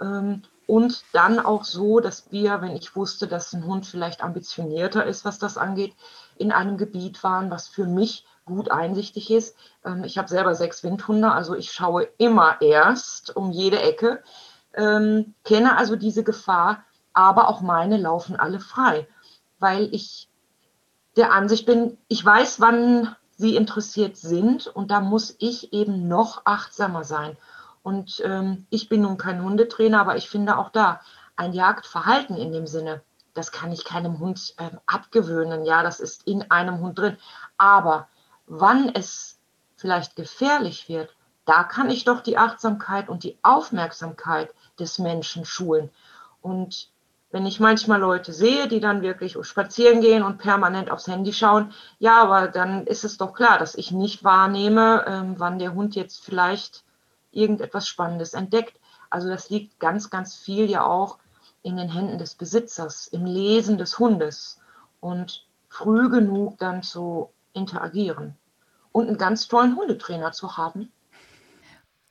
Ähm, 0.00 0.42
und 0.66 1.02
dann 1.12 1.40
auch 1.40 1.64
so, 1.64 1.98
dass 1.98 2.30
wir, 2.30 2.60
wenn 2.60 2.76
ich 2.76 2.94
wusste, 2.94 3.26
dass 3.26 3.54
ein 3.54 3.64
Hund 3.64 3.86
vielleicht 3.86 4.22
ambitionierter 4.22 5.06
ist, 5.06 5.24
was 5.24 5.38
das 5.38 5.56
angeht, 5.56 5.94
in 6.36 6.52
einem 6.52 6.76
Gebiet 6.76 7.24
waren, 7.24 7.50
was 7.50 7.68
für 7.68 7.86
mich 7.86 8.26
gut 8.48 8.70
einsichtig 8.70 9.30
ist. 9.30 9.56
Ähm, 9.84 10.04
ich 10.04 10.18
habe 10.18 10.28
selber 10.28 10.54
sechs 10.54 10.82
Windhunde, 10.82 11.30
also 11.30 11.54
ich 11.54 11.72
schaue 11.72 12.08
immer 12.18 12.60
erst 12.60 13.36
um 13.36 13.52
jede 13.52 13.80
Ecke, 13.80 14.22
ähm, 14.74 15.34
kenne 15.44 15.76
also 15.76 15.96
diese 15.96 16.24
Gefahr, 16.24 16.84
aber 17.12 17.48
auch 17.48 17.60
meine 17.60 17.96
laufen 17.96 18.36
alle 18.36 18.60
frei, 18.60 19.06
weil 19.58 19.92
ich 19.94 20.28
der 21.16 21.32
Ansicht 21.32 21.66
bin, 21.66 21.98
ich 22.08 22.24
weiß, 22.24 22.60
wann 22.60 23.14
sie 23.36 23.56
interessiert 23.56 24.16
sind 24.16 24.66
und 24.66 24.90
da 24.90 25.00
muss 25.00 25.36
ich 25.38 25.72
eben 25.72 26.08
noch 26.08 26.42
achtsamer 26.44 27.04
sein. 27.04 27.36
Und 27.82 28.20
ähm, 28.24 28.66
ich 28.70 28.88
bin 28.88 29.02
nun 29.02 29.16
kein 29.16 29.42
Hundetrainer, 29.42 30.00
aber 30.00 30.16
ich 30.16 30.28
finde 30.28 30.58
auch 30.58 30.70
da 30.70 31.00
ein 31.36 31.52
Jagdverhalten 31.52 32.36
in 32.36 32.52
dem 32.52 32.66
Sinne, 32.66 33.02
das 33.38 33.52
kann 33.52 33.72
ich 33.72 33.84
keinem 33.84 34.18
Hund 34.18 34.54
äh, 34.58 34.70
abgewöhnen. 34.86 35.64
Ja, 35.64 35.82
das 35.82 36.00
ist 36.00 36.26
in 36.26 36.50
einem 36.50 36.80
Hund 36.80 36.98
drin. 36.98 37.16
Aber 37.56 38.08
wann 38.48 38.90
es 38.94 39.38
vielleicht 39.76 40.16
gefährlich 40.16 40.88
wird, 40.88 41.14
da 41.44 41.64
kann 41.64 41.88
ich 41.88 42.04
doch 42.04 42.20
die 42.20 42.36
Achtsamkeit 42.36 43.08
und 43.08 43.22
die 43.22 43.38
Aufmerksamkeit 43.42 44.52
des 44.78 44.98
Menschen 44.98 45.44
schulen. 45.44 45.90
Und 46.42 46.90
wenn 47.30 47.46
ich 47.46 47.60
manchmal 47.60 48.00
Leute 48.00 48.32
sehe, 48.32 48.68
die 48.68 48.80
dann 48.80 49.02
wirklich 49.02 49.36
spazieren 49.42 50.00
gehen 50.00 50.22
und 50.22 50.38
permanent 50.38 50.90
aufs 50.90 51.06
Handy 51.06 51.32
schauen, 51.32 51.72
ja, 51.98 52.22
aber 52.22 52.48
dann 52.48 52.86
ist 52.86 53.04
es 53.04 53.18
doch 53.18 53.34
klar, 53.34 53.58
dass 53.58 53.74
ich 53.74 53.92
nicht 53.92 54.24
wahrnehme, 54.24 55.04
ähm, 55.06 55.34
wann 55.38 55.58
der 55.58 55.74
Hund 55.74 55.94
jetzt 55.94 56.24
vielleicht 56.24 56.84
irgendetwas 57.30 57.86
Spannendes 57.86 58.34
entdeckt. 58.34 58.78
Also 59.10 59.28
das 59.28 59.50
liegt 59.50 59.78
ganz, 59.78 60.10
ganz 60.10 60.36
viel 60.36 60.70
ja 60.70 60.84
auch 60.84 61.18
in 61.62 61.76
den 61.76 61.90
Händen 61.90 62.18
des 62.18 62.34
Besitzers, 62.34 63.08
im 63.08 63.24
Lesen 63.24 63.78
des 63.78 63.98
Hundes 63.98 64.60
und 65.00 65.46
früh 65.68 66.08
genug 66.08 66.58
dann 66.58 66.82
zu 66.82 67.30
interagieren. 67.58 68.36
Und 68.92 69.08
einen 69.08 69.18
ganz 69.18 69.48
tollen 69.48 69.76
Hundetrainer 69.76 70.32
zu 70.32 70.56
haben, 70.56 70.90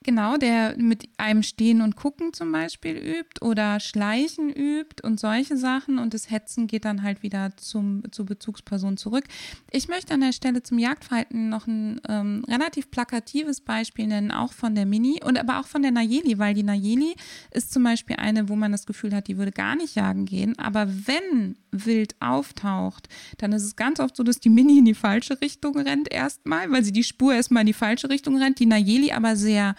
Genau, 0.07 0.37
der 0.37 0.77
mit 0.77 1.09
einem 1.17 1.43
Stehen 1.43 1.81
und 1.81 1.97
Gucken 1.97 2.31
zum 2.31 2.49
Beispiel 2.53 2.95
übt 2.95 3.41
oder 3.41 3.81
Schleichen 3.81 4.49
übt 4.49 5.03
und 5.03 5.19
solche 5.19 5.57
Sachen 5.57 5.99
und 5.99 6.13
das 6.13 6.31
Hetzen 6.31 6.67
geht 6.67 6.85
dann 6.85 7.03
halt 7.03 7.23
wieder 7.23 7.57
zum, 7.57 8.03
zur 8.11 8.25
Bezugsperson 8.25 8.95
zurück. 8.95 9.25
Ich 9.69 9.89
möchte 9.89 10.13
an 10.13 10.21
der 10.21 10.31
Stelle 10.31 10.63
zum 10.63 10.79
Jagdverhalten 10.79 11.49
noch 11.49 11.67
ein 11.67 11.99
ähm, 12.07 12.45
relativ 12.47 12.89
plakatives 12.89 13.59
Beispiel 13.59 14.07
nennen, 14.07 14.31
auch 14.31 14.53
von 14.53 14.75
der 14.75 14.85
Mini 14.85 15.19
und 15.25 15.37
aber 15.37 15.59
auch 15.59 15.67
von 15.67 15.81
der 15.81 15.91
Nayeli, 15.91 16.39
weil 16.39 16.53
die 16.53 16.63
Nayeli 16.63 17.13
ist 17.51 17.73
zum 17.73 17.83
Beispiel 17.83 18.15
eine, 18.15 18.47
wo 18.47 18.55
man 18.55 18.71
das 18.71 18.85
Gefühl 18.85 19.13
hat, 19.13 19.27
die 19.27 19.37
würde 19.37 19.51
gar 19.51 19.75
nicht 19.75 19.95
jagen 19.95 20.23
gehen, 20.23 20.57
aber 20.57 20.87
wenn 20.87 21.57
wild 21.71 22.15
auftaucht, 22.21 23.09
dann 23.39 23.51
ist 23.51 23.63
es 23.63 23.75
ganz 23.75 23.99
oft 23.99 24.15
so, 24.15 24.23
dass 24.23 24.39
die 24.39 24.49
Mini 24.49 24.79
in 24.79 24.85
die 24.85 24.93
falsche 24.93 25.41
Richtung 25.41 25.77
rennt 25.77 26.09
erstmal, 26.09 26.71
weil 26.71 26.85
sie 26.85 26.93
die 26.93 27.03
Spur 27.03 27.33
erstmal 27.33 27.61
in 27.61 27.67
die 27.67 27.73
falsche 27.73 28.09
Richtung 28.09 28.37
rennt, 28.37 28.59
die 28.59 28.65
Nayeli 28.65 29.11
aber 29.11 29.35
sehr 29.35 29.75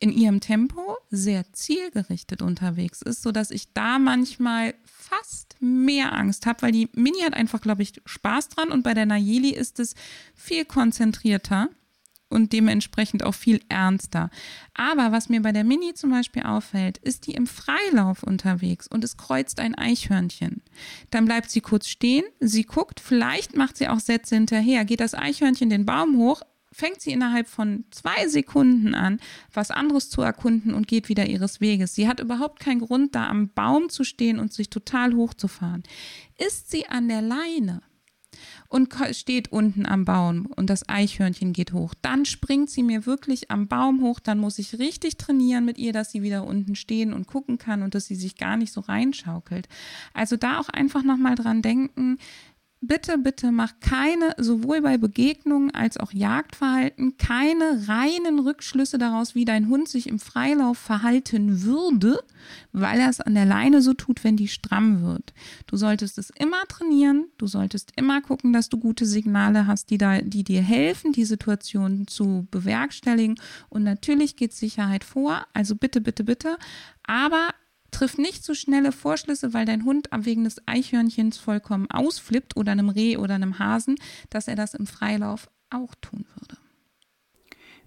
in 0.00 0.12
ihrem 0.12 0.40
Tempo 0.40 0.96
sehr 1.10 1.44
zielgerichtet 1.52 2.42
unterwegs 2.42 3.02
ist, 3.02 3.22
sodass 3.22 3.50
ich 3.50 3.72
da 3.72 3.98
manchmal 3.98 4.74
fast 4.84 5.56
mehr 5.60 6.12
Angst 6.12 6.46
habe, 6.46 6.62
weil 6.62 6.72
die 6.72 6.88
Mini 6.94 7.20
hat 7.22 7.34
einfach, 7.34 7.60
glaube 7.60 7.82
ich, 7.82 8.00
Spaß 8.04 8.48
dran 8.48 8.70
und 8.70 8.82
bei 8.82 8.94
der 8.94 9.06
Nayeli 9.06 9.50
ist 9.50 9.80
es 9.80 9.94
viel 10.34 10.64
konzentrierter 10.64 11.68
und 12.28 12.52
dementsprechend 12.52 13.22
auch 13.22 13.34
viel 13.34 13.60
ernster. 13.68 14.30
Aber 14.74 15.12
was 15.12 15.28
mir 15.28 15.42
bei 15.42 15.52
der 15.52 15.64
Mini 15.64 15.94
zum 15.94 16.10
Beispiel 16.10 16.42
auffällt, 16.42 16.98
ist 16.98 17.26
die 17.26 17.32
im 17.32 17.46
Freilauf 17.46 18.22
unterwegs 18.22 18.86
und 18.86 19.04
es 19.04 19.16
kreuzt 19.16 19.60
ein 19.60 19.74
Eichhörnchen. 19.74 20.62
Dann 21.10 21.24
bleibt 21.24 21.50
sie 21.50 21.60
kurz 21.60 21.88
stehen, 21.88 22.24
sie 22.40 22.64
guckt, 22.64 23.00
vielleicht 23.00 23.56
macht 23.56 23.76
sie 23.76 23.88
auch 23.88 24.00
Sätze 24.00 24.34
hinterher, 24.34 24.84
geht 24.84 25.00
das 25.00 25.14
Eichhörnchen 25.14 25.70
den 25.70 25.86
Baum 25.86 26.18
hoch, 26.18 26.42
fängt 26.72 27.00
sie 27.00 27.12
innerhalb 27.12 27.48
von 27.48 27.84
zwei 27.90 28.28
Sekunden 28.28 28.94
an, 28.94 29.20
was 29.52 29.70
anderes 29.70 30.10
zu 30.10 30.22
erkunden 30.22 30.74
und 30.74 30.88
geht 30.88 31.08
wieder 31.08 31.26
ihres 31.26 31.60
Weges. 31.60 31.94
Sie 31.94 32.08
hat 32.08 32.20
überhaupt 32.20 32.60
keinen 32.60 32.80
Grund, 32.80 33.14
da 33.14 33.28
am 33.28 33.48
Baum 33.50 33.88
zu 33.88 34.04
stehen 34.04 34.38
und 34.38 34.52
sich 34.52 34.70
total 34.70 35.14
hochzufahren. 35.14 35.82
Ist 36.36 36.70
sie 36.70 36.86
an 36.86 37.08
der 37.08 37.22
Leine 37.22 37.82
und 38.68 38.94
steht 39.12 39.50
unten 39.50 39.86
am 39.86 40.04
Baum 40.04 40.46
und 40.56 40.70
das 40.70 40.88
Eichhörnchen 40.88 41.52
geht 41.52 41.72
hoch, 41.72 41.94
dann 42.02 42.24
springt 42.24 42.70
sie 42.70 42.82
mir 42.82 43.06
wirklich 43.06 43.50
am 43.50 43.68
Baum 43.68 44.02
hoch, 44.02 44.20
dann 44.20 44.38
muss 44.38 44.58
ich 44.58 44.78
richtig 44.78 45.16
trainieren 45.16 45.64
mit 45.64 45.78
ihr, 45.78 45.92
dass 45.92 46.12
sie 46.12 46.22
wieder 46.22 46.46
unten 46.46 46.74
stehen 46.74 47.12
und 47.12 47.26
gucken 47.26 47.58
kann 47.58 47.82
und 47.82 47.94
dass 47.94 48.06
sie 48.06 48.14
sich 48.14 48.36
gar 48.36 48.56
nicht 48.56 48.72
so 48.72 48.80
reinschaukelt. 48.80 49.68
Also 50.12 50.36
da 50.36 50.60
auch 50.60 50.68
einfach 50.68 51.02
nochmal 51.02 51.34
dran 51.34 51.62
denken, 51.62 52.18
bitte, 52.80 53.18
bitte 53.18 53.52
mach 53.52 53.80
keine, 53.80 54.34
sowohl 54.38 54.80
bei 54.80 54.98
Begegnungen 54.98 55.70
als 55.72 55.96
auch 55.96 56.12
Jagdverhalten, 56.12 57.16
keine 57.16 57.88
reinen 57.88 58.38
Rückschlüsse 58.38 58.98
daraus, 58.98 59.34
wie 59.34 59.44
dein 59.44 59.68
Hund 59.68 59.88
sich 59.88 60.08
im 60.08 60.18
Freilauf 60.18 60.78
verhalten 60.78 61.62
würde, 61.62 62.20
weil 62.72 63.00
er 63.00 63.08
es 63.08 63.20
an 63.20 63.34
der 63.34 63.44
Leine 63.44 63.82
so 63.82 63.94
tut, 63.94 64.24
wenn 64.24 64.36
die 64.36 64.48
stramm 64.48 65.02
wird. 65.02 65.32
Du 65.66 65.76
solltest 65.76 66.18
es 66.18 66.30
immer 66.30 66.64
trainieren, 66.68 67.26
du 67.38 67.46
solltest 67.46 67.92
immer 67.96 68.20
gucken, 68.20 68.52
dass 68.52 68.68
du 68.68 68.78
gute 68.78 69.06
Signale 69.06 69.66
hast, 69.66 69.90
die, 69.90 69.98
da, 69.98 70.20
die 70.20 70.44
dir 70.44 70.62
helfen, 70.62 71.12
die 71.12 71.24
Situation 71.24 72.06
zu 72.06 72.46
bewerkstelligen. 72.50 73.40
Und 73.68 73.82
natürlich 73.82 74.36
geht 74.36 74.52
Sicherheit 74.52 75.04
vor, 75.04 75.46
also 75.52 75.74
bitte, 75.74 76.00
bitte, 76.00 76.24
bitte. 76.24 76.56
Aber 77.02 77.50
Triff 77.90 78.18
nicht 78.18 78.44
zu 78.44 78.52
so 78.52 78.54
schnelle 78.54 78.92
Vorschlüsse, 78.92 79.54
weil 79.54 79.64
dein 79.64 79.84
Hund 79.84 80.08
wegen 80.12 80.44
des 80.44 80.62
Eichhörnchens 80.66 81.38
vollkommen 81.38 81.90
ausflippt 81.90 82.56
oder 82.56 82.72
einem 82.72 82.88
Reh 82.88 83.16
oder 83.16 83.34
einem 83.34 83.58
Hasen, 83.58 83.96
dass 84.30 84.48
er 84.48 84.56
das 84.56 84.74
im 84.74 84.86
Freilauf 84.86 85.48
auch 85.70 85.94
tun 86.00 86.26
würde. 86.36 86.60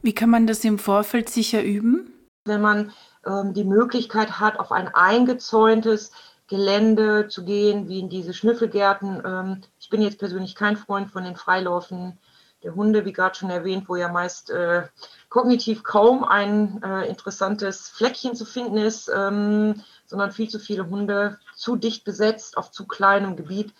Wie 0.01 0.13
kann 0.13 0.29
man 0.29 0.47
das 0.47 0.63
im 0.63 0.79
Vorfeld 0.79 1.29
sicher 1.29 1.63
üben? 1.63 2.11
Wenn 2.45 2.61
man 2.61 2.91
ähm, 3.25 3.53
die 3.53 3.63
Möglichkeit 3.63 4.39
hat, 4.39 4.59
auf 4.59 4.71
ein 4.71 4.87
eingezäuntes 4.87 6.11
Gelände 6.47 7.29
zu 7.29 7.45
gehen, 7.45 7.87
wie 7.87 7.99
in 7.99 8.09
diese 8.09 8.33
Schnüffelgärten. 8.33 9.21
Ähm, 9.25 9.61
ich 9.79 9.89
bin 9.89 10.01
jetzt 10.01 10.19
persönlich 10.19 10.55
kein 10.55 10.75
Freund 10.75 11.09
von 11.09 11.23
den 11.23 11.35
Freilaufen 11.37 12.17
der 12.63 12.75
Hunde, 12.75 13.05
wie 13.05 13.13
gerade 13.13 13.35
schon 13.35 13.49
erwähnt, 13.49 13.89
wo 13.89 13.95
ja 13.95 14.09
meist 14.09 14.49
äh, 14.49 14.83
kognitiv 15.29 15.83
kaum 15.83 16.23
ein 16.23 16.81
äh, 16.83 17.07
interessantes 17.07 17.89
Fleckchen 17.89 18.35
zu 18.35 18.45
finden 18.45 18.77
ist, 18.77 19.09
ähm, 19.13 19.81
sondern 20.05 20.31
viel 20.31 20.49
zu 20.49 20.59
viele 20.59 20.89
Hunde, 20.89 21.39
zu 21.55 21.75
dicht 21.75 22.03
besetzt, 22.03 22.57
auf 22.57 22.71
zu 22.71 22.85
kleinem 22.85 23.35
Gebiet. 23.35 23.73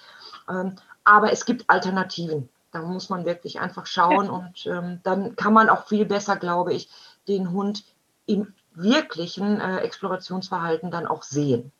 Ähm, 0.49 0.75
aber 1.03 1.31
es 1.31 1.45
gibt 1.45 1.69
Alternativen. 1.69 2.49
Da 2.71 2.81
muss 2.81 3.09
man 3.09 3.25
wirklich 3.25 3.59
einfach 3.59 3.85
schauen 3.85 4.29
und 4.29 4.65
ähm, 4.65 5.01
dann 5.03 5.35
kann 5.35 5.53
man 5.53 5.69
auch 5.69 5.87
viel 5.87 6.05
besser, 6.05 6.37
glaube 6.37 6.73
ich, 6.73 6.89
den 7.27 7.51
Hund 7.51 7.83
im 8.25 8.53
wirklichen 8.73 9.59
äh, 9.59 9.79
Explorationsverhalten 9.79 10.89
dann 10.89 11.05
auch 11.05 11.23
sehen. 11.23 11.71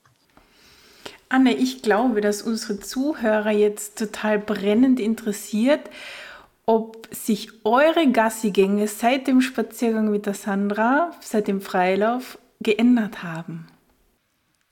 Anne, 1.30 1.54
ich 1.54 1.82
glaube, 1.82 2.20
dass 2.20 2.42
unsere 2.42 2.80
Zuhörer 2.82 3.52
jetzt 3.52 3.98
total 3.98 4.38
brennend 4.38 5.00
interessiert, 5.00 5.90
ob 6.66 7.08
sich 7.12 7.66
eure 7.66 8.12
Gassigänge 8.12 8.88
seit 8.88 9.28
dem 9.28 9.42
Spaziergang 9.42 10.10
mit 10.10 10.26
der 10.26 10.34
Sandra, 10.34 11.12
seit 11.20 11.48
dem 11.48 11.62
Freilauf 11.62 12.38
geändert 12.60 13.24
haben. 13.24 13.68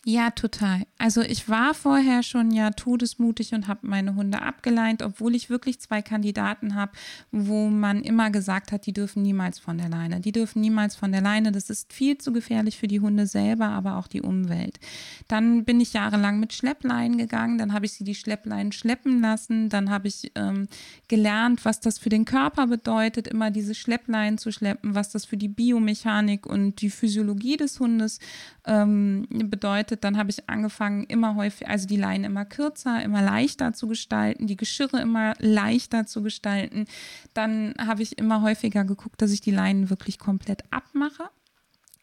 Ja, 0.05 0.31
total. 0.31 0.83
Also 0.97 1.21
ich 1.21 1.49
war 1.49 1.73
vorher 1.73 2.23
schon 2.23 2.51
ja 2.51 2.71
todesmutig 2.71 3.53
und 3.53 3.67
habe 3.67 3.85
meine 3.85 4.15
Hunde 4.15 4.41
abgeleint, 4.41 5.03
obwohl 5.03 5.35
ich 5.35 5.49
wirklich 5.49 5.81
zwei 5.81 6.01
Kandidaten 6.01 6.73
habe, 6.73 6.93
wo 7.31 7.67
man 7.67 8.01
immer 8.03 8.29
gesagt 8.29 8.71
hat, 8.71 8.85
die 8.85 8.93
dürfen 8.93 9.23
niemals 9.23 9.59
von 9.59 9.77
der 9.77 9.89
Leine. 9.89 10.21
Die 10.21 10.31
dürfen 10.31 10.61
niemals 10.61 10.95
von 10.95 11.11
der 11.11 11.19
Leine. 11.19 11.51
Das 11.51 11.69
ist 11.69 11.91
viel 11.91 12.17
zu 12.17 12.31
gefährlich 12.31 12.77
für 12.77 12.87
die 12.87 13.01
Hunde 13.01 13.27
selber, 13.27 13.67
aber 13.67 13.97
auch 13.97 14.07
die 14.07 14.21
Umwelt. 14.21 14.79
Dann 15.27 15.65
bin 15.65 15.81
ich 15.81 15.91
jahrelang 15.91 16.39
mit 16.39 16.53
Schleppleinen 16.53 17.17
gegangen, 17.17 17.57
dann 17.57 17.73
habe 17.73 17.85
ich 17.85 17.91
sie 17.91 18.05
die 18.05 18.15
Schleppleinen 18.15 18.71
schleppen 18.71 19.19
lassen, 19.19 19.67
dann 19.67 19.89
habe 19.89 20.07
ich 20.07 20.31
ähm, 20.35 20.69
gelernt, 21.09 21.65
was 21.65 21.81
das 21.81 21.99
für 21.99 22.09
den 22.09 22.23
Körper 22.23 22.67
bedeutet, 22.67 23.27
immer 23.27 23.51
diese 23.51 23.75
Schleppleinen 23.75 24.37
zu 24.37 24.53
schleppen, 24.53 24.95
was 24.95 25.09
das 25.09 25.25
für 25.25 25.37
die 25.37 25.49
Biomechanik 25.49 26.45
und 26.45 26.81
die 26.81 26.89
Physiologie 26.89 27.57
des 27.57 27.79
Hundes 27.81 28.19
ähm, 28.65 29.27
bedeutet 29.29 29.88
bedeutet, 29.89 30.03
dann 30.03 30.17
habe 30.17 30.29
ich 30.29 30.49
angefangen, 30.49 31.03
immer 31.05 31.35
häufig, 31.35 31.67
also 31.67 31.87
die 31.87 31.97
Leinen 31.97 32.25
immer 32.25 32.45
kürzer, 32.45 33.01
immer 33.03 33.21
leichter 33.21 33.73
zu 33.73 33.87
gestalten, 33.87 34.47
die 34.47 34.55
Geschirre 34.55 34.99
immer 35.01 35.33
leichter 35.39 36.05
zu 36.05 36.21
gestalten. 36.21 36.85
Dann 37.33 37.73
habe 37.79 38.03
ich 38.03 38.17
immer 38.17 38.41
häufiger 38.41 38.85
geguckt, 38.85 39.21
dass 39.21 39.31
ich 39.31 39.41
die 39.41 39.51
Leinen 39.51 39.89
wirklich 39.89 40.19
komplett 40.19 40.63
abmache. 40.71 41.29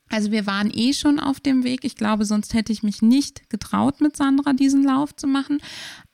Also 0.09 0.31
wir 0.31 0.47
waren 0.47 0.71
eh 0.73 0.93
schon 0.93 1.19
auf 1.19 1.41
dem 1.41 1.65
Weg. 1.65 1.85
Ich 1.85 1.97
glaube, 1.97 2.25
sonst 2.25 2.55
hätte 2.55 2.73
ich 2.73 2.83
mich 2.83 3.03
nicht 3.03 3.51
getraut, 3.51 4.01
mit 4.01 4.17
Sandra 4.17 4.53
diesen 4.53 4.85
Lauf 4.85 5.15
zu 5.17 5.27
machen. 5.27 5.59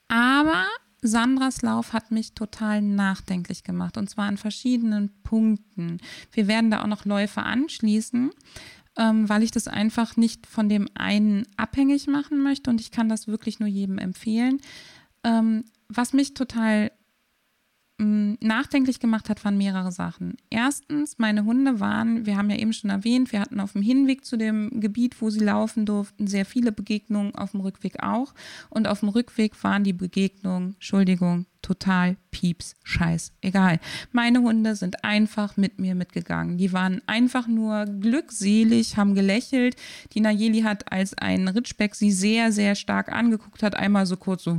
Aber 0.08 0.66
Sandras 1.02 1.62
Lauf 1.62 1.92
hat 1.92 2.10
mich 2.10 2.34
total 2.34 2.80
nachdenklich 2.80 3.64
gemacht 3.64 3.96
und 3.96 4.08
zwar 4.08 4.26
an 4.26 4.36
verschiedenen 4.36 5.10
Punkten. 5.24 5.98
Wir 6.30 6.46
werden 6.46 6.70
da 6.70 6.82
auch 6.82 6.86
noch 6.86 7.04
Läufe 7.04 7.42
anschließen, 7.42 8.30
ähm, 8.97 9.28
weil 9.28 9.43
ich 9.43 9.51
das 9.51 9.68
einfach 9.68 10.16
nicht 10.16 10.47
von 10.47 10.68
dem 10.68 10.88
einen 10.95 11.47
abhängig 11.57 12.07
machen 12.07 12.43
möchte 12.43 12.70
und 12.70 12.80
ich 12.80 12.90
kann 12.90 13.09
das 13.09 13.26
wirklich 13.26 13.61
nur 13.61 13.68
jedem 13.68 13.99
empfehlen. 13.99 14.61
Ähm, 15.24 15.64
was 15.88 16.12
mich 16.12 16.34
total 16.34 16.90
nachdenklich 18.05 19.01
gemacht 19.01 19.28
hat, 19.28 19.45
waren 19.45 19.57
mehrere 19.57 19.93
Sachen. 19.93 20.36
Erstens, 20.51 21.18
meine 21.18 21.45
Hunde 21.45 21.78
waren, 21.78 22.26
wir 22.26 22.36
haben 22.36 22.51
ja 22.51 22.57
eben 22.57 22.72
schon 22.72 22.90
erwähnt, 22.90 23.32
wir 23.32 23.40
hatten 23.40 23.61
auf 23.61 23.72
dem 23.72 23.82
Hinweg 23.82 24.24
zu 24.24 24.36
dem 24.36 24.80
Gebiet, 24.80 25.20
wo 25.20 25.30
sie 25.30 25.40
laufen 25.40 25.86
durften, 25.86 26.26
sehr 26.26 26.45
viele 26.45 26.72
Begegnungen, 26.72 27.34
auf 27.34 27.53
dem 27.53 27.61
Rückweg 27.61 28.03
auch. 28.03 28.34
Und 28.70 28.88
auf 28.88 29.01
dem 29.01 29.11
Rückweg 29.11 29.62
waren 29.62 29.84
die 29.84 29.93
Begegnungen, 29.93 30.74
Entschuldigung, 30.74 31.47
total 31.62 32.16
pieps, 32.32 32.74
scheiß, 32.82 33.32
egal. 33.40 33.78
Meine 34.10 34.40
Hunde 34.40 34.74
sind 34.74 35.04
einfach 35.04 35.56
mit 35.56 35.78
mir 35.78 35.94
mitgegangen. 35.94 36.58
Die 36.58 36.72
waren 36.72 37.00
einfach 37.06 37.46
nur 37.46 37.84
glückselig, 37.84 38.96
haben 38.96 39.14
gelächelt. 39.14 39.76
Die 40.12 40.20
Nayeli 40.20 40.62
hat, 40.62 40.90
als 40.90 41.16
ein 41.16 41.46
Ritschbeck 41.48 41.94
sie 41.94 42.10
sehr, 42.10 42.52
sehr 42.52 42.74
stark 42.74 43.12
angeguckt 43.12 43.62
hat, 43.62 43.74
einmal 43.76 44.06
so 44.06 44.16
kurz 44.16 44.44
so 44.44 44.52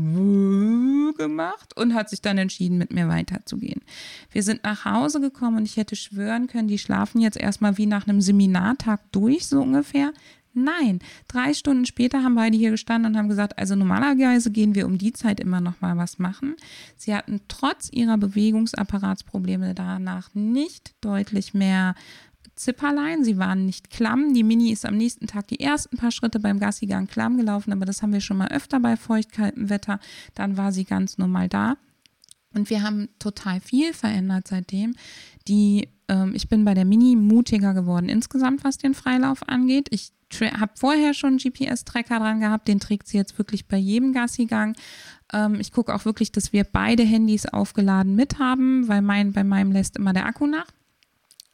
gemacht 1.17 1.75
und 1.75 1.93
hat 1.93 2.09
sich 2.09 2.21
dann 2.21 2.37
entschieden, 2.37 2.77
mit 2.77 2.93
mir 2.93 3.09
weiterzugehen. 3.09 3.81
Wir 4.31 4.43
sind 4.43 4.63
nach 4.63 4.85
Hause 4.85 5.19
gekommen 5.19 5.57
und 5.57 5.65
ich 5.65 5.77
hätte 5.77 5.95
schwören 5.95 6.47
können, 6.47 6.67
die 6.67 6.79
schlafen 6.79 7.19
jetzt 7.21 7.37
erstmal 7.37 7.77
wie 7.77 7.85
nach 7.85 8.07
einem 8.07 8.21
Seminartag 8.21 9.01
durch, 9.11 9.47
so 9.47 9.61
ungefähr. 9.61 10.13
Nein, 10.53 10.99
drei 11.27 11.53
Stunden 11.53 11.85
später 11.85 12.23
haben 12.23 12.35
beide 12.35 12.55
hier 12.55 12.71
gestanden 12.71 13.11
und 13.11 13.17
haben 13.17 13.29
gesagt, 13.29 13.57
also 13.57 13.75
normalerweise 13.75 14.51
gehen 14.51 14.75
wir 14.75 14.85
um 14.85 14.99
die 14.99 15.11
Zeit 15.11 15.39
immer 15.39 15.61
noch 15.61 15.81
mal 15.81 15.97
was 15.97 16.19
machen. 16.19 16.55
Sie 16.95 17.15
hatten 17.15 17.41
trotz 17.47 17.89
ihrer 17.91 18.17
Bewegungsapparatsprobleme 18.17 19.73
danach 19.73 20.33
nicht 20.35 20.93
deutlich 21.01 21.55
mehr 21.55 21.95
Zipperlein. 22.55 23.23
Sie 23.23 23.37
waren 23.39 23.65
nicht 23.65 23.89
klamm. 23.89 24.33
Die 24.35 24.43
Mini 24.43 24.71
ist 24.71 24.85
am 24.85 24.95
nächsten 24.95 25.25
Tag 25.25 25.47
die 25.47 25.59
ersten 25.59 25.97
paar 25.97 26.11
Schritte 26.11 26.39
beim 26.39 26.59
Gassigang 26.59 27.07
klamm 27.07 27.37
gelaufen, 27.37 27.73
aber 27.73 27.85
das 27.85 28.03
haben 28.03 28.13
wir 28.13 28.21
schon 28.21 28.37
mal 28.37 28.49
öfter 28.49 28.79
bei 28.79 28.95
feuchtkaltem 28.95 29.69
Wetter. 29.69 29.99
Dann 30.35 30.55
war 30.55 30.71
sie 30.71 30.83
ganz 30.85 31.17
normal 31.17 31.49
da. 31.49 31.77
Und 32.53 32.69
wir 32.69 32.83
haben 32.83 33.09
total 33.17 33.59
viel 33.59 33.93
verändert 33.93 34.47
seitdem. 34.47 34.95
Die, 35.47 35.89
ähm, 36.07 36.33
ich 36.35 36.47
bin 36.47 36.65
bei 36.65 36.73
der 36.73 36.85
Mini 36.85 37.15
mutiger 37.15 37.73
geworden 37.73 38.09
insgesamt, 38.09 38.63
was 38.63 38.77
den 38.77 38.93
Freilauf 38.93 39.47
angeht. 39.47 39.87
Ich 39.91 40.11
habe 40.41 40.71
vorher 40.75 41.13
schon 41.13 41.37
GPS-Tracker 41.37 42.19
dran 42.19 42.39
gehabt, 42.39 42.67
den 42.67 42.79
trägt 42.79 43.07
sie 43.07 43.17
jetzt 43.17 43.37
wirklich 43.37 43.67
bei 43.67 43.77
jedem 43.77 44.13
Gassigang. 44.13 44.75
Ähm, 45.31 45.59
ich 45.59 45.71
gucke 45.71 45.93
auch 45.93 46.05
wirklich, 46.05 46.31
dass 46.31 46.53
wir 46.53 46.63
beide 46.63 47.03
Handys 47.03 47.45
aufgeladen 47.45 48.15
mit 48.15 48.39
haben, 48.39 48.87
weil 48.87 49.01
mein, 49.01 49.33
bei 49.33 49.43
meinem 49.43 49.71
lässt 49.71 49.97
immer 49.97 50.13
der 50.13 50.25
Akku 50.25 50.47
nach 50.47 50.67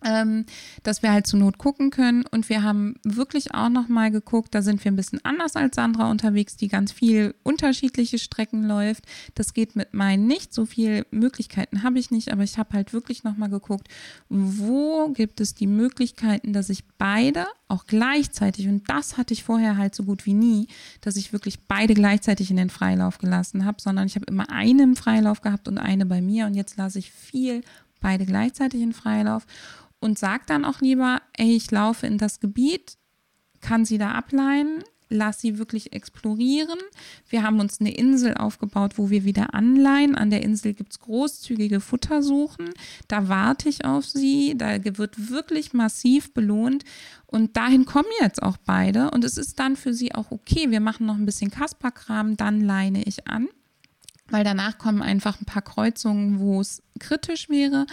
ähm, 0.04 0.46
dass 0.84 1.04
wir 1.04 1.12
halt 1.12 1.28
zur 1.28 1.40
Not 1.40 1.58
gucken 1.58 1.90
können. 1.90 2.26
Und 2.32 2.50
wir 2.50 2.64
haben 2.64 2.96
wirklich 3.04 3.54
auch 3.54 3.70
nochmal 3.70 4.12
geguckt, 4.12 4.56
da 4.56 4.62
sind 4.62 4.84
wir 4.84 4.92
ein 4.92 4.96
bisschen 4.96 5.24
anders 5.24 5.56
als 5.56 5.76
Sandra 5.76 6.10
unterwegs, 6.10 6.56
die 6.56 6.68
ganz 6.68 6.92
viel 6.92 7.36
unterschiedliche 7.44 8.18
Strecken 8.18 8.64
läuft. 8.64 9.06
Das 9.36 9.54
geht 9.54 9.76
mit 9.76 9.94
meinen 9.94 10.28
nicht. 10.28 10.54
So 10.54 10.66
viele 10.66 11.06
Möglichkeiten 11.12 11.84
habe 11.84 12.00
ich 12.00 12.12
nicht, 12.12 12.32
aber 12.32 12.44
ich 12.44 12.58
habe 12.58 12.74
halt 12.74 12.94
wirklich 12.94 13.24
nochmal 13.24 13.50
geguckt, 13.50 13.88
wo 14.30 15.10
gibt 15.10 15.42
es 15.42 15.56
die 15.56 15.68
Möglichkeiten, 15.68 16.54
dass 16.54 16.70
ich 16.70 16.86
beide 16.98 17.46
auch 17.68 17.86
gleichzeitig, 17.86 18.68
und 18.68 18.90
das 18.90 19.18
hatte 19.18 19.34
ich 19.34 19.44
vorher 19.44 19.78
halt 19.78 19.94
so 19.94 20.04
gut 20.04 20.26
wie 20.26 20.34
nie, 20.34 20.68
dass 21.02 21.16
ich 21.16 21.34
wirklich 21.34 21.60
beide 21.68 21.94
gleichzeitig 21.94 22.50
in 22.50 22.58
den 22.58 22.70
Freilauf 22.70 23.20
gelassen 23.20 23.64
habe, 23.66 23.82
sondern 23.82 24.08
ich 24.08 24.16
habe 24.16 24.26
immer 24.26 24.50
eine 24.50 24.84
im 24.84 24.96
Freilauf 24.96 25.42
gehabt 25.42 25.68
und 25.68 25.78
eine 25.78 26.06
bei 26.06 26.22
mir 26.22 26.48
und 26.48 26.56
jetzt 26.56 26.78
lasse 26.78 27.00
ich 27.00 27.12
viel 27.12 27.62
beide 28.02 28.26
gleichzeitig 28.26 28.82
in 28.82 28.94
Freilauf 28.94 29.46
und 30.00 30.18
sag 30.18 30.48
dann 30.48 30.66
auch 30.66 30.82
lieber, 30.82 31.22
ey, 31.38 31.56
ich 31.56 31.72
laufe 31.72 32.08
in 32.08 32.18
das 32.18 32.40
Gebiet, 32.40 32.98
kann 33.62 33.86
sie 33.86 33.98
da 33.98 34.12
ableihen, 34.12 34.84
lass 35.10 35.42
sie 35.42 35.58
wirklich 35.58 35.92
explorieren. 35.92 36.80
Wir 37.28 37.44
haben 37.44 37.60
uns 37.60 37.82
eine 37.82 37.94
Insel 37.94 38.36
aufgebaut, 38.36 38.98
wo 38.98 39.10
wir 39.10 39.24
wieder 39.24 39.54
anleihen. 39.54 40.16
An 40.16 40.30
der 40.30 40.44
Insel 40.44 40.74
gibt 40.74 40.92
es 40.92 41.00
großzügige 41.00 41.80
Futtersuchen. 41.80 42.70
Da 43.08 43.28
warte 43.28 43.70
ich 43.70 43.86
auf 43.86 44.06
sie. 44.06 44.56
Da 44.56 44.78
wird 44.84 45.30
wirklich 45.30 45.74
massiv 45.74 46.34
belohnt. 46.34 46.86
Und 47.26 47.58
dahin 47.58 47.86
kommen 47.86 48.08
jetzt 48.22 48.42
auch 48.42 48.58
beide. 48.58 49.12
Und 49.12 49.24
es 49.24 49.38
ist 49.38 49.60
dann 49.60 49.76
für 49.76 49.94
sie 49.94 50.14
auch 50.14 50.32
okay. 50.32 50.70
Wir 50.70 50.80
machen 50.80 51.08
noch 51.08 51.16
ein 51.16 51.26
bisschen 51.26 51.52
Kasperkram, 51.52 52.38
dann 52.38 52.62
leine 52.62 53.04
ich 53.04 53.28
an 53.28 53.48
weil 54.32 54.44
danach 54.44 54.78
kommen 54.78 55.02
einfach 55.02 55.40
ein 55.40 55.46
paar 55.46 55.62
Kreuzungen, 55.62 56.40
wo 56.40 56.62
es 56.62 56.84
kritisch 57.00 57.50
wäre. 57.50 57.86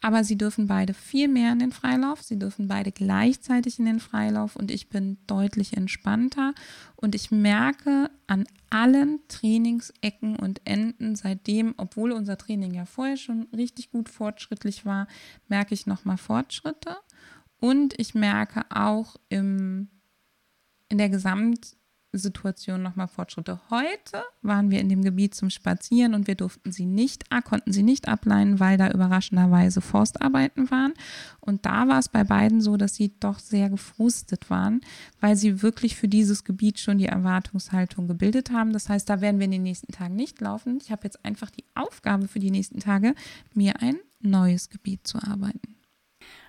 Aber 0.00 0.22
sie 0.24 0.36
dürfen 0.36 0.66
beide 0.66 0.94
viel 0.94 1.28
mehr 1.28 1.52
in 1.52 1.58
den 1.58 1.72
Freilauf. 1.72 2.22
Sie 2.22 2.38
dürfen 2.38 2.68
beide 2.68 2.92
gleichzeitig 2.92 3.78
in 3.78 3.86
den 3.86 4.00
Freilauf 4.00 4.56
und 4.56 4.70
ich 4.70 4.88
bin 4.88 5.18
deutlich 5.26 5.76
entspannter. 5.76 6.54
Und 6.96 7.14
ich 7.14 7.30
merke 7.30 8.10
an 8.26 8.44
allen 8.70 9.20
Trainingsecken 9.28 10.36
und 10.36 10.60
Enden 10.64 11.16
seitdem, 11.16 11.74
obwohl 11.78 12.12
unser 12.12 12.36
Training 12.36 12.74
ja 12.74 12.84
vorher 12.84 13.16
schon 13.16 13.48
richtig 13.56 13.90
gut 13.90 14.08
fortschrittlich 14.08 14.84
war, 14.84 15.06
merke 15.48 15.74
ich 15.74 15.86
nochmal 15.86 16.18
Fortschritte. 16.18 16.96
Und 17.60 17.98
ich 17.98 18.14
merke 18.14 18.64
auch 18.70 19.16
im, 19.30 19.88
in 20.88 20.98
der 20.98 21.08
Gesamt 21.08 21.77
Situation 22.12 22.82
nochmal 22.82 23.08
Fortschritte. 23.08 23.60
Heute 23.70 24.22
waren 24.40 24.70
wir 24.70 24.80
in 24.80 24.88
dem 24.88 25.02
Gebiet 25.02 25.34
zum 25.34 25.50
Spazieren 25.50 26.14
und 26.14 26.26
wir 26.26 26.34
durften 26.34 26.72
sie 26.72 26.86
nicht, 26.86 27.24
konnten 27.44 27.72
sie 27.72 27.82
nicht 27.82 28.08
ableihen, 28.08 28.60
weil 28.60 28.78
da 28.78 28.90
überraschenderweise 28.90 29.80
Forstarbeiten 29.80 30.70
waren. 30.70 30.94
Und 31.40 31.66
da 31.66 31.86
war 31.86 31.98
es 31.98 32.08
bei 32.08 32.24
beiden 32.24 32.60
so, 32.60 32.76
dass 32.76 32.94
sie 32.94 33.12
doch 33.20 33.38
sehr 33.38 33.68
gefrustet 33.68 34.48
waren, 34.48 34.80
weil 35.20 35.36
sie 35.36 35.62
wirklich 35.62 35.96
für 35.96 36.08
dieses 36.08 36.44
Gebiet 36.44 36.78
schon 36.78 36.98
die 36.98 37.06
Erwartungshaltung 37.06 38.08
gebildet 38.08 38.50
haben. 38.50 38.72
Das 38.72 38.88
heißt, 38.88 39.08
da 39.08 39.20
werden 39.20 39.38
wir 39.38 39.44
in 39.44 39.52
den 39.52 39.62
nächsten 39.62 39.92
Tagen 39.92 40.16
nicht 40.16 40.40
laufen. 40.40 40.78
Ich 40.82 40.90
habe 40.90 41.04
jetzt 41.04 41.24
einfach 41.24 41.50
die 41.50 41.64
Aufgabe 41.74 42.26
für 42.26 42.38
die 42.38 42.50
nächsten 42.50 42.80
Tage, 42.80 43.14
mir 43.52 43.82
ein 43.82 43.98
neues 44.20 44.70
Gebiet 44.70 45.06
zu 45.06 45.18
arbeiten. 45.18 45.76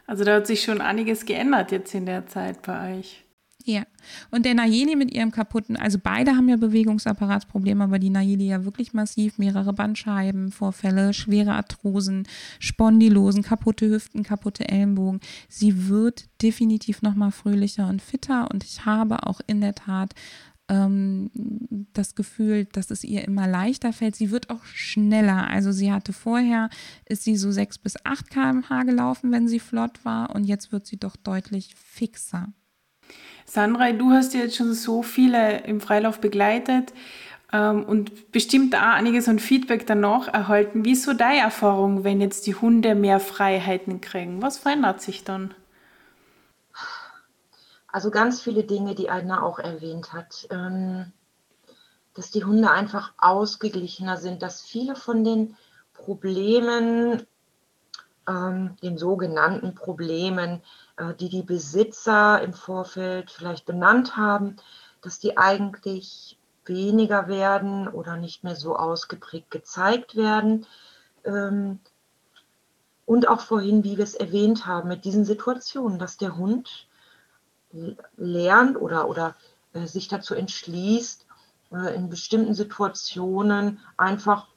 Also 0.07 0.23
da 0.23 0.35
hat 0.35 0.47
sich 0.47 0.63
schon 0.63 0.81
einiges 0.81 1.25
geändert 1.25 1.71
jetzt 1.71 1.93
in 1.93 2.05
der 2.05 2.25
Zeit 2.25 2.63
bei 2.63 2.97
euch. 2.97 3.25
Ja. 3.65 3.83
Und 4.31 4.45
der 4.45 4.53
Nayeli 4.53 4.95
mit 4.95 5.13
ihrem 5.13 5.31
kaputten, 5.31 5.75
also 5.75 5.99
beide 6.01 6.35
haben 6.35 6.47
ja 6.47 6.55
Bewegungsapparatsprobleme, 6.55 7.83
aber 7.83 7.99
die 7.99 8.09
Nayeli 8.09 8.47
ja 8.47 8.63
wirklich 8.63 8.93
massiv, 8.93 9.37
mehrere 9.37 9.73
Bandscheibenvorfälle, 9.73 11.13
schwere 11.13 11.53
Arthrosen, 11.53 12.27
Spondylosen, 12.59 13.43
kaputte 13.43 13.89
Hüften, 13.89 14.23
kaputte 14.23 14.67
Ellenbogen. 14.67 15.19
Sie 15.49 15.89
wird 15.89 16.29
definitiv 16.41 17.01
nochmal 17.01 17.31
fröhlicher 17.31 17.87
und 17.89 18.01
fitter 18.01 18.49
und 18.49 18.63
ich 18.63 18.85
habe 18.85 19.27
auch 19.27 19.41
in 19.45 19.59
der 19.59 19.75
Tat 19.75 20.15
ähm, 20.69 21.29
das 21.93 22.15
Gefühl, 22.15 22.65
dass 22.65 22.91
es 22.91 23.03
ihr 23.03 23.27
immer 23.27 23.47
leichter 23.47 23.91
fällt. 23.91 24.15
Sie 24.15 24.31
wird 24.31 24.49
auch 24.49 24.63
schneller. 24.65 25.49
Also 25.49 25.71
sie 25.71 25.91
hatte 25.91 26.13
vorher, 26.13 26.69
ist 27.05 27.23
sie 27.23 27.35
so 27.35 27.51
6 27.51 27.79
bis 27.79 28.05
8 28.05 28.29
km/h 28.29 28.83
gelaufen, 28.83 29.31
wenn 29.31 29.47
sie 29.47 29.59
flott 29.59 30.05
war 30.05 30.33
und 30.33 30.45
jetzt 30.45 30.71
wird 30.71 30.85
sie 30.85 30.97
doch 30.97 31.15
deutlich 31.17 31.75
fixer. 31.75 32.53
Sandra, 33.49 33.91
du 33.93 34.11
hast 34.11 34.35
jetzt 34.35 34.55
schon 34.55 34.73
so 34.73 35.01
viele 35.01 35.61
im 35.61 35.81
Freilauf 35.81 36.21
begleitet 36.21 36.93
ähm, 37.51 37.83
und 37.83 38.31
bestimmt 38.31 38.75
auch 38.75 38.81
einiges 38.81 39.27
an 39.27 39.39
Feedback 39.39 39.87
danach 39.87 40.27
erhalten. 40.27 40.85
Wie 40.85 40.91
ist 40.91 41.03
so 41.03 41.13
deine 41.13 41.39
Erfahrung, 41.39 42.03
wenn 42.03 42.21
jetzt 42.21 42.45
die 42.45 42.53
Hunde 42.53 42.93
mehr 42.93 43.19
Freiheiten 43.19 44.01
kriegen? 44.01 44.43
Was 44.43 44.59
verändert 44.59 45.01
sich 45.01 45.23
dann? 45.23 45.55
Also 47.87 48.11
ganz 48.11 48.39
viele 48.39 48.63
Dinge, 48.63 48.93
die 48.93 49.09
Aina 49.09 49.41
auch 49.41 49.57
erwähnt 49.57 50.13
hat. 50.13 50.47
Ähm, 50.51 51.11
dass 52.13 52.29
die 52.29 52.43
Hunde 52.43 52.69
einfach 52.69 53.13
ausgeglichener 53.17 54.17
sind, 54.17 54.43
dass 54.43 54.61
viele 54.61 54.95
von 54.95 55.23
den 55.23 55.55
Problemen, 55.93 57.25
ähm, 58.27 58.75
den 58.83 58.97
sogenannten 58.97 59.73
Problemen, 59.73 60.61
die 61.19 61.29
die 61.29 61.43
Besitzer 61.43 62.41
im 62.41 62.53
Vorfeld 62.53 63.31
vielleicht 63.31 63.65
benannt 63.65 64.17
haben, 64.17 64.57
dass 65.01 65.19
die 65.19 65.37
eigentlich 65.37 66.37
weniger 66.65 67.27
werden 67.27 67.87
oder 67.87 68.17
nicht 68.17 68.43
mehr 68.43 68.55
so 68.55 68.75
ausgeprägt 68.75 69.51
gezeigt 69.51 70.15
werden. 70.15 70.65
Ähm, 71.25 71.79
und 73.05 73.27
auch 73.27 73.41
vorhin, 73.41 73.83
wie 73.83 73.97
wir 73.97 74.03
es 74.03 74.13
erwähnt 74.13 74.67
haben, 74.67 74.87
mit 74.87 75.03
diesen 75.03 75.25
Situationen, 75.25 75.97
dass 75.97 76.17
der 76.17 76.37
Hund 76.37 76.87
lernt 78.17 78.79
oder, 78.79 79.09
oder 79.09 79.35
äh, 79.73 79.85
sich 79.85 80.07
dazu 80.07 80.35
entschließt, 80.35 81.25
äh, 81.71 81.95
in 81.95 82.09
bestimmten 82.09 82.53
Situationen 82.53 83.79
einfach 83.97 84.47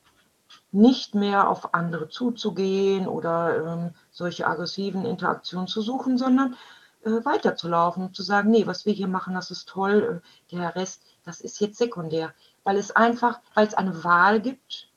nicht 0.70 1.14
mehr 1.14 1.48
auf 1.48 1.74
andere 1.74 2.08
zuzugehen 2.08 3.06
oder 3.06 3.66
ähm, 3.66 3.94
solche 4.12 4.46
aggressiven 4.46 5.04
Interaktionen 5.04 5.66
zu 5.66 5.82
suchen, 5.82 6.18
sondern 6.18 6.56
äh, 7.04 7.24
weiterzulaufen 7.24 8.04
und 8.04 8.14
zu 8.14 8.22
sagen, 8.22 8.50
nee, 8.50 8.66
was 8.66 8.86
wir 8.86 8.92
hier 8.92 9.08
machen, 9.08 9.34
das 9.34 9.50
ist 9.50 9.68
toll, 9.68 10.22
äh, 10.22 10.54
der 10.54 10.76
Rest, 10.76 11.02
das 11.24 11.40
ist 11.40 11.60
jetzt 11.60 11.78
sekundär, 11.78 12.32
weil 12.62 12.76
es 12.76 12.94
einfach, 12.94 13.40
weil 13.54 13.66
es 13.66 13.74
eine 13.74 14.04
Wahl 14.04 14.40
gibt, 14.40 14.88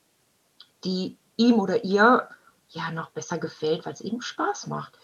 die 0.84 1.16
ihm 1.36 1.58
oder 1.58 1.84
ihr 1.84 2.28
ja 2.68 2.90
noch 2.92 3.10
besser 3.10 3.38
gefällt, 3.38 3.86
weil 3.86 3.94
es 3.94 4.00
eben 4.00 4.20
Spaß 4.22 4.68
macht. 4.68 4.98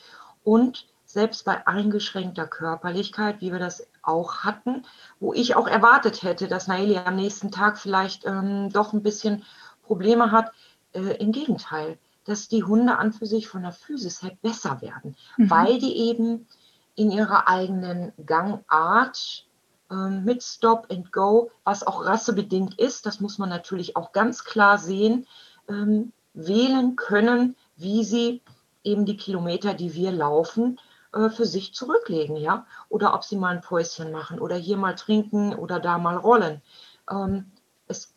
Und 0.45 0.87
selbst 1.05 1.45
bei 1.45 1.67
eingeschränkter 1.67 2.47
Körperlichkeit, 2.47 3.41
wie 3.41 3.53
wir 3.53 3.59
das 3.59 3.87
auch 4.03 4.39
hatten, 4.39 4.85
wo 5.21 5.33
ich 5.35 5.57
auch 5.57 5.69
erwartet 5.69 6.23
hätte, 6.23 6.49
dass 6.49 6.69
Naeli 6.69 6.97
am 6.99 7.17
nächsten 7.17 7.51
Tag 7.51 7.79
vielleicht 7.79 8.25
ähm, 8.25 8.71
doch 8.71 8.93
ein 8.93 9.03
bisschen 9.03 9.45
Probleme 9.83 10.33
hat, 10.33 10.53
äh, 10.93 11.17
im 11.19 11.33
Gegenteil, 11.33 11.99
dass 12.25 12.49
die 12.49 12.65
Hunde 12.65 12.97
an 12.99 13.13
für 13.13 13.27
sich 13.27 13.49
von 13.49 13.63
der 13.63 13.73
Physis 13.73 14.23
her 14.23 14.33
besser 14.43 14.81
werden, 14.81 15.17
mhm. 15.37 15.51
weil 15.51 15.79
die 15.79 15.97
eben 15.97 16.47
in 16.95 17.11
ihrer 17.11 17.49
eigenen 17.49 18.13
Gangart 18.25 19.47
ähm, 19.91 20.25
mit 20.25 20.43
Stop 20.43 20.87
and 20.91 21.13
Go, 21.13 21.51
was 21.65 21.87
auch 21.87 22.05
rassebedingt 22.05 22.79
ist, 22.79 23.07
das 23.07 23.21
muss 23.21 23.39
man 23.39 23.49
natürlich 23.49 23.97
auch 23.97 24.13
ganz 24.13 24.45
klar 24.45 24.79
sehen, 24.79 25.27
ähm, 25.69 26.13
wählen 26.35 26.97
können, 26.97 27.57
wie 27.77 28.05
sie 28.05 28.43
eben 28.85 29.05
die 29.05 29.17
Kilometer, 29.17 29.75
die 29.75 29.95
wir 29.95 30.13
laufen, 30.13 30.79
äh, 31.13 31.29
für 31.29 31.47
sich 31.47 31.75
zurücklegen, 31.75 32.37
ja, 32.37 32.67
oder 32.89 33.15
ob 33.15 33.25
sie 33.25 33.37
mal 33.37 33.55
ein 33.55 33.61
Päuschen 33.61 34.13
machen 34.13 34.39
oder 34.39 34.57
hier 34.57 34.77
mal 34.77 34.95
trinken 34.95 35.55
oder 35.55 35.79
da 35.79 35.99
mal 35.99 36.17
rollen. 36.17 36.63
Ähm, 37.11 37.51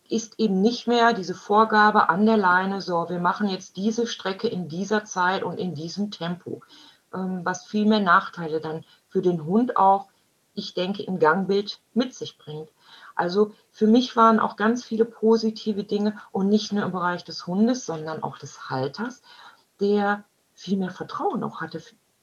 ist 0.09 0.39
eben 0.39 0.61
nicht 0.61 0.87
mehr 0.87 1.13
diese 1.13 1.33
Vorgabe 1.33 2.09
an 2.09 2.25
der 2.25 2.37
Leine, 2.37 2.81
so, 2.81 3.09
wir 3.09 3.19
machen 3.19 3.49
jetzt 3.49 3.77
diese 3.77 4.07
Strecke 4.07 4.47
in 4.47 4.67
dieser 4.67 5.03
Zeit 5.03 5.43
und 5.43 5.57
in 5.57 5.73
diesem 5.73 6.11
Tempo. 6.11 6.61
Ähm, 7.13 7.41
was 7.43 7.65
viel 7.65 7.85
mehr 7.85 7.99
Nachteile 7.99 8.61
dann 8.61 8.83
für 9.07 9.21
den 9.21 9.45
Hund 9.45 9.77
auch, 9.77 10.07
ich 10.53 10.73
denke, 10.73 11.03
im 11.03 11.19
Gangbild 11.19 11.79
mit 11.93 12.13
sich 12.13 12.37
bringt. 12.37 12.69
Also 13.15 13.53
für 13.71 13.87
mich 13.87 14.15
waren 14.15 14.39
auch 14.39 14.55
ganz 14.57 14.83
viele 14.83 15.05
positive 15.05 15.83
Dinge 15.83 16.17
und 16.31 16.49
nicht 16.49 16.71
nur 16.71 16.83
im 16.83 16.91
Bereich 16.91 17.23
des 17.23 17.47
Hundes, 17.47 17.85
sondern 17.85 18.23
auch 18.23 18.37
des 18.37 18.69
Halters, 18.69 19.21
der 19.79 20.23
viel 20.53 20.77
mehr 20.77 20.91
Vertrauen 20.91 21.43
auch 21.43 21.61
hatte 21.61 21.81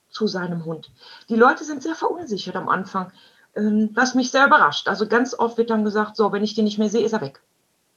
zu 0.09 0.27
seinem 0.27 0.65
Hund. 0.65 0.91
Die 1.29 1.37
Leute 1.37 1.65
sind 1.65 1.83
sehr 1.83 1.95
verunsichert 1.95 2.57
am 2.57 2.69
Anfang, 2.69 3.13
ähm, 3.55 3.91
was 3.95 4.15
mich 4.15 4.31
sehr 4.31 4.47
überrascht. 4.47 4.89
Also 4.89 5.07
ganz 5.09 5.35
oft 5.39 5.59
wird 5.59 5.71
dann 5.71 5.85
gesagt, 5.85 6.17
so, 6.17 6.33
wenn 6.33 6.45
ich 6.45 6.55
den 6.55 6.65
nicht 6.65 6.79
mehr 6.79 6.89
sehe, 6.89 7.05
ist 7.05 7.13
er 7.13 7.21
weg. 7.21 7.43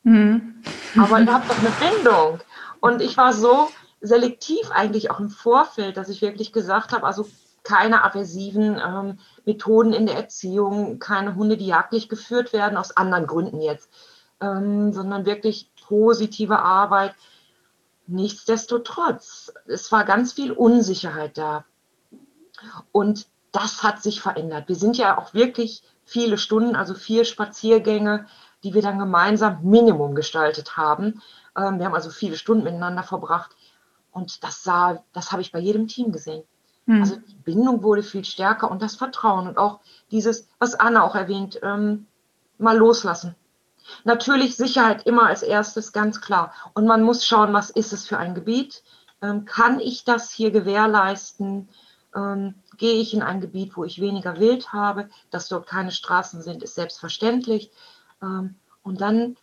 Mhm. 0.05 0.61
Aber 0.97 1.19
ihr 1.19 1.33
habt 1.33 1.49
doch 1.49 1.57
eine 1.57 1.71
Bindung. 1.71 2.39
Und 2.79 3.01
ich 3.01 3.17
war 3.17 3.33
so 3.33 3.69
selektiv 4.01 4.69
eigentlich 4.71 5.09
auch 5.09 5.19
im 5.19 5.29
Vorfeld, 5.29 5.97
dass 5.97 6.09
ich 6.09 6.21
wirklich 6.21 6.53
gesagt 6.53 6.93
habe, 6.93 7.05
also 7.05 7.27
keine 7.63 8.03
aversiven 8.03 8.79
ähm, 8.79 9.17
Methoden 9.45 9.93
in 9.93 10.05
der 10.05 10.15
Erziehung, 10.15 10.99
keine 10.99 11.35
Hunde, 11.35 11.57
die 11.57 11.65
jagdlich 11.65 12.07
geführt 12.07 12.53
werden, 12.53 12.77
aus 12.77 12.95
anderen 12.95 13.25
Gründen 13.25 13.59
jetzt, 13.59 13.89
ähm, 14.39 14.93
sondern 14.93 15.25
wirklich 15.25 15.71
positive 15.87 16.59
Arbeit. 16.59 17.15
Nichtsdestotrotz, 18.05 19.51
es 19.65 19.91
war 19.91 20.05
ganz 20.05 20.33
viel 20.33 20.51
Unsicherheit 20.51 21.39
da. 21.39 21.65
Und 22.91 23.25
das 23.51 23.81
hat 23.81 24.03
sich 24.03 24.21
verändert. 24.21 24.67
Wir 24.67 24.75
sind 24.75 24.97
ja 24.97 25.17
auch 25.17 25.33
wirklich 25.33 25.81
viele 26.03 26.37
Stunden, 26.37 26.75
also 26.75 26.93
vier 26.93 27.25
Spaziergänge, 27.25 28.27
die 28.65 28.73
wir 28.73 28.81
dann 28.81 28.97
gemeinsam 28.97 29.59
Minimum 29.61 30.15
gestaltet 30.15 30.75
haben. 30.75 31.21
Ähm, 31.55 31.77
wir 31.77 31.85
haben 31.85 31.93
also 31.93 32.09
viele 32.09 32.35
Stunden 32.35 32.63
miteinander 32.63 33.03
verbracht. 33.03 33.55
Und 34.11 34.43
das 34.43 34.63
sah, 34.63 35.03
das 35.13 35.31
habe 35.31 35.43
ich 35.43 35.51
bei 35.51 35.59
jedem 35.59 35.87
Team 35.87 36.11
gesehen. 36.11 36.43
Mhm. 36.87 37.01
Also 37.01 37.15
die 37.17 37.35
Bindung 37.35 37.83
wurde 37.83 38.01
viel 38.01 38.25
stärker 38.25 38.71
und 38.71 38.81
das 38.81 38.95
Vertrauen 38.95 39.47
und 39.47 39.59
auch 39.59 39.81
dieses, 40.09 40.49
was 40.57 40.73
Anna 40.73 41.03
auch 41.03 41.13
erwähnt, 41.13 41.59
ähm, 41.61 42.07
mal 42.57 42.75
loslassen. 42.75 43.35
Natürlich 44.03 44.57
Sicherheit 44.57 45.05
immer 45.05 45.27
als 45.27 45.43
erstes, 45.43 45.93
ganz 45.93 46.19
klar. 46.19 46.51
Und 46.73 46.87
man 46.87 47.03
muss 47.03 47.23
schauen, 47.23 47.53
was 47.53 47.69
ist 47.69 47.93
es 47.93 48.07
für 48.07 48.17
ein 48.17 48.33
Gebiet? 48.33 48.83
Ähm, 49.21 49.45
kann 49.45 49.79
ich 49.79 50.05
das 50.05 50.31
hier 50.31 50.49
gewährleisten? 50.49 51.69
Ähm, 52.15 52.55
gehe 52.77 52.99
ich 52.99 53.13
in 53.13 53.21
ein 53.21 53.41
Gebiet, 53.41 53.77
wo 53.77 53.83
ich 53.83 54.01
weniger 54.01 54.39
Wild 54.39 54.73
habe? 54.73 55.09
Dass 55.29 55.49
dort 55.49 55.67
keine 55.67 55.91
Straßen 55.91 56.41
sind, 56.41 56.63
ist 56.63 56.73
selbstverständlich. 56.73 57.69
Ähm, 58.25 58.55
und 58.83 59.01
dann 59.01 59.37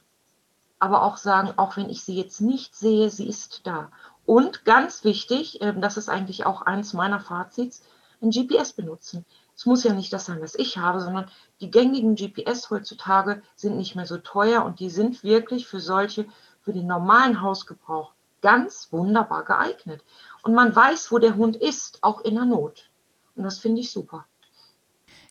aber 0.79 1.05
auch 1.05 1.17
sagen, 1.17 1.53
auch 1.57 1.77
wenn 1.77 1.89
ich 1.89 2.03
sie 2.03 2.17
jetzt 2.17 2.41
nicht 2.41 2.75
sehe, 2.75 3.09
sie 3.09 3.29
ist 3.29 3.67
da. 3.67 3.91
Und 4.27 4.65
ganz 4.65 5.05
wichtig, 5.05 5.61
ähm, 5.61 5.81
das 5.81 5.97
ist 5.97 6.09
eigentlich 6.09 6.45
auch 6.45 6.63
eines 6.63 6.93
meiner 6.93 7.21
Fazits, 7.21 7.83
ein 8.21 8.31
GPS 8.31 8.73
benutzen. 8.73 9.25
Es 9.57 9.67
muss 9.67 9.85
ja 9.85 9.93
nicht 9.93 10.13
das 10.13 10.27
sein, 10.27 10.41
was 10.41 10.55
ich 10.55 10.79
habe, 10.79 11.01
sondern 11.01 11.31
die 11.61 11.71
gängigen 11.71 12.15
GPS 12.15 12.71
heutzutage 12.71 13.43
sind 13.57 13.77
nicht 13.77 13.95
mehr 13.95 14.07
so 14.07 14.19
teuer 14.19 14.65
und 14.65 14.81
die 14.81 14.91
sind 14.91 15.23
wirklich 15.23 15.67
für 15.67 15.81
solche, 15.81 16.27
für 16.63 16.73
den 16.73 16.87
normalen 16.87 17.43
Hausgebrauch 17.43 18.13
ganz 18.41 18.89
wunderbar 18.91 19.45
geeignet. 19.45 20.03
Und 20.43 20.55
man 20.55 20.75
weiß, 20.75 21.13
wo 21.13 21.19
der 21.19 21.37
Hund 21.37 21.57
ist, 21.57 22.03
auch 22.03 22.21
in 22.23 22.35
der 22.35 22.45
Not. 22.45 22.91
Und 23.37 23.45
das 23.45 23.59
finde 23.59 23.81
ich 23.81 23.93
super. 23.93 24.27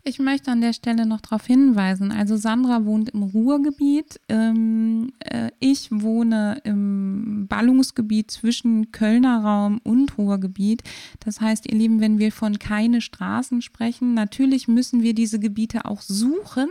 Ich 0.04 0.18
möchte 0.18 0.50
an 0.50 0.62
der 0.62 0.74
Stelle 0.74 1.06
noch 1.06 1.22
darauf 1.22 1.46
hinweisen. 1.46 2.12
Also 2.12 2.36
Sandra 2.36 2.86
wohnt 2.86 3.10
im 3.10 3.22
Ruhrgebiet. 3.22 4.20
Ähm, 4.30 5.14
äh, 5.20 5.52
ich 5.60 5.90
wohne 5.92 6.60
im 6.64 7.46
Ballungsgebiet 7.48 8.32
zwischen 8.32 8.92
Kölner 8.92 9.44
Raum 9.44 9.80
und 9.84 10.18
Ruhrgebiet. 10.18 10.82
Das 11.20 11.40
heißt, 11.40 11.68
ihr 11.72 11.78
Lieben, 11.78 12.02
wenn 12.02 12.18
wir 12.18 12.32
von 12.32 12.58
keine 12.58 13.00
Straßen 13.00 13.62
sprechen, 13.62 14.16
natürlich 14.16 14.68
müssen 14.68 15.04
wir 15.04 15.14
diese 15.14 15.40
Gebiete 15.40 15.86
auch 15.86 16.02
suchen. 16.02 16.70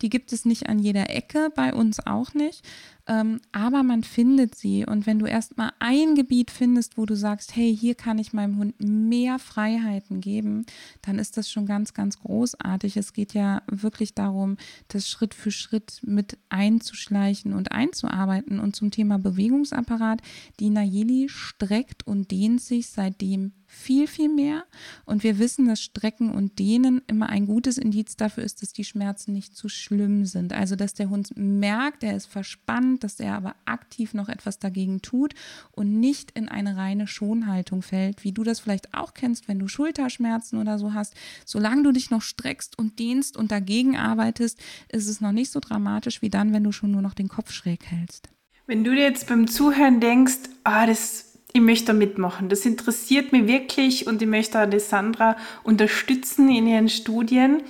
Die 0.00 0.08
gibt 0.08 0.32
es 0.32 0.46
nicht 0.46 0.70
an 0.70 0.78
jeder 0.78 1.10
Ecke, 1.10 1.50
bei 1.54 1.74
uns 1.74 2.06
auch 2.06 2.32
nicht. 2.32 2.64
Ähm, 3.06 3.40
aber 3.52 3.82
man 3.82 4.04
findet 4.04 4.54
sie. 4.54 4.84
Und 4.86 5.06
wenn 5.06 5.18
du 5.18 5.26
erstmal 5.26 5.72
ein 5.78 6.14
Gebiet 6.14 6.50
findest, 6.50 6.96
wo 6.96 7.06
du 7.06 7.16
sagst, 7.16 7.56
hey, 7.56 7.76
hier 7.76 7.94
kann 7.94 8.18
ich 8.18 8.32
meinem 8.32 8.58
Hund 8.58 8.74
mehr 8.78 9.38
Freiheiten 9.38 10.20
geben, 10.20 10.66
dann 11.02 11.18
ist 11.18 11.36
das 11.36 11.50
schon 11.50 11.66
ganz, 11.66 11.94
ganz 11.94 12.20
großartig. 12.20 12.96
Es 12.96 13.12
geht 13.12 13.34
ja 13.34 13.62
wirklich 13.66 14.14
darum, 14.14 14.56
das 14.88 15.08
Schritt 15.08 15.34
für 15.34 15.50
Schritt 15.50 16.00
mit 16.04 16.38
einzuschleichen 16.48 17.52
und 17.52 17.72
einzuarbeiten. 17.72 18.60
Und 18.60 18.76
zum 18.76 18.90
Thema 18.90 19.18
Bewegungsapparat, 19.18 20.20
die 20.58 20.70
Nayeli 20.70 21.28
streckt 21.28 22.06
und 22.06 22.30
dehnt 22.30 22.60
sich 22.60 22.88
seitdem 22.88 23.52
viel, 23.70 24.08
viel 24.08 24.28
mehr. 24.28 24.64
Und 25.04 25.22
wir 25.22 25.38
wissen, 25.38 25.68
dass 25.68 25.80
Strecken 25.80 26.30
und 26.32 26.58
Dehnen 26.58 27.02
immer 27.06 27.28
ein 27.28 27.46
gutes 27.46 27.78
Indiz 27.78 28.16
dafür 28.16 28.42
ist, 28.42 28.62
dass 28.62 28.72
die 28.72 28.84
Schmerzen 28.84 29.32
nicht 29.32 29.56
zu 29.56 29.68
schlimm 29.68 30.26
sind. 30.26 30.52
Also, 30.52 30.74
dass 30.74 30.92
der 30.92 31.08
Hund 31.08 31.30
merkt, 31.36 32.02
er 32.02 32.16
ist 32.16 32.26
verspannt, 32.26 33.04
dass 33.04 33.20
er 33.20 33.36
aber 33.36 33.54
aktiv 33.66 34.12
noch 34.12 34.28
etwas 34.28 34.58
dagegen 34.58 35.02
tut 35.02 35.34
und 35.70 36.00
nicht 36.00 36.32
in 36.32 36.48
eine 36.48 36.76
reine 36.76 37.06
Schonhaltung 37.06 37.82
fällt, 37.82 38.24
wie 38.24 38.32
du 38.32 38.42
das 38.42 38.58
vielleicht 38.58 38.92
auch 38.92 39.14
kennst, 39.14 39.46
wenn 39.46 39.60
du 39.60 39.68
Schulterschmerzen 39.68 40.58
oder 40.58 40.78
so 40.78 40.92
hast. 40.92 41.14
Solange 41.46 41.84
du 41.84 41.92
dich 41.92 42.10
noch 42.10 42.22
streckst 42.22 42.76
und 42.76 42.98
dehnst 42.98 43.36
und 43.36 43.52
dagegen 43.52 43.96
arbeitest, 43.96 44.58
ist 44.88 45.08
es 45.08 45.20
noch 45.20 45.32
nicht 45.32 45.52
so 45.52 45.60
dramatisch 45.60 46.22
wie 46.22 46.30
dann, 46.30 46.52
wenn 46.52 46.64
du 46.64 46.72
schon 46.72 46.90
nur 46.90 47.02
noch 47.02 47.14
den 47.14 47.28
Kopf 47.28 47.52
schräg 47.52 47.86
hältst. 47.86 48.28
Wenn 48.66 48.84
du 48.84 48.94
dir 48.94 49.02
jetzt 49.02 49.28
beim 49.28 49.46
Zuhören 49.46 50.00
denkst, 50.00 50.50
ah, 50.64 50.86
das 50.86 51.29
ich 51.52 51.60
möchte 51.60 51.86
da 51.86 51.92
mitmachen. 51.92 52.48
Das 52.48 52.64
interessiert 52.64 53.32
mich 53.32 53.46
wirklich 53.46 54.06
und 54.06 54.22
ich 54.22 54.28
möchte 54.28 54.62
auch 54.62 54.68
die 54.68 54.80
Sandra 54.80 55.36
unterstützen 55.64 56.48
in 56.48 56.66
ihren 56.66 56.88
Studien. 56.88 57.62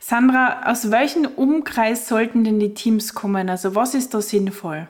Sandra, 0.00 0.70
aus 0.70 0.90
welchem 0.90 1.26
Umkreis 1.26 2.08
sollten 2.08 2.44
denn 2.44 2.58
die 2.58 2.74
Teams 2.74 3.14
kommen? 3.14 3.50
Also 3.50 3.74
was 3.74 3.94
ist 3.94 4.14
da 4.14 4.22
sinnvoll? 4.22 4.88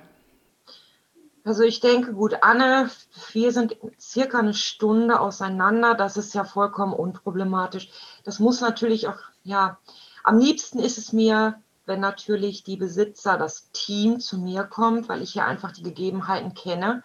Also 1.43 1.62
ich 1.62 1.81
denke, 1.81 2.12
gut, 2.12 2.37
Anne, 2.43 2.91
wir 3.33 3.51
sind 3.51 3.76
circa 3.99 4.39
eine 4.39 4.55
Stunde 4.55 5.18
auseinander. 5.20 5.95
Das 5.95 6.16
ist 6.16 6.35
ja 6.35 6.45
vollkommen 6.45 6.93
unproblematisch. 6.93 7.89
Das 8.24 8.39
muss 8.39 8.61
natürlich 8.61 9.09
auch, 9.09 9.18
ja, 9.43 9.78
am 10.22 10.39
liebsten 10.39 10.78
ist 10.78 10.99
es 10.99 11.12
mir, 11.12 11.61
wenn 11.87 12.01
natürlich 12.01 12.62
die 12.62 12.76
Besitzer, 12.76 13.37
das 13.37 13.70
Team 13.72 14.20
zu 14.20 14.39
mir 14.39 14.64
kommt, 14.64 15.09
weil 15.09 15.22
ich 15.22 15.35
ja 15.35 15.47
einfach 15.47 15.72
die 15.72 15.83
Gegebenheiten 15.83 16.55
kenne 16.55 17.03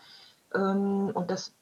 und 0.60 1.30
dass 1.30 1.53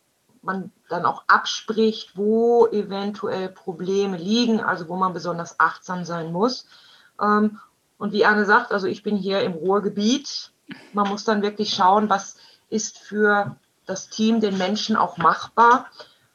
man 0.44 0.72
dann 0.90 1.06
auch 1.06 1.24
abspricht, 1.28 2.18
wo 2.18 2.68
eventuell 2.68 3.50
Probleme 3.50 4.18
liegen, 4.18 4.60
also 4.60 4.90
wo 4.90 4.96
man 4.96 5.14
besonders 5.14 5.60
achtsam 5.60 6.06
sein 6.06 6.32
muss. 6.32 6.68
Ähm, 7.22 7.60
und 7.98 8.12
wie 8.12 8.26
Anne 8.26 8.46
sagt, 8.46 8.72
also 8.72 8.88
ich 8.88 9.04
bin 9.04 9.16
hier 9.16 9.42
im 9.42 9.54
Ruhrgebiet. 9.54 10.52
Man 10.92 11.08
muss 11.08 11.24
dann 11.24 11.42
wirklich 11.42 11.74
schauen, 11.74 12.10
was 12.10 12.36
ist 12.70 12.98
für 13.00 13.56
das 13.86 14.10
Team, 14.10 14.42
den 14.42 14.58
Menschen 14.58 14.96
auch 14.96 15.18
machbar. 15.18 15.88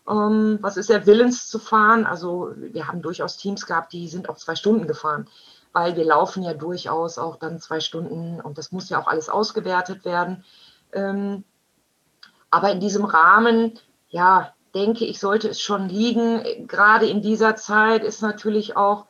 Ähm, 0.08 0.58
was 0.62 0.76
ist 0.76 0.90
er 0.90 1.06
willens 1.06 1.48
zu 1.48 1.58
fahren? 1.58 2.06
Also 2.06 2.52
wir 2.56 2.88
haben 2.88 3.02
durchaus 3.02 3.36
Teams 3.36 3.66
gehabt, 3.66 3.92
die 3.92 4.08
sind 4.08 4.28
auch 4.28 4.36
zwei 4.36 4.54
Stunden 4.54 4.86
gefahren. 4.86 5.28
weil 5.74 5.96
wir 5.96 6.04
laufen 6.04 6.42
ja 6.42 6.54
durchaus 6.54 7.18
auch 7.18 7.36
dann 7.36 7.60
zwei 7.60 7.80
Stunden 7.80 8.40
und 8.40 8.56
das 8.56 8.72
muss 8.72 8.88
ja 8.88 9.00
auch 9.00 9.06
alles 9.06 9.28
ausgewertet 9.28 10.04
werden. 10.06 10.42
Aber 12.50 12.70
in 12.70 12.80
diesem 12.80 13.04
Rahmen, 13.04 13.78
ja, 14.08 14.52
denke 14.74 15.04
ich, 15.04 15.18
sollte 15.18 15.48
es 15.48 15.60
schon 15.60 15.88
liegen. 15.88 16.66
Gerade 16.66 17.06
in 17.06 17.22
dieser 17.22 17.56
Zeit 17.56 18.04
ist 18.04 18.22
natürlich 18.22 18.76
auch 18.76 19.06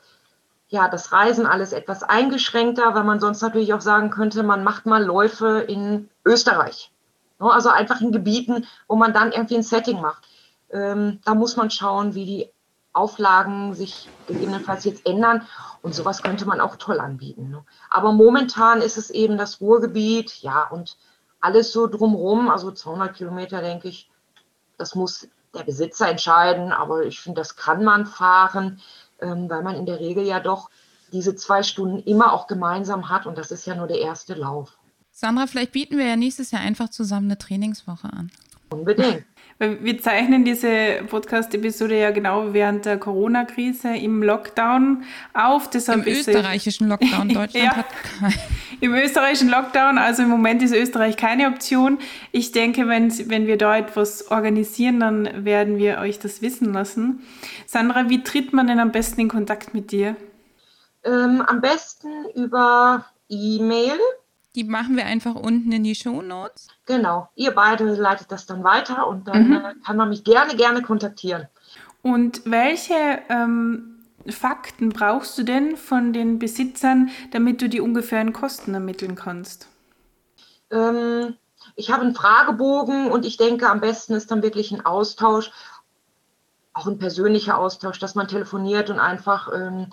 ja, 0.69 0.89
das 0.89 1.13
Reisen 1.13 1.47
alles 1.47 1.73
etwas 1.73 2.03
eingeschränkter, 2.03 2.95
weil 2.95 3.05
man 3.05 3.21
sonst 3.21 3.41
natürlich 3.41 3.73
auch 3.73 3.81
sagen 3.81 4.11
könnte, 4.11 4.43
man 4.43 4.65
macht 4.65 4.87
mal 4.87 5.03
Läufe 5.03 5.61
in 5.61 6.11
Österreich. 6.25 6.93
Ne, 7.41 7.51
also 7.51 7.71
einfach 7.71 8.01
in 8.01 8.13
Gebieten, 8.13 8.67
wo 8.87 8.97
man 8.97 9.13
dann 9.15 9.33
irgendwie 9.33 9.57
ein 9.57 9.63
Setting 9.63 10.01
macht. 10.01 10.29
Ähm, 10.71 11.21
da 11.25 11.35
muss 11.35 11.57
man 11.57 11.71
schauen, 11.71 12.15
wie 12.15 12.27
die 12.27 12.51
Auflagen 12.93 13.75
sich 13.75 14.09
gegebenenfalls 14.27 14.85
jetzt 14.85 15.07
ändern. 15.07 15.47
Und 15.81 15.95
sowas 15.95 16.23
könnte 16.23 16.45
man 16.45 16.61
auch 16.61 16.77
toll 16.77 17.01
anbieten. 17.01 17.51
Ne? 17.51 17.65
Aber 17.89 18.13
momentan 18.13 18.83
ist 18.83 18.99
es 18.99 19.09
eben 19.11 19.39
das 19.39 19.61
Ruhrgebiet, 19.61 20.43
ja, 20.43 20.65
und 20.65 20.99
alles 21.41 21.73
so 21.73 21.87
drumherum, 21.87 22.49
also 22.49 22.71
200 22.71 23.17
Kilometer, 23.17 23.61
denke 23.61 23.89
ich, 23.89 24.11
das 24.77 24.95
muss 24.95 25.29
der 25.55 25.65
Besitzer 25.65 26.09
entscheiden. 26.09 26.73
Aber 26.73 27.05
ich 27.05 27.21
finde, 27.21 27.41
das 27.41 27.57
kann 27.57 27.85
man 27.85 28.07
fahren, 28.07 28.81
ähm, 29.21 29.49
weil 29.49 29.63
man 29.63 29.77
in 29.77 29.87
der 29.87 30.01
Regel 30.01 30.25
ja 30.25 30.41
doch 30.41 30.71
diese 31.13 31.35
zwei 31.37 31.63
Stunden 31.63 32.01
immer 32.01 32.33
auch 32.33 32.47
gemeinsam 32.47 33.09
hat. 33.09 33.27
Und 33.27 33.39
das 33.39 33.51
ist 33.51 33.67
ja 33.67 33.75
nur 33.75 33.87
der 33.87 34.01
erste 34.01 34.35
Lauf. 34.35 34.79
Sandra, 35.11 35.47
vielleicht 35.47 35.73
bieten 35.73 35.99
wir 35.99 36.07
ja 36.07 36.17
nächstes 36.17 36.51
Jahr 36.51 36.63
einfach 36.63 36.91
zusammen 36.91 37.27
eine 37.27 37.39
Trainingswoche 37.39 38.09
an. 38.13 38.31
Unbedingt. 38.71 39.25
Wir 39.59 40.01
zeichnen 40.01 40.45
diese 40.45 41.03
Podcast-Episode 41.09 41.99
ja 41.99 42.13
genau 42.13 42.53
während 42.55 42.85
der 42.85 42.97
Corona-Krise 42.97 43.97
im 43.97 44.23
Lockdown 44.23 45.03
auf. 45.35 45.69
Deshalb 45.69 46.07
Im 46.07 46.13
österreichischen 46.13 46.89
Lockdown. 46.89 47.29
Deutschland 47.35 47.55
ja, 47.55 47.77
hat 47.77 47.87
keinen. 48.21 48.35
Im 48.81 48.95
österreichischen 48.95 49.49
Lockdown, 49.49 49.99
also 49.99 50.23
im 50.23 50.29
Moment 50.29 50.63
ist 50.63 50.73
Österreich 50.73 51.17
keine 51.17 51.49
Option. 51.49 51.99
Ich 52.31 52.53
denke, 52.53 52.87
wenn, 52.87 53.11
wenn 53.29 53.49
wir 53.49 53.59
da 53.59 53.77
etwas 53.77 54.31
organisieren, 54.31 55.01
dann 55.01 55.45
werden 55.45 55.79
wir 55.79 55.99
euch 55.99 56.21
das 56.21 56.41
wissen 56.41 56.73
lassen. 56.73 57.25
Sandra, 57.67 58.09
wie 58.09 58.23
tritt 58.23 58.53
man 58.53 58.69
denn 58.69 58.79
am 58.79 58.93
besten 58.93 59.23
in 59.23 59.29
Kontakt 59.29 59.75
mit 59.75 59.91
dir? 59.91 60.15
Ähm, 61.03 61.43
am 61.45 61.61
besten 61.61 62.09
über 62.37 63.07
E-Mail 63.29 63.99
die 64.59 64.65
machen 64.65 64.97
wir 64.97 65.07
einfach 65.07 65.37
unten 65.37 65.71
in 65.71 65.85
die 65.85 65.95
Show 65.95 66.21
Notes. 66.21 66.67
Genau, 66.89 67.29
ihr 67.35 67.51
beide 67.51 67.85
leitet 67.97 68.33
das 68.33 68.47
dann 68.47 68.65
weiter 68.65 69.07
und 69.07 69.29
dann 69.29 69.49
mhm. 69.49 69.57
äh, 69.57 69.75
kann 69.85 69.99
man 69.99 70.09
mich 70.09 70.25
gerne, 70.25 70.57
gerne 70.57 70.81
kontaktieren. 70.81 71.47
Und 72.01 72.41
welche 72.47 72.95
ähm, 73.29 74.07
Fakten 74.27 74.89
brauchst 74.89 75.37
du 75.37 75.43
denn 75.43 75.77
von 75.77 76.15
den 76.15 76.39
Besitzern, 76.39 77.11
damit 77.31 77.61
du 77.61 77.69
die 77.69 77.83
ungefähren 77.83 78.33
Kosten 78.33 78.73
ermitteln 78.73 79.17
kannst? 79.17 79.69
Ähm, 80.71 81.37
ich 81.77 81.93
habe 81.93 82.05
einen 82.05 82.15
Fragebogen 82.15 83.11
und 83.11 83.27
ich 83.27 83.37
denke, 83.37 83.69
am 83.69 83.81
besten 83.81 84.15
ist 84.15 84.31
dann 84.31 84.43
wirklich 84.43 84.73
ein 84.73 84.87
Austausch, 84.87 85.53
auch 86.73 86.87
ein 86.87 86.99
persönlicher 86.99 87.59
Austausch, 87.59 87.99
dass 87.99 88.15
man 88.15 88.29
telefoniert 88.29 88.89
und 88.89 88.99
einfach 88.99 89.53
ähm, 89.55 89.89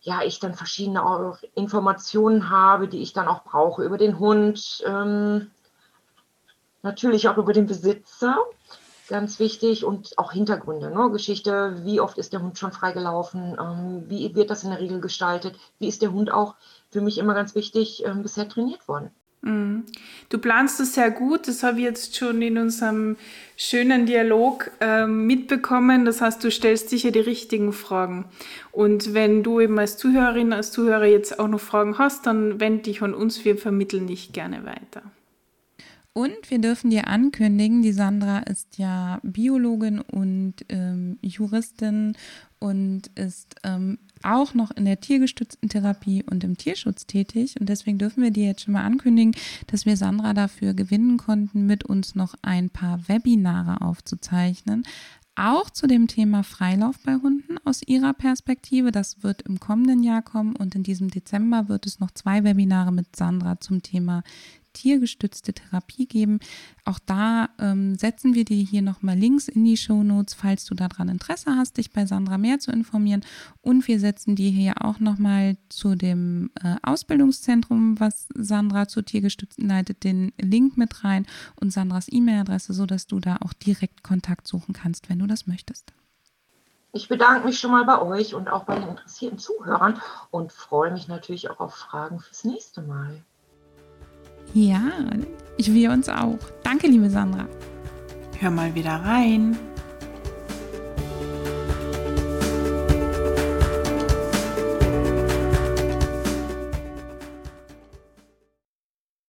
ja, 0.00 0.22
ich 0.22 0.38
dann 0.38 0.54
verschiedene 0.54 1.36
Informationen 1.56 2.50
habe, 2.50 2.86
die 2.86 3.02
ich 3.02 3.14
dann 3.14 3.26
auch 3.26 3.42
brauche 3.42 3.82
über 3.82 3.98
den 3.98 4.20
Hund, 4.20 4.84
ähm, 4.86 5.50
natürlich 6.82 7.28
auch 7.28 7.38
über 7.38 7.52
den 7.52 7.66
Besitzer, 7.66 8.36
ganz 9.08 9.38
wichtig, 9.40 9.84
und 9.84 10.18
auch 10.18 10.32
Hintergründe, 10.32 10.90
ne? 10.90 11.10
Geschichte, 11.10 11.80
wie 11.84 12.00
oft 12.00 12.18
ist 12.18 12.32
der 12.32 12.42
Hund 12.42 12.58
schon 12.58 12.72
freigelaufen, 12.72 13.56
ähm, 13.60 14.04
wie 14.08 14.34
wird 14.34 14.50
das 14.50 14.64
in 14.64 14.70
der 14.70 14.80
Regel 14.80 15.00
gestaltet, 15.00 15.56
wie 15.78 15.88
ist 15.88 16.02
der 16.02 16.12
Hund 16.12 16.32
auch 16.32 16.54
für 16.90 17.00
mich 17.00 17.18
immer 17.18 17.34
ganz 17.34 17.54
wichtig 17.54 18.04
ähm, 18.04 18.22
bisher 18.22 18.48
trainiert 18.48 18.86
worden. 18.88 19.10
Mhm. 19.42 19.84
Du 20.28 20.38
planst 20.38 20.80
das 20.80 20.94
sehr 20.94 21.10
gut, 21.10 21.48
das 21.48 21.62
habe 21.62 21.78
ich 21.78 21.84
jetzt 21.84 22.16
schon 22.16 22.42
in 22.42 22.58
unserem 22.58 23.16
schönen 23.56 24.06
Dialog 24.06 24.70
äh, 24.80 25.06
mitbekommen. 25.06 26.04
Das 26.04 26.20
heißt, 26.20 26.44
du 26.44 26.50
stellst 26.50 26.90
sicher 26.90 27.10
die 27.10 27.20
richtigen 27.20 27.72
Fragen. 27.72 28.26
Und 28.70 29.14
wenn 29.14 29.42
du 29.42 29.60
eben 29.60 29.78
als 29.78 29.96
Zuhörerin, 29.96 30.52
als 30.52 30.72
Zuhörer 30.72 31.06
jetzt 31.06 31.38
auch 31.38 31.48
noch 31.48 31.60
Fragen 31.60 31.98
hast, 31.98 32.26
dann 32.26 32.60
wende 32.60 32.82
dich 32.82 33.02
an 33.02 33.14
uns, 33.14 33.44
wir 33.44 33.56
vermitteln 33.56 34.06
dich 34.06 34.32
gerne 34.32 34.64
weiter. 34.64 35.02
Und 36.12 36.50
wir 36.50 36.58
dürfen 36.58 36.90
dir 36.90 37.06
ankündigen, 37.06 37.82
die 37.82 37.92
Sandra 37.92 38.40
ist 38.40 38.78
ja 38.78 39.20
Biologin 39.22 40.00
und 40.00 40.54
ähm, 40.68 41.18
Juristin 41.22 42.16
und 42.58 43.06
ist 43.14 43.54
ähm, 43.62 43.98
auch 44.24 44.52
noch 44.52 44.72
in 44.72 44.86
der 44.86 45.00
tiergestützten 45.00 45.68
Therapie 45.68 46.24
und 46.28 46.42
im 46.42 46.56
Tierschutz 46.56 47.06
tätig. 47.06 47.54
Und 47.60 47.68
deswegen 47.68 47.98
dürfen 47.98 48.24
wir 48.24 48.32
dir 48.32 48.46
jetzt 48.46 48.62
schon 48.62 48.74
mal 48.74 48.84
ankündigen, 48.84 49.36
dass 49.68 49.86
wir 49.86 49.96
Sandra 49.96 50.34
dafür 50.34 50.74
gewinnen 50.74 51.16
konnten, 51.16 51.66
mit 51.66 51.84
uns 51.84 52.16
noch 52.16 52.34
ein 52.42 52.70
paar 52.70 53.08
Webinare 53.08 53.80
aufzuzeichnen. 53.80 54.82
Auch 55.36 55.70
zu 55.70 55.86
dem 55.86 56.08
Thema 56.08 56.42
Freilauf 56.42 56.98
bei 57.04 57.14
Hunden 57.14 57.56
aus 57.64 57.82
ihrer 57.86 58.12
Perspektive. 58.12 58.90
Das 58.90 59.22
wird 59.22 59.42
im 59.42 59.58
kommenden 59.60 60.02
Jahr 60.02 60.22
kommen 60.22 60.54
und 60.56 60.74
in 60.74 60.82
diesem 60.82 61.08
Dezember 61.08 61.68
wird 61.68 61.86
es 61.86 62.00
noch 62.00 62.10
zwei 62.10 62.44
Webinare 62.44 62.92
mit 62.92 63.14
Sandra 63.16 63.58
zum 63.60 63.82
Thema 63.82 64.22
tiergestützte 64.72 65.52
Therapie 65.52 66.06
geben. 66.06 66.40
Auch 66.84 66.98
da 66.98 67.50
ähm, 67.58 67.96
setzen 67.96 68.34
wir 68.34 68.44
dir 68.44 68.62
hier 68.62 68.82
nochmal 68.82 69.16
Links 69.16 69.48
in 69.48 69.64
die 69.64 69.76
Show 69.76 70.02
Notes, 70.02 70.34
falls 70.34 70.64
du 70.64 70.74
daran 70.74 71.08
Interesse 71.08 71.56
hast, 71.56 71.76
dich 71.76 71.92
bei 71.92 72.06
Sandra 72.06 72.38
mehr 72.38 72.58
zu 72.58 72.70
informieren. 72.70 73.24
Und 73.60 73.86
wir 73.88 74.00
setzen 74.00 74.36
dir 74.36 74.50
hier 74.50 74.84
auch 74.84 75.00
nochmal 75.00 75.56
zu 75.68 75.94
dem 75.94 76.50
äh, 76.62 76.76
Ausbildungszentrum, 76.82 78.00
was 78.00 78.28
Sandra 78.34 78.88
zu 78.88 79.02
tiergestützten 79.02 79.68
leitet, 79.68 80.04
den 80.04 80.32
Link 80.40 80.76
mit 80.76 81.04
rein 81.04 81.26
und 81.60 81.72
Sandras 81.72 82.06
E-Mail-Adresse, 82.10 82.72
sodass 82.72 83.06
du 83.06 83.20
da 83.20 83.38
auch 83.40 83.52
direkt 83.52 84.02
Kontakt 84.02 84.46
suchen 84.46 84.72
kannst, 84.72 85.08
wenn 85.08 85.18
du 85.18 85.26
das 85.26 85.46
möchtest. 85.46 85.92
Ich 86.92 87.08
bedanke 87.08 87.46
mich 87.46 87.60
schon 87.60 87.70
mal 87.70 87.84
bei 87.84 88.02
euch 88.02 88.34
und 88.34 88.48
auch 88.48 88.64
bei 88.64 88.76
den 88.78 88.88
interessierten 88.88 89.38
Zuhörern 89.38 90.00
und 90.32 90.52
freue 90.52 90.90
mich 90.90 91.06
natürlich 91.06 91.48
auch 91.48 91.60
auf 91.60 91.74
Fragen 91.74 92.18
fürs 92.18 92.42
nächste 92.44 92.82
Mal. 92.82 93.22
Ja, 94.54 94.82
ich 95.56 95.72
wir 95.72 95.90
uns 95.90 96.08
auch. 96.08 96.38
Danke, 96.62 96.88
liebe 96.88 97.08
Sandra. 97.10 97.46
Hör 98.38 98.50
mal 98.50 98.74
wieder 98.74 98.92
rein. 98.92 99.56